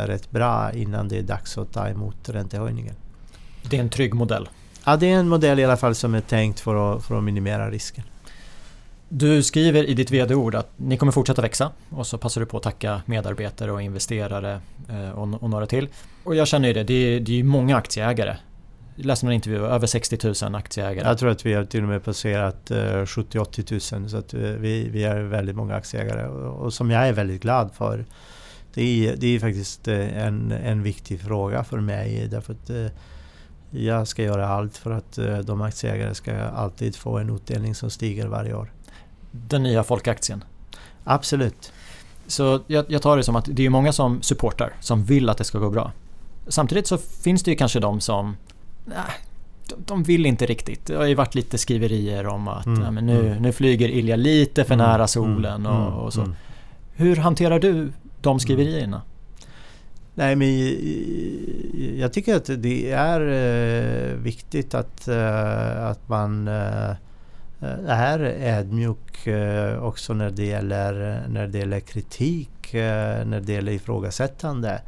rätt 0.06 0.30
bra 0.30 0.72
innan 0.72 1.08
det 1.08 1.18
är 1.18 1.22
dags 1.22 1.58
att 1.58 1.72
ta 1.72 1.88
emot 1.88 2.28
räntehöjningen. 2.28 2.94
Det 3.70 3.76
är 3.76 3.80
en 3.80 3.90
trygg 3.90 4.14
modell? 4.14 4.48
Ja, 4.84 4.96
det 4.96 5.10
är 5.12 5.16
en 5.16 5.28
modell 5.28 5.58
i 5.58 5.64
alla 5.64 5.76
fall 5.76 5.94
som 5.94 6.14
är 6.14 6.20
tänkt 6.20 6.60
för 6.60 6.96
att, 6.96 7.04
för 7.04 7.18
att 7.18 7.24
minimera 7.24 7.70
risken. 7.70 8.04
Du 9.08 9.42
skriver 9.42 9.84
i 9.84 9.94
ditt 9.94 10.10
vd-ord 10.10 10.54
att 10.54 10.70
ni 10.76 10.96
kommer 10.96 11.12
fortsätta 11.12 11.42
växa 11.42 11.70
och 11.90 12.06
så 12.06 12.18
passar 12.18 12.40
du 12.40 12.46
på 12.46 12.56
att 12.56 12.62
tacka 12.62 13.02
medarbetare 13.06 13.72
och 13.72 13.82
investerare 13.82 14.60
och, 15.14 15.42
och 15.42 15.50
några 15.50 15.66
till. 15.66 15.88
Och 16.24 16.36
jag 16.36 16.48
känner 16.48 16.68
ju 16.68 16.74
det, 16.74 16.84
det 16.84 16.94
är, 16.94 17.20
det 17.20 17.40
är 17.40 17.44
många 17.44 17.76
aktieägare 17.76 18.36
jag 18.96 19.06
läste 19.06 19.26
någon 19.26 19.32
intervju, 19.32 19.66
över 19.66 19.86
60 19.86 20.44
000 20.44 20.54
aktieägare. 20.54 21.08
Jag 21.08 21.18
tror 21.18 21.30
att 21.30 21.46
vi 21.46 21.54
har 21.54 21.64
till 21.64 21.82
och 21.82 21.88
med 21.88 22.04
passerat 22.04 22.70
70-80 22.70 23.98
000 23.98 24.10
så 24.10 24.16
att 24.16 24.34
vi, 24.34 24.88
vi 24.88 25.04
är 25.04 25.22
väldigt 25.22 25.56
många 25.56 25.74
aktieägare 25.74 26.26
och, 26.26 26.64
och 26.64 26.74
som 26.74 26.90
jag 26.90 27.08
är 27.08 27.12
väldigt 27.12 27.42
glad 27.42 27.70
för. 27.74 28.04
Det 28.74 29.08
är, 29.08 29.16
det 29.16 29.26
är 29.26 29.40
faktiskt 29.40 29.88
eh, 29.88 30.24
en, 30.26 30.52
en 30.52 30.82
viktig 30.82 31.20
fråga 31.20 31.64
för 31.64 31.80
mig 31.80 32.28
därför 32.30 32.52
att 32.52 32.70
eh, 32.70 32.86
jag 33.70 34.08
ska 34.08 34.22
göra 34.22 34.48
allt 34.48 34.76
för 34.76 34.90
att 34.90 35.18
eh, 35.18 35.38
de 35.38 35.62
aktieägare 35.62 36.14
ska 36.14 36.42
alltid 36.42 36.96
få 36.96 37.18
en 37.18 37.30
utdelning 37.30 37.74
som 37.74 37.90
stiger 37.90 38.26
varje 38.26 38.54
år. 38.54 38.72
Den 39.30 39.62
nya 39.62 39.84
folkaktien? 39.84 40.44
Absolut. 41.04 41.72
Så 42.26 42.60
jag, 42.66 42.84
jag 42.88 43.02
tar 43.02 43.16
det 43.16 43.22
som 43.22 43.36
att 43.36 43.48
det 43.50 43.66
är 43.66 43.70
många 43.70 43.92
som 43.92 44.22
supportar, 44.22 44.72
som 44.80 45.04
vill 45.04 45.28
att 45.28 45.38
det 45.38 45.44
ska 45.44 45.58
gå 45.58 45.70
bra. 45.70 45.92
Samtidigt 46.48 46.86
så 46.86 46.98
finns 46.98 47.42
det 47.42 47.50
ju 47.50 47.56
kanske 47.56 47.80
de 47.80 48.00
som 48.00 48.36
nej, 48.84 48.96
de, 49.76 50.02
vill 50.02 50.26
inte 50.26 50.46
riktigt. 50.46 50.86
Det 50.86 50.94
har 50.94 51.04
ju 51.04 51.14
varit 51.14 51.34
lite 51.34 51.58
skriverier 51.58 52.26
om 52.26 52.48
att 52.48 52.66
mm. 52.66 52.82
ja, 52.82 52.90
men 52.90 53.06
nu, 53.06 53.26
mm. 53.26 53.42
nu 53.42 53.52
flyger 53.52 53.88
Ilja 53.88 54.16
lite 54.16 54.64
för 54.64 54.74
mm. 54.74 54.86
nära 54.86 55.08
solen 55.08 55.66
och, 55.66 55.86
mm. 55.86 55.92
och 55.92 56.12
så. 56.12 56.20
Mm. 56.20 56.34
Hur 56.92 57.16
hanterar 57.16 57.58
du 57.58 57.92
de 58.20 58.40
skriverierna? 58.40 59.02
Nej, 60.14 60.36
men 60.36 60.48
jag 61.98 62.12
tycker 62.12 62.36
att 62.36 62.50
det 62.62 62.90
är 62.90 63.20
eh, 63.20 64.16
viktigt 64.16 64.74
att, 64.74 65.08
eh, 65.08 65.86
att 65.86 66.08
man 66.08 66.48
eh, 66.48 66.94
är 67.86 68.20
ödmjuk 68.40 69.28
också 69.80 70.14
när 70.14 70.30
det 70.30 70.44
gäller, 70.44 71.22
när 71.28 71.46
det 71.46 71.58
gäller 71.58 71.80
kritik, 71.80 72.70
när 72.72 73.40
det 73.40 73.52
gäller 73.52 73.72
ifrågasättande. 73.72 74.80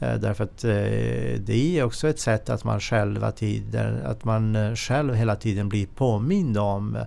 Eh, 0.00 0.14
därför 0.14 0.44
att 0.44 0.64
eh, 0.64 1.40
det 1.40 1.78
är 1.78 1.84
också 1.84 2.08
ett 2.08 2.18
sätt 2.18 2.50
att 2.50 2.64
man 2.64 2.80
själva 2.80 3.32
tiden, 3.32 4.06
att 4.06 4.24
man 4.24 4.56
eh, 4.56 4.74
själv 4.74 5.14
hela 5.14 5.36
tiden 5.36 5.68
blir 5.68 5.86
påmind 5.86 6.58
om 6.58 6.98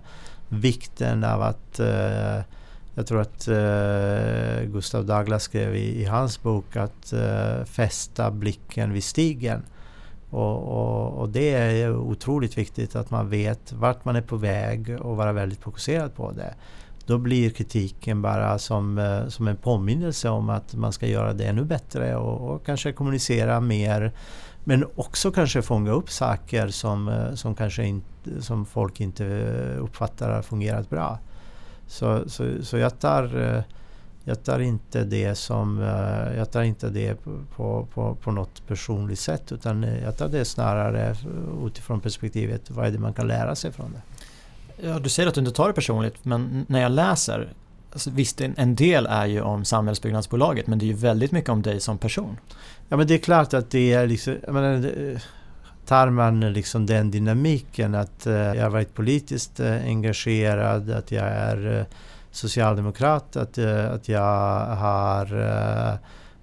vikten 0.50 1.24
av 1.24 1.42
att 1.42 1.80
jag 2.96 3.08
tror 3.08 3.22
att 3.22 3.50
Gustav 4.66 5.06
Douglas 5.06 5.44
skrev 5.44 5.76
i, 5.76 6.06
hans 6.06 6.44
bok 6.44 6.76
att 6.76 7.14
fästa 7.66 8.32
blicken 8.32 8.94
vid 8.94 9.04
stigen. 9.04 9.62
Och, 10.30 10.58
och, 10.58 11.20
och, 11.20 11.30
det 11.30 11.54
är 11.54 11.96
otroligt 11.96 12.58
viktigt 12.58 12.96
att 12.96 13.12
man 13.12 13.30
vet 13.30 13.74
vart 13.74 14.06
man 14.06 14.16
är 14.16 14.22
på 14.22 14.36
väg 14.36 14.98
och 15.02 15.18
vara 15.18 15.34
väldigt 15.34 15.60
fokuserad 15.60 16.16
på 16.16 16.32
det 16.32 16.54
då 17.10 17.18
blir 17.18 17.50
kritiken 17.50 18.22
bara 18.22 18.60
som, 18.60 18.98
eh, 18.98 19.28
som 19.28 19.48
en 19.48 19.58
påminnelse 19.58 20.30
om 20.30 20.50
att 20.50 20.76
man 20.76 20.94
ska 20.94 21.08
göra 21.08 21.34
det 21.34 21.46
ännu 21.46 21.64
bättre 21.64 22.16
och, 22.16 22.50
och 22.50 22.66
kanske 22.66 22.92
kommunicera 22.92 23.60
mer. 23.60 24.12
Men 24.64 24.86
också 24.96 25.32
kanske 25.32 25.62
fånga 25.62 25.92
upp 25.92 26.10
saker 26.10 26.68
som, 26.68 27.08
eh, 27.08 27.34
som, 27.34 27.56
kanske 27.56 27.86
inte, 27.86 28.42
som 28.42 28.66
folk 28.66 29.02
inte 29.02 29.26
eh, 29.26 29.84
uppfattar 29.84 30.30
har 30.30 30.42
fungerat 30.42 30.90
bra. 30.90 31.20
Så, 31.88 32.30
så, 32.30 32.64
så 32.64 32.78
jag, 32.78 33.00
tar, 33.00 33.64
jag 34.24 34.44
tar 34.44 34.60
inte 34.60 35.04
det 35.04 35.36
som 35.36 35.80
jag 36.38 36.52
tar 36.52 36.62
inte 36.62 36.90
det 36.90 37.16
på, 37.56 37.88
på, 37.94 38.16
på 38.16 38.32
något 38.32 38.68
personligt 38.68 39.20
sätt 39.20 39.52
utan 39.52 39.84
jag 39.84 40.18
tar 40.18 40.28
det 40.28 40.46
snarare 40.46 41.16
utifrån 41.66 42.02
perspektivet 42.02 42.70
vad 42.70 42.88
är 42.88 42.92
det 42.92 43.00
man 43.00 43.14
kan 43.14 43.28
lära 43.28 43.56
sig 43.56 43.72
från 43.72 43.92
det. 43.92 44.02
Ja, 44.84 45.00
du 45.00 45.10
säger 45.10 45.30
att 45.30 45.36
du 45.36 45.40
inte 45.40 45.52
tar 45.52 45.68
det 45.68 45.74
personligt, 45.74 46.26
men 46.26 46.66
när 46.70 46.82
jag 46.82 46.92
läser 46.92 47.54
Alltså 47.92 48.10
visst, 48.10 48.42
en 48.42 48.76
del 48.76 49.06
är 49.06 49.26
ju 49.26 49.42
om 49.42 49.66
samhällsbyggnadsbolaget 49.66 50.68
men 50.68 50.80
det 50.80 50.86
är 50.86 50.88
ju 50.88 50.94
väldigt 50.94 51.32
mycket 51.32 51.50
om 51.50 51.62
dig 51.62 51.80
som 51.80 51.98
person. 51.98 52.38
Ja 52.90 52.98
men 52.98 53.08
det 53.08 53.14
är 53.14 53.18
klart 53.18 53.54
att 53.54 53.72
det 53.72 53.94
är 53.94 54.08
liksom, 54.08 54.36
jag 54.46 54.54
menar, 54.54 54.92
tar 55.86 56.10
man 56.10 56.54
liksom 56.54 56.86
den 56.86 57.12
dynamiken 57.12 57.96
att 57.96 58.28
eh, 58.28 58.34
jag 58.34 58.64
har 58.64 58.70
varit 58.70 58.94
politiskt 58.94 59.60
eh, 59.60 59.84
engagerad, 59.86 60.90
att 60.90 61.12
jag 61.12 61.26
är 61.26 61.80
eh, 61.80 61.86
socialdemokrat, 62.32 63.36
att, 63.36 63.58
att 63.58 64.10
jag 64.10 64.66
har 64.66 65.26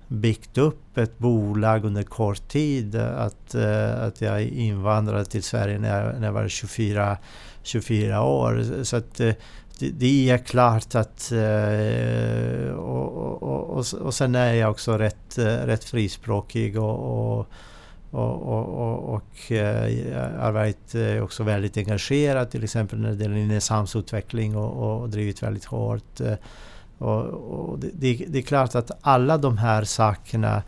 byggt 0.08 0.58
upp 0.58 0.98
ett 0.98 1.18
bolag 1.18 1.84
under 1.84 2.02
kort 2.02 2.48
tid, 2.48 2.96
att, 2.96 3.54
eh, 3.54 4.02
att 4.02 4.20
jag 4.20 4.42
invandrade 4.42 5.24
till 5.24 5.42
Sverige 5.42 5.78
när 5.78 6.04
jag, 6.04 6.20
när 6.20 6.26
jag 6.26 6.32
var 6.32 6.48
24 6.48 7.16
24 7.62 8.22
år. 8.22 8.84
Så 8.84 8.96
att 8.96 9.20
eh, 9.20 9.34
det, 9.78 9.90
det 9.90 10.30
är 10.30 10.38
klart 10.38 10.94
att... 10.94 11.32
Eh, 11.32 12.74
och, 12.74 13.42
och, 13.42 13.70
och, 13.70 13.94
och 14.00 14.14
sen 14.14 14.34
är 14.34 14.54
jag 14.54 14.70
också 14.70 14.98
rätt, 14.98 15.38
eh, 15.38 15.44
rätt 15.44 15.84
frispråkig 15.84 16.80
och, 16.80 17.38
och 17.38 17.46
och, 18.10 18.42
och, 18.42 19.14
och, 19.14 19.50
jag 19.50 19.92
eh, 19.92 20.30
har 20.38 20.52
varit 20.52 20.94
också 21.22 21.42
väldigt 21.42 21.76
engagerad 21.76 22.50
till 22.50 22.64
exempel 22.64 22.98
när 22.98 23.12
det 23.12 23.22
gäller 23.22 23.34
Nynäshamnsutveckling 23.34 24.56
och, 24.56 25.00
och 25.00 25.08
drivit 25.08 25.42
väldigt 25.42 25.64
hårt. 25.64 26.20
Och, 26.98 27.24
och 27.24 27.78
det, 27.78 28.24
det, 28.28 28.38
är 28.38 28.42
klart 28.42 28.74
att 28.74 28.90
alla 29.00 29.38
de 29.38 29.58
här 29.58 29.84
sakerna 29.84 30.62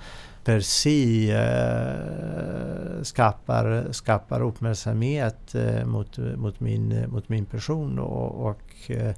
per 0.44 0.60
se 0.60 1.30
eh, 1.30 3.02
skapar, 3.02 3.92
skapar 3.92 4.40
uppmärksamhet 4.42 5.54
eh, 5.54 5.84
mot, 5.84 6.18
mot, 6.18 6.60
min, 6.60 7.04
mot 7.08 7.28
min 7.28 7.44
person. 7.44 7.98
Och, 7.98 8.48
och 8.48 8.90
eh, 8.90 9.14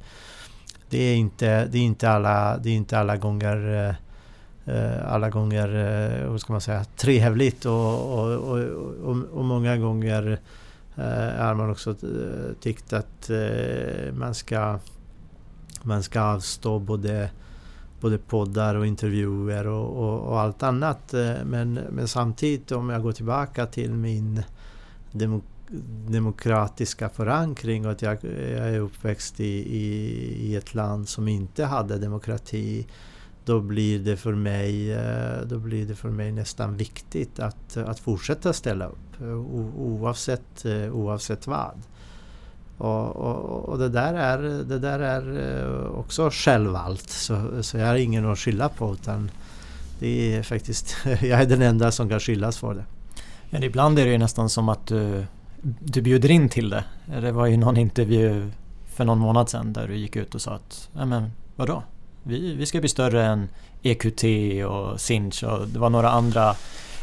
det, 0.91 0.99
är 0.99 1.17
inte, 1.17 1.65
det, 1.65 1.79
är 1.79 1.83
inte 1.83 2.11
alla, 2.11 2.59
det 2.59 2.71
är 2.71 2.75
inte 2.75 2.99
alla 2.99 3.17
gånger 3.17 3.87
eh, 4.67 4.75
eh, 4.75 5.13
alla 5.13 5.31
gånger, 5.31 5.69
eh, 5.69 6.31
hur 6.31 6.39
ska 6.39 6.53
man 6.53 6.61
säga, 6.61 6.85
trevligt 6.85 7.67
och, 7.67 8.19
och, 8.19 8.59
och, 9.03 9.17
och 9.33 9.45
många 9.45 9.77
gånger 9.77 10.39
har 11.39 11.55
man 11.55 11.71
också 11.71 11.95
tyckt 12.61 12.93
att 12.93 13.31
man 14.13 14.35
ska, 14.35 14.79
man 15.85 16.03
ska 16.03 16.21
avstå 16.21 16.79
både 16.79 17.31
både 18.01 18.19
poddar 18.19 18.75
och 18.75 18.87
intervjuer 18.87 19.67
och, 19.67 20.05
och, 20.05 20.21
och, 20.21 20.41
allt 20.41 20.63
annat. 20.63 21.15
Eh, 21.15 21.35
men, 21.45 21.75
men 21.75 22.09
samtidigt 22.09 22.73
om 22.73 22.91
jag 22.91 23.03
går 23.03 23.13
tillbaka 23.13 23.67
till 23.67 23.91
min 23.95 24.43
demok 25.13 25.45
demokratiska 26.09 27.09
förankring 27.09 27.87
och 27.87 27.93
att 27.93 28.03
jag, 28.03 28.19
jag 28.25 28.69
är 28.69 28.81
uppväxt 28.81 29.41
i, 29.41 29.45
i, 29.45 30.15
i, 30.41 30.57
ett 30.57 30.75
land 30.75 31.09
som 31.09 31.29
inte 31.29 31.65
hade 31.65 31.99
demokrati 31.99 32.87
då 33.45 33.61
blir 33.61 33.99
det 33.99 34.17
för 34.17 34.35
mig, 34.35 34.93
eh, 34.93 35.41
då 35.47 35.59
blir 35.59 35.87
det 35.87 35.95
för 35.95 36.11
mig 36.11 36.33
nästan 36.33 36.77
viktigt 36.77 37.39
att, 37.41 37.77
att 37.77 38.01
fortsätta 38.01 38.53
ställa 38.53 38.87
upp 38.87 39.21
eh, 39.21 39.37
oavsett, 39.77 40.67
oavsett 40.93 41.47
vad. 41.47 41.83
Och, 42.81 43.17
och, 43.17 43.69
och, 43.69 43.79
det, 43.79 43.89
där 43.89 44.15
är, 44.15 44.39
det 44.65 44.79
där 44.79 44.99
är 44.99 45.23
eh, 45.63 45.99
också 45.99 46.31
självvalt 46.33 47.11
så, 47.11 47.63
så 47.63 47.79
jag 47.79 47.87
har 47.87 47.95
ingen 47.95 48.27
att 48.27 48.39
skylla 48.39 48.69
på 48.69 48.93
utan 48.93 49.31
det 49.99 50.37
är 50.37 50.43
faktiskt, 50.43 50.97
jag 51.05 51.41
är 51.41 51.47
den 51.47 51.63
enda 51.63 51.93
som 51.93 52.09
kan 52.09 52.21
skyllas 52.21 52.59
för 52.59 52.75
det. 52.75 52.85
Men 53.51 53.63
ibland 53.63 53.99
är 53.99 54.05
det 54.05 54.13
ju 54.13 54.19
nästan 54.19 54.51
som 54.51 54.69
att 54.69 54.87
du, 54.87 55.27
du 55.81 56.03
bjuder 56.03 56.31
in 56.31 56.49
till 56.49 56.71
det. 56.71 56.85
Det 57.21 57.33
var 57.33 57.47
ju 57.47 57.57
någon 57.57 57.77
intervju 57.77 58.51
för 58.87 59.05
någon 59.05 59.19
månad 59.19 59.49
sedan 59.49 59.73
där 59.73 59.89
du 59.89 59.97
gick 59.97 60.17
ut 60.17 60.35
och 60.35 60.41
sa 60.41 60.53
att, 60.53 60.89
men 60.93 61.31
vadå? 61.57 61.83
Vi, 62.23 62.55
vi 62.55 62.67
ska 62.67 62.81
bli 62.81 62.89
större 62.89 63.25
än 63.25 63.49
EQT 63.83 64.25
och 64.69 65.01
Sinch 65.01 65.45
och 65.45 65.69
det 65.69 65.79
var 65.79 65.91
några 65.91 66.11
andra 66.11 66.55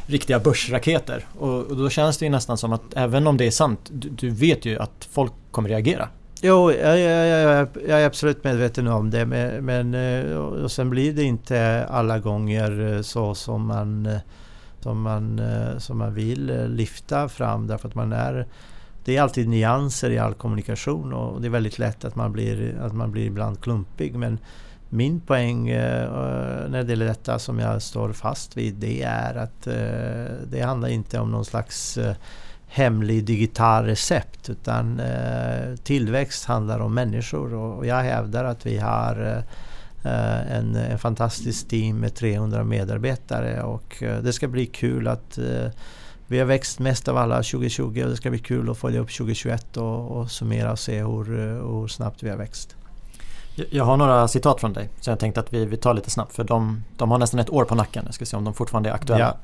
riktiga 0.08 0.40
börsraketer. 0.40 1.26
Och, 1.40 1.64
och, 1.64 1.78
då 1.78 1.90
känns 1.90 2.18
det 2.18 2.26
ju 2.26 2.32
nästan 2.32 2.58
som 2.58 2.74
att 2.74 2.82
även 2.96 3.28
om 3.28 3.38
det 3.38 3.48
är 3.48 3.52
sant, 3.52 3.80
du, 3.94 4.10
du 4.10 4.30
vet 4.30 4.66
ju 4.66 4.80
att 4.80 5.08
folk 5.12 5.34
kommer 5.52 5.70
reagera. 5.70 6.10
Jo, 6.42 6.72
jag, 6.72 7.00
jag, 7.00 7.28
jag, 7.28 7.68
jag, 7.88 8.02
är 8.02 8.06
absolut 8.06 8.44
medveten 8.44 8.88
om 8.88 9.10
det. 9.10 9.26
Men, 9.26 9.66
men 9.66 9.94
eh, 9.94 10.36
och 10.38 10.72
sen 10.72 10.90
blir 10.90 11.14
det 11.14 11.24
inte 11.24 11.86
alla 11.90 12.20
gånger 12.20 12.96
eh, 12.96 13.02
så 13.02 13.36
som 13.36 13.68
man, 13.68 14.06
eh, 14.06 14.18
som 14.80 15.02
man, 15.02 15.42
som 15.78 15.98
man 15.98 16.14
vill 16.14 16.68
lyfta 16.68 17.30
fram. 17.30 17.68
Därför 17.68 17.88
att 17.88 17.96
man 17.96 18.14
är... 18.14 18.48
Det 19.06 19.18
är 19.18 19.22
alltid 19.22 19.48
nyanser 19.48 20.10
i 20.10 20.18
all 20.18 20.34
kommunikation 20.34 21.14
och 21.14 21.42
det 21.42 21.48
är 21.48 21.50
väldigt 21.50 21.80
lätt 21.80 22.06
att 22.06 22.16
man 22.16 22.32
blir, 22.32 22.78
att 22.82 22.94
man 22.94 23.12
blir 23.12 23.26
ibland 23.26 23.62
klumpig. 23.62 24.16
Men 24.16 24.40
min 24.90 25.20
poäng 25.20 25.70
eh, 25.70 26.10
när 26.70 26.84
det 26.84 26.90
gäller 26.90 27.06
detta 27.06 27.40
som 27.40 27.60
jag 27.60 27.82
står 27.82 28.14
fast 28.14 28.58
vid 28.58 28.74
det 28.74 29.04
är 29.04 29.36
att 29.36 29.68
eh, 29.68 30.36
det 30.52 30.62
handlar 30.62 30.90
inte 30.90 31.20
om 31.20 31.32
någon 31.32 31.46
slags 31.46 31.98
eh, 31.98 32.16
hemlig 32.68 33.26
digital 33.26 33.86
recept 33.86 34.50
utan 34.50 35.02
tillväxt 35.84 36.46
handlar 36.46 36.80
om 36.80 36.94
människor 36.94 37.54
och 37.54 37.86
jag 37.86 37.96
hävdar 37.96 38.44
att 38.44 38.66
vi 38.66 38.78
har 38.78 39.44
en, 40.04 40.76
en 40.76 41.00
fantastisk 41.00 41.68
team 41.68 42.00
med 42.00 42.16
300 42.16 42.64
medarbetare 42.64 43.64
och 43.64 44.04
det 44.22 44.34
ska 44.34 44.48
bli 44.48 44.66
kul 44.66 45.08
att 45.08 45.40
vi 46.28 46.40
har 46.40 46.46
växt 46.46 46.80
mest 46.80 47.08
av 47.08 47.18
alla 47.18 47.36
2020 47.36 48.02
och 48.04 48.10
det 48.10 48.16
ska 48.16 48.30
bli 48.30 48.40
kul 48.40 48.70
att 48.70 48.78
följa 48.78 49.00
upp 49.00 49.18
2021 49.18 49.78
och, 49.78 50.12
och 50.12 50.32
summera 50.32 50.72
och 50.72 50.80
se 50.80 51.04
hur, 51.04 51.26
hur 51.80 51.88
snabbt 51.88 52.24
vi 52.24 52.30
har 52.30 52.38
växt. 52.38 52.77
Jag 53.70 53.84
har 53.84 53.98
några 53.98 54.28
citat 54.28 54.60
från 54.60 54.74
dig 54.74 54.90
så 55.00 55.10
jag 55.10 55.20
tänkte 55.20 55.40
att 55.40 55.54
vi, 55.54 55.66
vi 55.66 55.78
tar 55.78 55.94
lite 55.94 56.10
snabbt 56.10 56.36
för 56.36 56.44
de, 56.44 56.84
de 56.98 57.12
har 57.12 57.18
nästan 57.18 57.40
ett 57.40 57.50
år 57.50 57.66
på 57.66 57.76
nacken. 57.76 58.04
Jag 58.06 58.14
ska 58.14 58.26
se 58.26 58.38
om 58.38 58.44
de 58.44 58.54
fortfarande 58.54 58.90
är 58.90 58.94
aktuella. 58.94 59.26
Ja. 59.26 59.38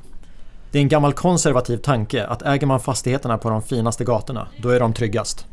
Det 0.71 0.79
är 0.79 0.81
en 0.81 0.89
gammal 0.89 1.13
konservativ 1.13 1.77
tanke 1.77 2.25
att 2.27 2.41
äger 2.41 2.67
man 2.67 2.79
fastigheterna 2.79 3.37
på 3.37 3.49
de 3.49 3.61
finaste 3.61 4.03
gatorna 4.03 4.47
då 4.61 4.69
är 4.69 4.79
de 4.79 4.93
tryggast. 4.93 5.47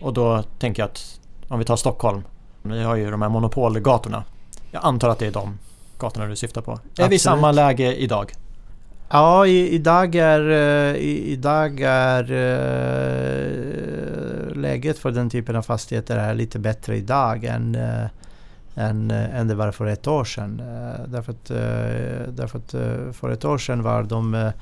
Och 0.00 0.14
då 0.14 0.42
tänker 0.58 0.82
jag 0.82 0.90
att 0.90 1.20
om 1.48 1.58
vi 1.58 1.64
tar 1.64 1.76
Stockholm. 1.76 2.22
Vi 2.62 2.82
har 2.82 2.96
ju 2.96 3.10
de 3.10 3.22
här 3.22 3.28
monopolgatorna. 3.28 4.24
Jag 4.70 4.84
antar 4.84 5.08
att 5.08 5.18
det 5.18 5.26
är 5.26 5.30
de 5.32 5.58
gatorna 5.98 6.26
du 6.26 6.36
syftar 6.36 6.60
på. 6.60 6.72
Absolut. 6.72 6.98
Är 6.98 7.08
vi 7.08 7.16
i 7.16 7.18
samma 7.18 7.52
läge 7.52 7.94
idag? 7.94 8.32
Ja, 9.12 9.46
i, 9.46 9.74
idag 9.74 10.14
är, 10.14 10.50
eh, 10.50 10.96
i, 10.96 11.32
idag 11.32 11.80
är 11.80 12.32
uh, 12.32 13.66
läget 14.56 14.98
för 14.98 15.10
den 15.10 15.30
typen 15.30 15.56
av 15.56 15.62
fastigheter 15.62 16.16
är 16.16 16.34
lite 16.34 16.58
bättre 16.58 16.96
idag 16.96 17.44
än, 17.44 17.74
uh, 17.74 18.06
än, 18.74 19.10
än 19.10 19.48
det 19.48 19.54
var 19.54 19.72
för 19.72 19.86
ett 19.86 20.06
år 20.06 20.24
sedan. 20.24 20.60
Uh, 20.60 21.08
därför 21.08 21.32
att, 21.32 21.44
därför 22.36 22.58
att 22.58 22.70
för 23.16 23.30
ett 23.30 23.44
år 23.44 23.58
sedan 23.58 23.82
var 23.82 24.02
de, 24.02 24.52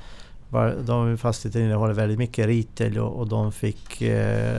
var, 0.49 0.75
de 0.85 1.17
fastigheterna 1.17 1.65
innehåller 1.65 1.93
väldigt 1.93 2.19
mycket 2.19 2.47
retail 2.47 2.99
och, 2.99 3.19
och 3.19 3.27
de, 3.27 3.51
fick, 3.51 4.03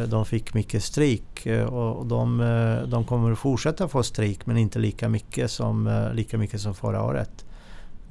de 0.06 0.24
fick 0.24 0.54
mycket 0.54 0.84
stryk. 0.84 1.46
Och 1.70 2.06
de, 2.06 2.38
de 2.86 3.04
kommer 3.04 3.32
att 3.32 3.38
fortsätta 3.38 3.88
få 3.88 4.02
stryk 4.02 4.46
men 4.46 4.56
inte 4.56 4.78
lika 4.78 5.08
mycket 5.08 5.50
som, 5.50 6.08
lika 6.14 6.38
mycket 6.38 6.60
som 6.60 6.74
förra 6.74 7.02
året. 7.02 7.44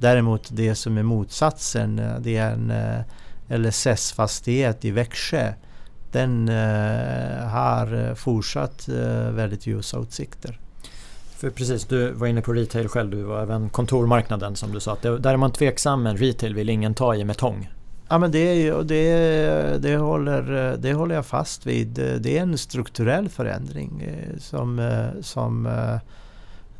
Däremot 0.00 0.48
det 0.52 0.74
som 0.74 0.98
är 0.98 1.02
motsatsen, 1.02 1.98
eh, 1.98 2.16
det 2.20 2.36
är 2.36 2.52
en 2.52 2.70
eh, 2.70 3.58
LSS-fastighet 3.58 4.84
i 4.84 4.90
Växjö. 4.90 5.52
Den 6.12 6.48
eh, 6.48 7.46
har 7.46 8.14
fortsatt 8.14 8.88
väldigt 9.32 9.66
ljusa 9.66 9.98
utsikter. 9.98 10.58
För 11.36 11.50
precis, 11.50 11.84
du 11.84 12.12
var 12.12 12.26
inne 12.26 12.42
på 12.42 12.52
retail 12.52 12.88
själv, 12.88 13.10
du 13.10 13.22
var 13.22 13.42
även 13.42 13.68
kontormarknaden 13.68 14.56
som 14.56 14.72
du 14.72 14.80
sa. 14.80 14.92
Att 14.92 15.02
där 15.02 15.26
är 15.32 15.36
man 15.36 15.52
tveksam 15.52 16.02
men 16.02 16.16
retail 16.16 16.54
vill 16.54 16.68
ingen 16.68 16.94
ta 16.94 17.14
i 17.14 17.24
med 17.24 17.36
tång. 17.36 17.70
Ja 18.08 18.18
men 18.18 18.30
det, 18.30 18.72
det, 18.82 19.82
det, 19.82 19.96
håller, 19.96 20.76
det 20.76 20.92
håller 20.92 21.14
jag 21.14 21.26
fast 21.26 21.66
vid. 21.66 21.88
Det 22.20 22.38
är 22.38 22.42
en 22.42 22.58
strukturell 22.58 23.28
förändring 23.28 24.08
som, 24.38 24.98
som 25.20 25.68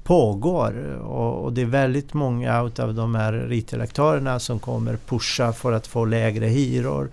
pågår 0.05 0.99
och, 1.03 1.45
och, 1.45 1.53
det 1.53 1.63
är 1.63 1.67
väldigt 1.67 2.15
många 2.15 2.63
utav 2.63 2.95
de 2.95 3.15
här 3.15 3.33
retail-aktörerna 3.33 4.39
som 4.39 4.59
kommer 4.59 4.97
pusha 4.97 5.53
för 5.53 5.73
att 5.73 5.87
få 5.87 6.05
lägre 6.05 6.47
hyror. 6.47 7.11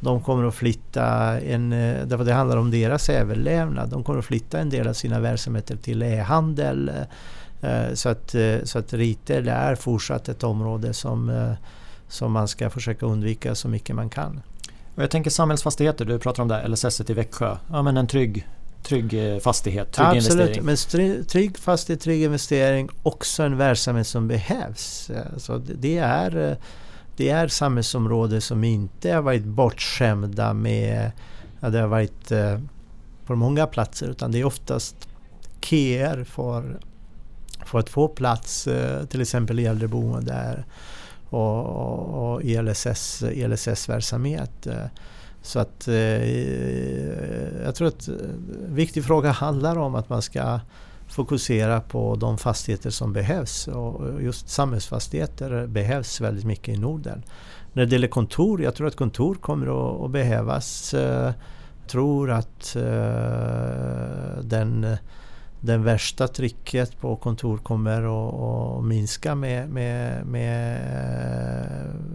De 0.00 0.22
kommer 0.22 0.44
att 0.44 0.54
flytta, 0.54 1.06
en, 1.40 1.72
eh, 1.72 2.06
därför 2.06 2.24
det 2.24 2.32
handlar 2.32 2.56
om 2.56 2.70
deras 2.70 3.08
överlevnad, 3.08 3.88
de 3.88 4.04
kommer 4.04 4.18
att 4.18 4.24
flytta 4.24 4.58
en 4.58 4.70
del 4.70 4.88
av 4.88 4.92
sina 4.92 5.20
verksamheter 5.20 5.76
till 5.76 6.02
e-handel. 6.02 6.90
Eh, 7.60 7.94
så 7.94 8.08
att, 8.08 8.34
eh, 8.34 8.56
så 8.64 8.78
att 8.78 8.92
retail 8.92 9.48
är 9.48 9.74
fortsatt 9.74 10.28
ett 10.28 10.44
område 10.44 10.92
som, 10.92 11.54
som 12.08 12.32
man 12.32 12.48
ska 12.48 12.70
försöka 12.70 13.06
undvika 13.06 13.54
så 13.54 13.68
mycket 13.68 13.96
man 13.96 14.08
kan. 14.08 14.40
Och 14.94 15.02
jag 15.02 15.10
tänker 15.10 15.30
samhällsfastigheter, 15.30 16.04
du 16.04 16.18
pratar 16.18 16.42
om 16.42 16.48
det, 16.48 16.68
LSS 16.68 17.10
i 17.10 17.12
Växjö. 17.12 17.56
Ja, 17.70 17.82
men 17.82 17.96
en 17.96 18.06
trygg 18.06 18.46
trygg 18.84 19.14
eh, 19.14 19.38
fastighet, 19.38 19.92
trygg 19.92 20.06
Absolut, 20.06 20.56
investering. 20.56 21.16
men 21.16 21.24
trygg 21.24 21.58
fastighet, 21.58 22.00
trygg 22.00 22.22
investering, 22.22 22.88
också 23.02 23.42
en 23.42 23.56
verksamhet 23.56 24.06
som 24.06 24.28
behövs. 24.28 25.10
Alltså 25.32 25.58
det, 25.58 25.98
är, 25.98 26.50
eh, 26.50 26.56
det 27.16 27.30
är 27.30 27.48
samhällsområden 27.48 28.40
som 28.40 28.64
inte 28.64 29.12
har 29.12 29.22
varit 29.22 29.44
bortskämda 29.44 30.54
med, 30.54 31.12
ja, 31.60 31.70
det 31.70 31.80
har 31.80 31.88
varit 31.88 32.32
eh, 32.32 32.60
på 33.26 33.36
många 33.36 33.66
platser, 33.66 34.08
utan 34.08 34.32
det 34.32 34.40
är 34.40 34.44
oftast 34.44 35.08
köer 35.60 36.24
för, 36.24 36.80
för 37.66 37.78
att 37.78 37.90
få 37.90 38.08
plats, 38.08 38.68
till 39.08 39.20
exempel 39.20 39.60
i 39.60 39.66
äldreboende 39.66 40.64
och, 41.30 41.66
och, 41.66 42.32
och 42.32 42.42
i 42.42 42.62
LSS-verksamhet. 42.62 44.66
LSS 44.66 44.90
så 45.44 45.58
att 45.58 45.88
eh, 45.88 46.24
jag 47.64 47.74
tror 47.74 47.88
att 47.88 48.08
en 48.08 48.74
viktig 48.74 49.04
fråga 49.04 49.30
handlar 49.30 49.76
om 49.78 49.94
att 49.94 50.08
man 50.08 50.22
ska 50.22 50.60
fokusera 51.08 51.80
på 51.80 52.14
de 52.14 52.38
fastigheter 52.38 52.90
som 52.90 53.12
behövs 53.12 53.68
och 53.68 54.22
just 54.22 54.48
samhällsfastigheter 54.48 55.66
behövs 55.66 56.20
väldigt 56.20 56.44
mycket 56.44 56.74
i 56.74 56.78
Norden. 56.78 57.22
När 57.72 57.86
det 57.86 57.92
gäller 57.92 58.08
kontor, 58.08 58.62
jag 58.62 58.74
tror 58.74 58.86
att 58.86 58.96
kontor 58.96 59.34
kommer 59.34 60.04
att, 60.04 60.10
behövas. 60.10 60.94
Jag 60.94 61.34
tror 61.88 62.30
att 62.30 62.76
eh, 62.76 64.42
den, 64.42 64.96
den 65.60 65.84
värsta 65.84 66.28
trycket 66.28 67.00
på 67.00 67.16
kontor 67.16 67.58
kommer 67.58 68.02
att, 68.02 68.34
att 68.34 68.84
minska 68.84 69.34
med, 69.34 69.68
med, 69.68 70.26
med, 70.26 70.80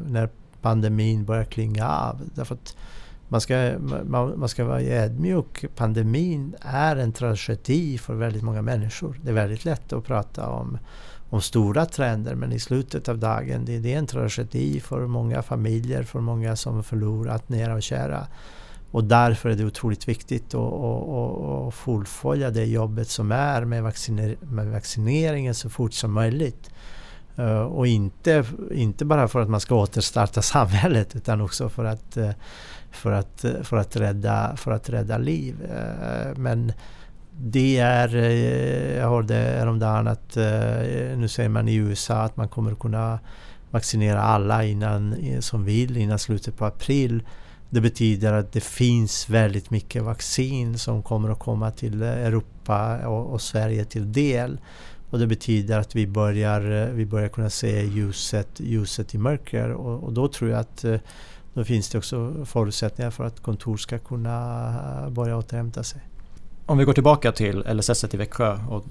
när 0.08 0.30
pandemin 0.62 1.26
börjar 1.26 1.44
klinga 1.46 1.90
av. 1.90 2.22
Därför 2.36 2.56
att 2.56 2.76
man 3.30 3.42
ska, 3.42 3.74
man, 4.06 4.40
man 4.40 4.50
ska 4.50 4.66
vara 4.66 4.82
ödmjuk. 4.82 5.66
Pandemin 5.76 6.56
är 6.62 6.96
en 6.96 7.12
tragedi 7.12 7.98
för 7.98 8.14
väldigt 8.14 8.44
många 8.44 8.62
människor. 8.62 9.20
Det 9.24 9.30
är 9.30 9.34
väldigt 9.34 9.66
lätt 9.66 9.94
att 9.94 10.06
prata 10.06 10.50
om, 10.50 10.78
om 11.30 11.42
stora 11.42 11.86
trender 11.86 12.36
men 12.36 12.52
i 12.52 12.60
slutet 12.60 13.10
av 13.10 13.18
dagen 13.18 13.66
det, 13.66 13.80
det 13.80 13.94
är 13.94 13.98
en 13.98 14.08
tragedi 14.08 14.80
för 14.80 15.08
många 15.08 15.42
familjer, 15.42 16.04
för 16.04 16.20
många 16.20 16.56
som 16.56 16.84
förlorat 16.84 17.50
nära 17.50 17.74
och 17.74 17.84
kära. 17.84 18.28
Och 18.92 19.04
därför 19.04 19.50
är 19.50 19.56
det 19.56 19.66
otroligt 19.66 20.08
viktigt 20.08 20.56
att, 20.56 20.74
att, 20.74 21.68
att 21.68 21.74
fullfölja 21.74 22.50
det 22.50 22.66
jobbet 22.66 23.10
som 23.10 23.32
är 23.32 23.66
med, 23.66 23.84
vacciner, 23.84 24.38
med 24.42 24.68
vaccineringen 24.68 25.56
så 25.56 25.70
fort 25.70 25.94
som 25.94 26.14
möjligt. 26.14 26.70
Eh, 27.40 27.62
och 27.62 27.88
inte, 27.88 28.44
inte 28.72 29.06
bara 29.06 29.28
för 29.28 29.42
att 29.42 29.50
man 29.50 29.60
ska 29.60 29.76
återstarta 29.76 30.42
samhället 30.42 31.16
utan 31.16 31.42
också 31.42 31.70
för 31.70 31.86
att 31.86 32.18
eh, 32.18 32.32
för 32.92 33.12
att, 33.12 33.44
eh, 33.44 33.62
för 33.64 33.78
att, 33.78 33.96
rädda, 33.96 34.56
för 34.56 34.72
att 34.72 34.90
rädda 34.90 35.18
liv. 35.18 35.56
Men 36.36 36.74
det 37.42 37.78
är, 37.78 38.16
jag 38.98 39.10
hörde 39.10 39.36
häromdagen 39.36 40.08
att 40.08 40.36
nu 41.16 41.28
säger 41.28 41.50
man 41.50 41.68
i 41.68 41.76
USA 41.76 42.16
att 42.16 42.38
man 42.38 42.48
kommer 42.48 42.76
kunna 42.76 43.20
vaccinera 43.72 44.22
alla 44.22 44.64
innan, 44.66 45.16
som 45.40 45.66
vill 45.66 45.98
innan 45.98 46.20
slutet 46.20 46.58
på 46.58 46.66
april. 46.66 47.24
Det 47.70 47.82
betyder 47.82 48.34
att 48.34 48.52
det 48.52 48.64
finns 48.64 49.30
väldigt 49.30 49.70
mycket 49.70 50.04
vaccin 50.04 50.78
som 50.78 51.04
kommer 51.04 51.30
att 51.30 51.40
komma 51.40 51.72
till 51.72 52.02
Europa 52.02 53.08
och, 53.08 53.34
och 53.34 53.42
Sverige 53.42 53.86
till 53.86 54.14
del. 54.14 54.60
Och 55.10 55.20
det 55.20 55.28
betyder 55.28 55.80
att 55.80 55.96
vi 55.96 56.08
börjar, 56.08 56.92
vi 56.94 57.06
börjar 57.06 57.30
kunna 57.30 57.50
se 57.50 57.86
ljuset, 57.86 58.48
ljuset 58.58 59.16
i 59.16 59.18
mörker 59.18 59.70
och, 59.70 60.04
och 60.04 60.14
då 60.14 60.28
tror 60.28 60.50
jag 60.50 60.60
att 60.60 60.86
då 61.54 61.64
finns 61.64 61.90
det 61.90 61.98
också 61.98 62.46
förutsättningar 62.46 63.12
för 63.12 63.24
att 63.24 63.40
kontor 63.40 63.78
ska 63.78 64.00
kunna 64.00 65.10
börja 65.10 65.38
återhämta 65.38 65.84
sig. 65.84 66.02
Om 66.66 66.78
vi 66.78 66.84
går 66.84 66.94
tillbaka 66.94 67.32
till 67.32 67.64
LSS 67.74 68.14
i 68.14 68.18
Växjö. 68.18 68.60
Och 68.70 68.86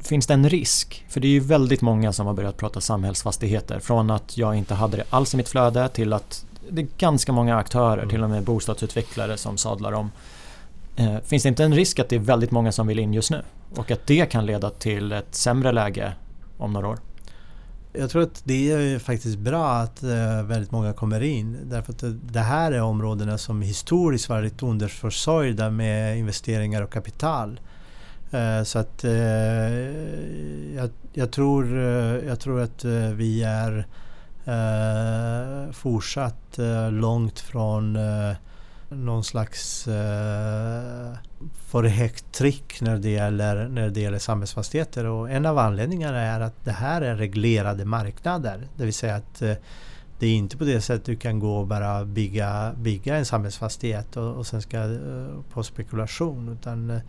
finns 0.00 0.26
det 0.26 0.34
en 0.34 0.48
risk? 0.48 1.04
För 1.08 1.20
det 1.20 1.28
är 1.28 1.32
ju 1.32 1.40
väldigt 1.40 1.80
många 1.80 2.12
som 2.12 2.26
har 2.26 2.34
börjat 2.34 2.56
prata 2.56 2.80
samhällsfastigheter. 2.80 3.78
Från 3.80 4.10
att 4.10 4.36
jag 4.36 4.54
inte 4.54 4.74
hade 4.74 4.96
det 4.96 5.04
alls 5.10 5.34
i 5.34 5.36
mitt 5.36 5.48
flöde 5.48 5.88
till 5.88 6.12
att 6.12 6.44
det 6.70 6.82
är 6.82 6.88
ganska 6.98 7.32
många 7.32 7.56
aktörer, 7.56 7.98
mm. 7.98 8.08
till 8.08 8.22
och 8.22 8.30
med 8.30 8.42
bostadsutvecklare 8.42 9.36
som 9.36 9.56
sadlar 9.56 9.92
om. 9.92 10.10
Eh, 10.96 11.18
finns 11.24 11.42
det 11.42 11.48
inte 11.48 11.64
en 11.64 11.74
risk 11.74 11.98
att 11.98 12.08
det 12.08 12.16
är 12.16 12.20
väldigt 12.20 12.50
många 12.50 12.72
som 12.72 12.86
vill 12.86 12.98
in 12.98 13.14
just 13.14 13.30
nu? 13.30 13.42
Och 13.76 13.90
att 13.90 14.06
det 14.06 14.30
kan 14.30 14.46
leda 14.46 14.70
till 14.70 15.12
ett 15.12 15.34
sämre 15.34 15.72
läge 15.72 16.12
om 16.58 16.72
några 16.72 16.88
år? 16.88 16.98
Jag 17.92 18.10
tror 18.10 18.22
att 18.22 18.42
det 18.44 18.72
är 18.72 18.98
faktiskt 18.98 19.38
bra 19.38 19.70
att 19.70 20.02
eh, 20.02 20.42
väldigt 20.42 20.70
många 20.70 20.92
kommer 20.92 21.22
in. 21.22 21.58
Därför 21.64 21.92
att 21.92 22.04
det 22.32 22.40
här 22.40 22.72
är 22.72 22.82
områdena 22.82 23.38
som 23.38 23.62
historiskt 23.62 24.28
varit 24.28 24.62
underförsörjda 24.62 25.70
med 25.70 26.18
investeringar 26.18 26.82
och 26.82 26.92
kapital. 26.92 27.60
Eh, 28.30 28.62
så 28.62 28.78
att 28.78 29.04
eh, 29.04 29.12
jag, 30.74 30.90
jag, 31.12 31.30
tror, 31.32 31.76
jag 32.26 32.40
tror 32.40 32.60
att 32.60 32.84
vi 33.14 33.42
är 33.42 33.86
fortsatt 35.72 36.58
långt 36.90 37.40
från 37.40 37.98
någon 38.88 39.24
slags 39.24 39.88
eh, 39.88 41.12
för 41.66 41.84
högt 41.84 42.32
tryck 42.32 42.80
när 42.80 42.98
det, 42.98 43.10
gäller, 43.10 43.68
när 43.68 43.88
det 43.88 44.00
gäller 44.00 44.18
samhällsfastigheter. 44.18 45.06
Och 45.06 45.30
en 45.30 45.46
av 45.46 45.58
anledningarna 45.58 46.20
är 46.20 46.40
att 46.40 46.64
det 46.64 46.72
här 46.72 47.02
är 47.02 47.16
reglerade 47.16 47.84
marknader. 47.84 48.68
Det 48.76 48.84
vill 48.84 48.94
säga 48.94 49.16
att 49.16 49.42
eh, 49.42 49.54
det 50.18 50.26
är 50.26 50.34
inte 50.34 50.56
på 50.56 50.64
det 50.64 50.80
sättet 50.80 51.04
du 51.04 51.16
kan 51.16 51.38
gå 51.38 51.56
och 51.56 51.66
bara 51.66 52.04
bygga, 52.04 52.72
bygga 52.76 53.16
en 53.16 53.24
samhällsfastighet 53.24 54.16
och, 54.16 54.34
och 54.34 54.46
sen 54.46 54.62
ska 54.62 54.78
eh, 54.78 55.26
på 55.52 55.62
spekulation. 55.62 56.48
Utan, 56.48 56.90
eh, 56.90 57.00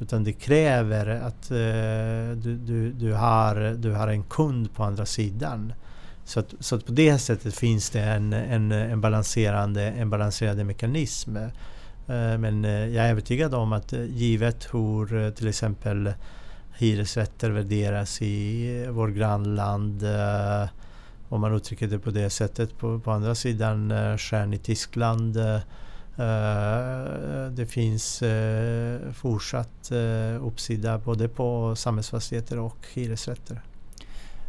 utan 0.00 0.24
det 0.24 0.32
kräver 0.32 1.06
att 1.06 1.50
eh, 1.50 2.36
du, 2.42 2.56
du, 2.56 2.92
du, 2.92 3.12
har, 3.12 3.74
du 3.74 3.92
har 3.92 4.08
en 4.08 4.22
kund 4.22 4.74
på 4.74 4.84
andra 4.84 5.06
sidan. 5.06 5.72
Så 6.24 6.40
att, 6.40 6.54
så 6.60 6.76
att 6.76 6.86
på 6.86 6.92
det 6.92 7.18
sättet 7.18 7.54
finns 7.54 7.90
det 7.90 8.00
en, 8.00 8.32
en, 8.32 8.72
en, 8.72 9.00
balanserande, 9.00 9.82
en 9.82 10.10
balanserande 10.10 10.64
mekanism. 10.64 11.36
Eh, 12.10 12.38
men 12.38 12.64
eh, 12.64 12.86
jag 12.86 13.06
är 13.06 13.10
övertygad 13.10 13.54
om 13.54 13.72
att 13.72 13.92
eh, 13.92 14.04
givet 14.04 14.68
hur 14.72 15.30
till 15.30 15.48
exempel 15.48 16.12
hyresrätter 16.72 17.50
värderas 17.50 18.22
i 18.22 18.86
vårt 18.90 19.10
grannland 19.10 20.04
om 21.28 21.40
man 21.40 21.54
uttrycker 21.54 21.86
det 21.86 21.98
på 21.98 22.10
det 22.10 22.30
sättet. 22.30 22.78
På, 22.78 23.00
på 23.00 23.10
andra 23.10 23.34
sidan 23.34 23.92
skärn 24.18 24.54
i 24.54 24.58
Tyskland. 24.58 25.38
Det 27.50 27.66
finns 27.66 28.22
fortsatt 29.14 29.92
uppsida 30.40 30.98
både 30.98 31.28
på 31.28 31.76
samhällsfastigheter 31.76 32.58
och 32.58 32.86
hyresrätter. 32.92 33.62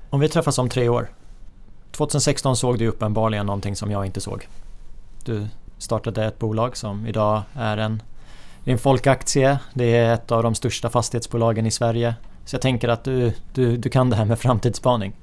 Om 0.09 0.19
vi 0.19 0.29
träffas 0.29 0.57
om 0.57 0.69
tre 0.69 0.89
år, 0.89 1.09
2016 1.91 2.55
såg 2.55 2.79
du 2.79 2.87
uppenbarligen 2.87 3.45
någonting 3.45 3.75
som 3.75 3.91
jag 3.91 4.05
inte 4.05 4.21
såg. 4.21 4.47
Du 5.23 5.47
startade 5.77 6.25
ett 6.25 6.39
bolag 6.39 6.77
som 6.77 7.07
idag 7.07 7.41
är 7.53 7.77
en, 7.77 8.03
en 8.63 8.77
folkaktie. 8.77 9.59
Det 9.73 9.95
är 9.97 10.13
ett 10.13 10.31
av 10.31 10.43
de 10.43 10.55
största 10.55 10.89
fastighetsbolagen 10.89 11.65
i 11.65 11.71
Sverige. 11.71 12.15
Så 12.45 12.55
jag 12.55 12.61
tänker 12.61 12.87
att 12.87 13.03
du, 13.03 13.33
du, 13.53 13.77
du 13.77 13.89
kan 13.89 14.09
det 14.09 14.15
här 14.15 14.25
med 14.25 14.39
framtidsspaning. 14.39 15.13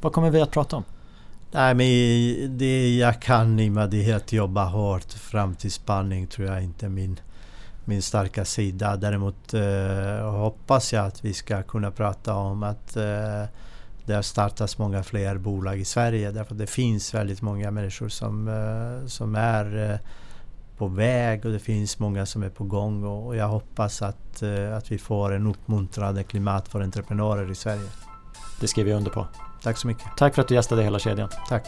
Vad 0.00 0.12
kommer 0.12 0.30
vi 0.30 0.40
att 0.40 0.50
prata 0.50 0.76
om? 0.76 0.84
Nej, 1.52 1.74
men 1.74 2.58
det 2.58 2.96
jag 2.96 3.22
kan 3.22 3.60
i 3.60 3.70
med 3.70 3.90
det 3.90 4.10
är 4.10 4.16
att 4.16 4.32
jobba 4.32 4.64
hårt. 4.64 5.12
Framtidsspaning 5.12 6.26
tror 6.26 6.48
jag 6.48 6.62
inte 6.62 6.86
är 6.86 6.90
min, 6.90 7.20
min 7.84 8.02
starka 8.02 8.44
sida. 8.44 8.96
Däremot 8.96 9.54
eh, 9.54 10.30
hoppas 10.30 10.92
jag 10.92 11.06
att 11.06 11.24
vi 11.24 11.34
ska 11.34 11.62
kunna 11.62 11.90
prata 11.90 12.34
om 12.34 12.62
att 12.62 12.96
eh, 12.96 13.44
det 14.10 14.22
startas 14.22 14.78
många 14.78 15.02
fler 15.02 15.38
bolag 15.38 15.80
i 15.80 15.84
Sverige 15.84 16.30
därför 16.30 16.54
att 16.54 16.58
det 16.58 16.66
finns 16.66 17.14
väldigt 17.14 17.42
många 17.42 17.70
människor 17.70 18.08
som, 18.08 18.48
eh, 18.48 19.06
som 19.06 19.34
är 19.34 19.90
eh, 19.90 19.98
på 20.76 20.88
väg 20.88 21.46
och 21.46 21.52
det 21.52 21.58
finns 21.58 21.98
många 21.98 22.26
som 22.26 22.42
är 22.42 22.48
på 22.48 22.64
gång 22.64 23.04
och 23.04 23.36
jag 23.36 23.48
hoppas 23.48 24.02
att, 24.02 24.42
eh, 24.42 24.76
att 24.76 24.92
vi 24.92 24.98
får 24.98 25.32
en 25.32 25.46
uppmuntrande 25.46 26.22
klimat 26.22 26.68
för 26.68 26.80
entreprenörer 26.80 27.50
i 27.50 27.54
Sverige. 27.54 27.88
Det 28.60 28.68
skriver 28.68 28.90
jag 28.90 28.96
under 28.96 29.10
på. 29.10 29.26
Tack 29.62 29.78
så 29.78 29.86
mycket. 29.86 30.06
Tack 30.16 30.34
för 30.34 30.42
att 30.42 30.48
du 30.48 30.54
gästade 30.54 30.82
hela 30.82 30.98
kedjan. 30.98 31.28
Tack. 31.48 31.66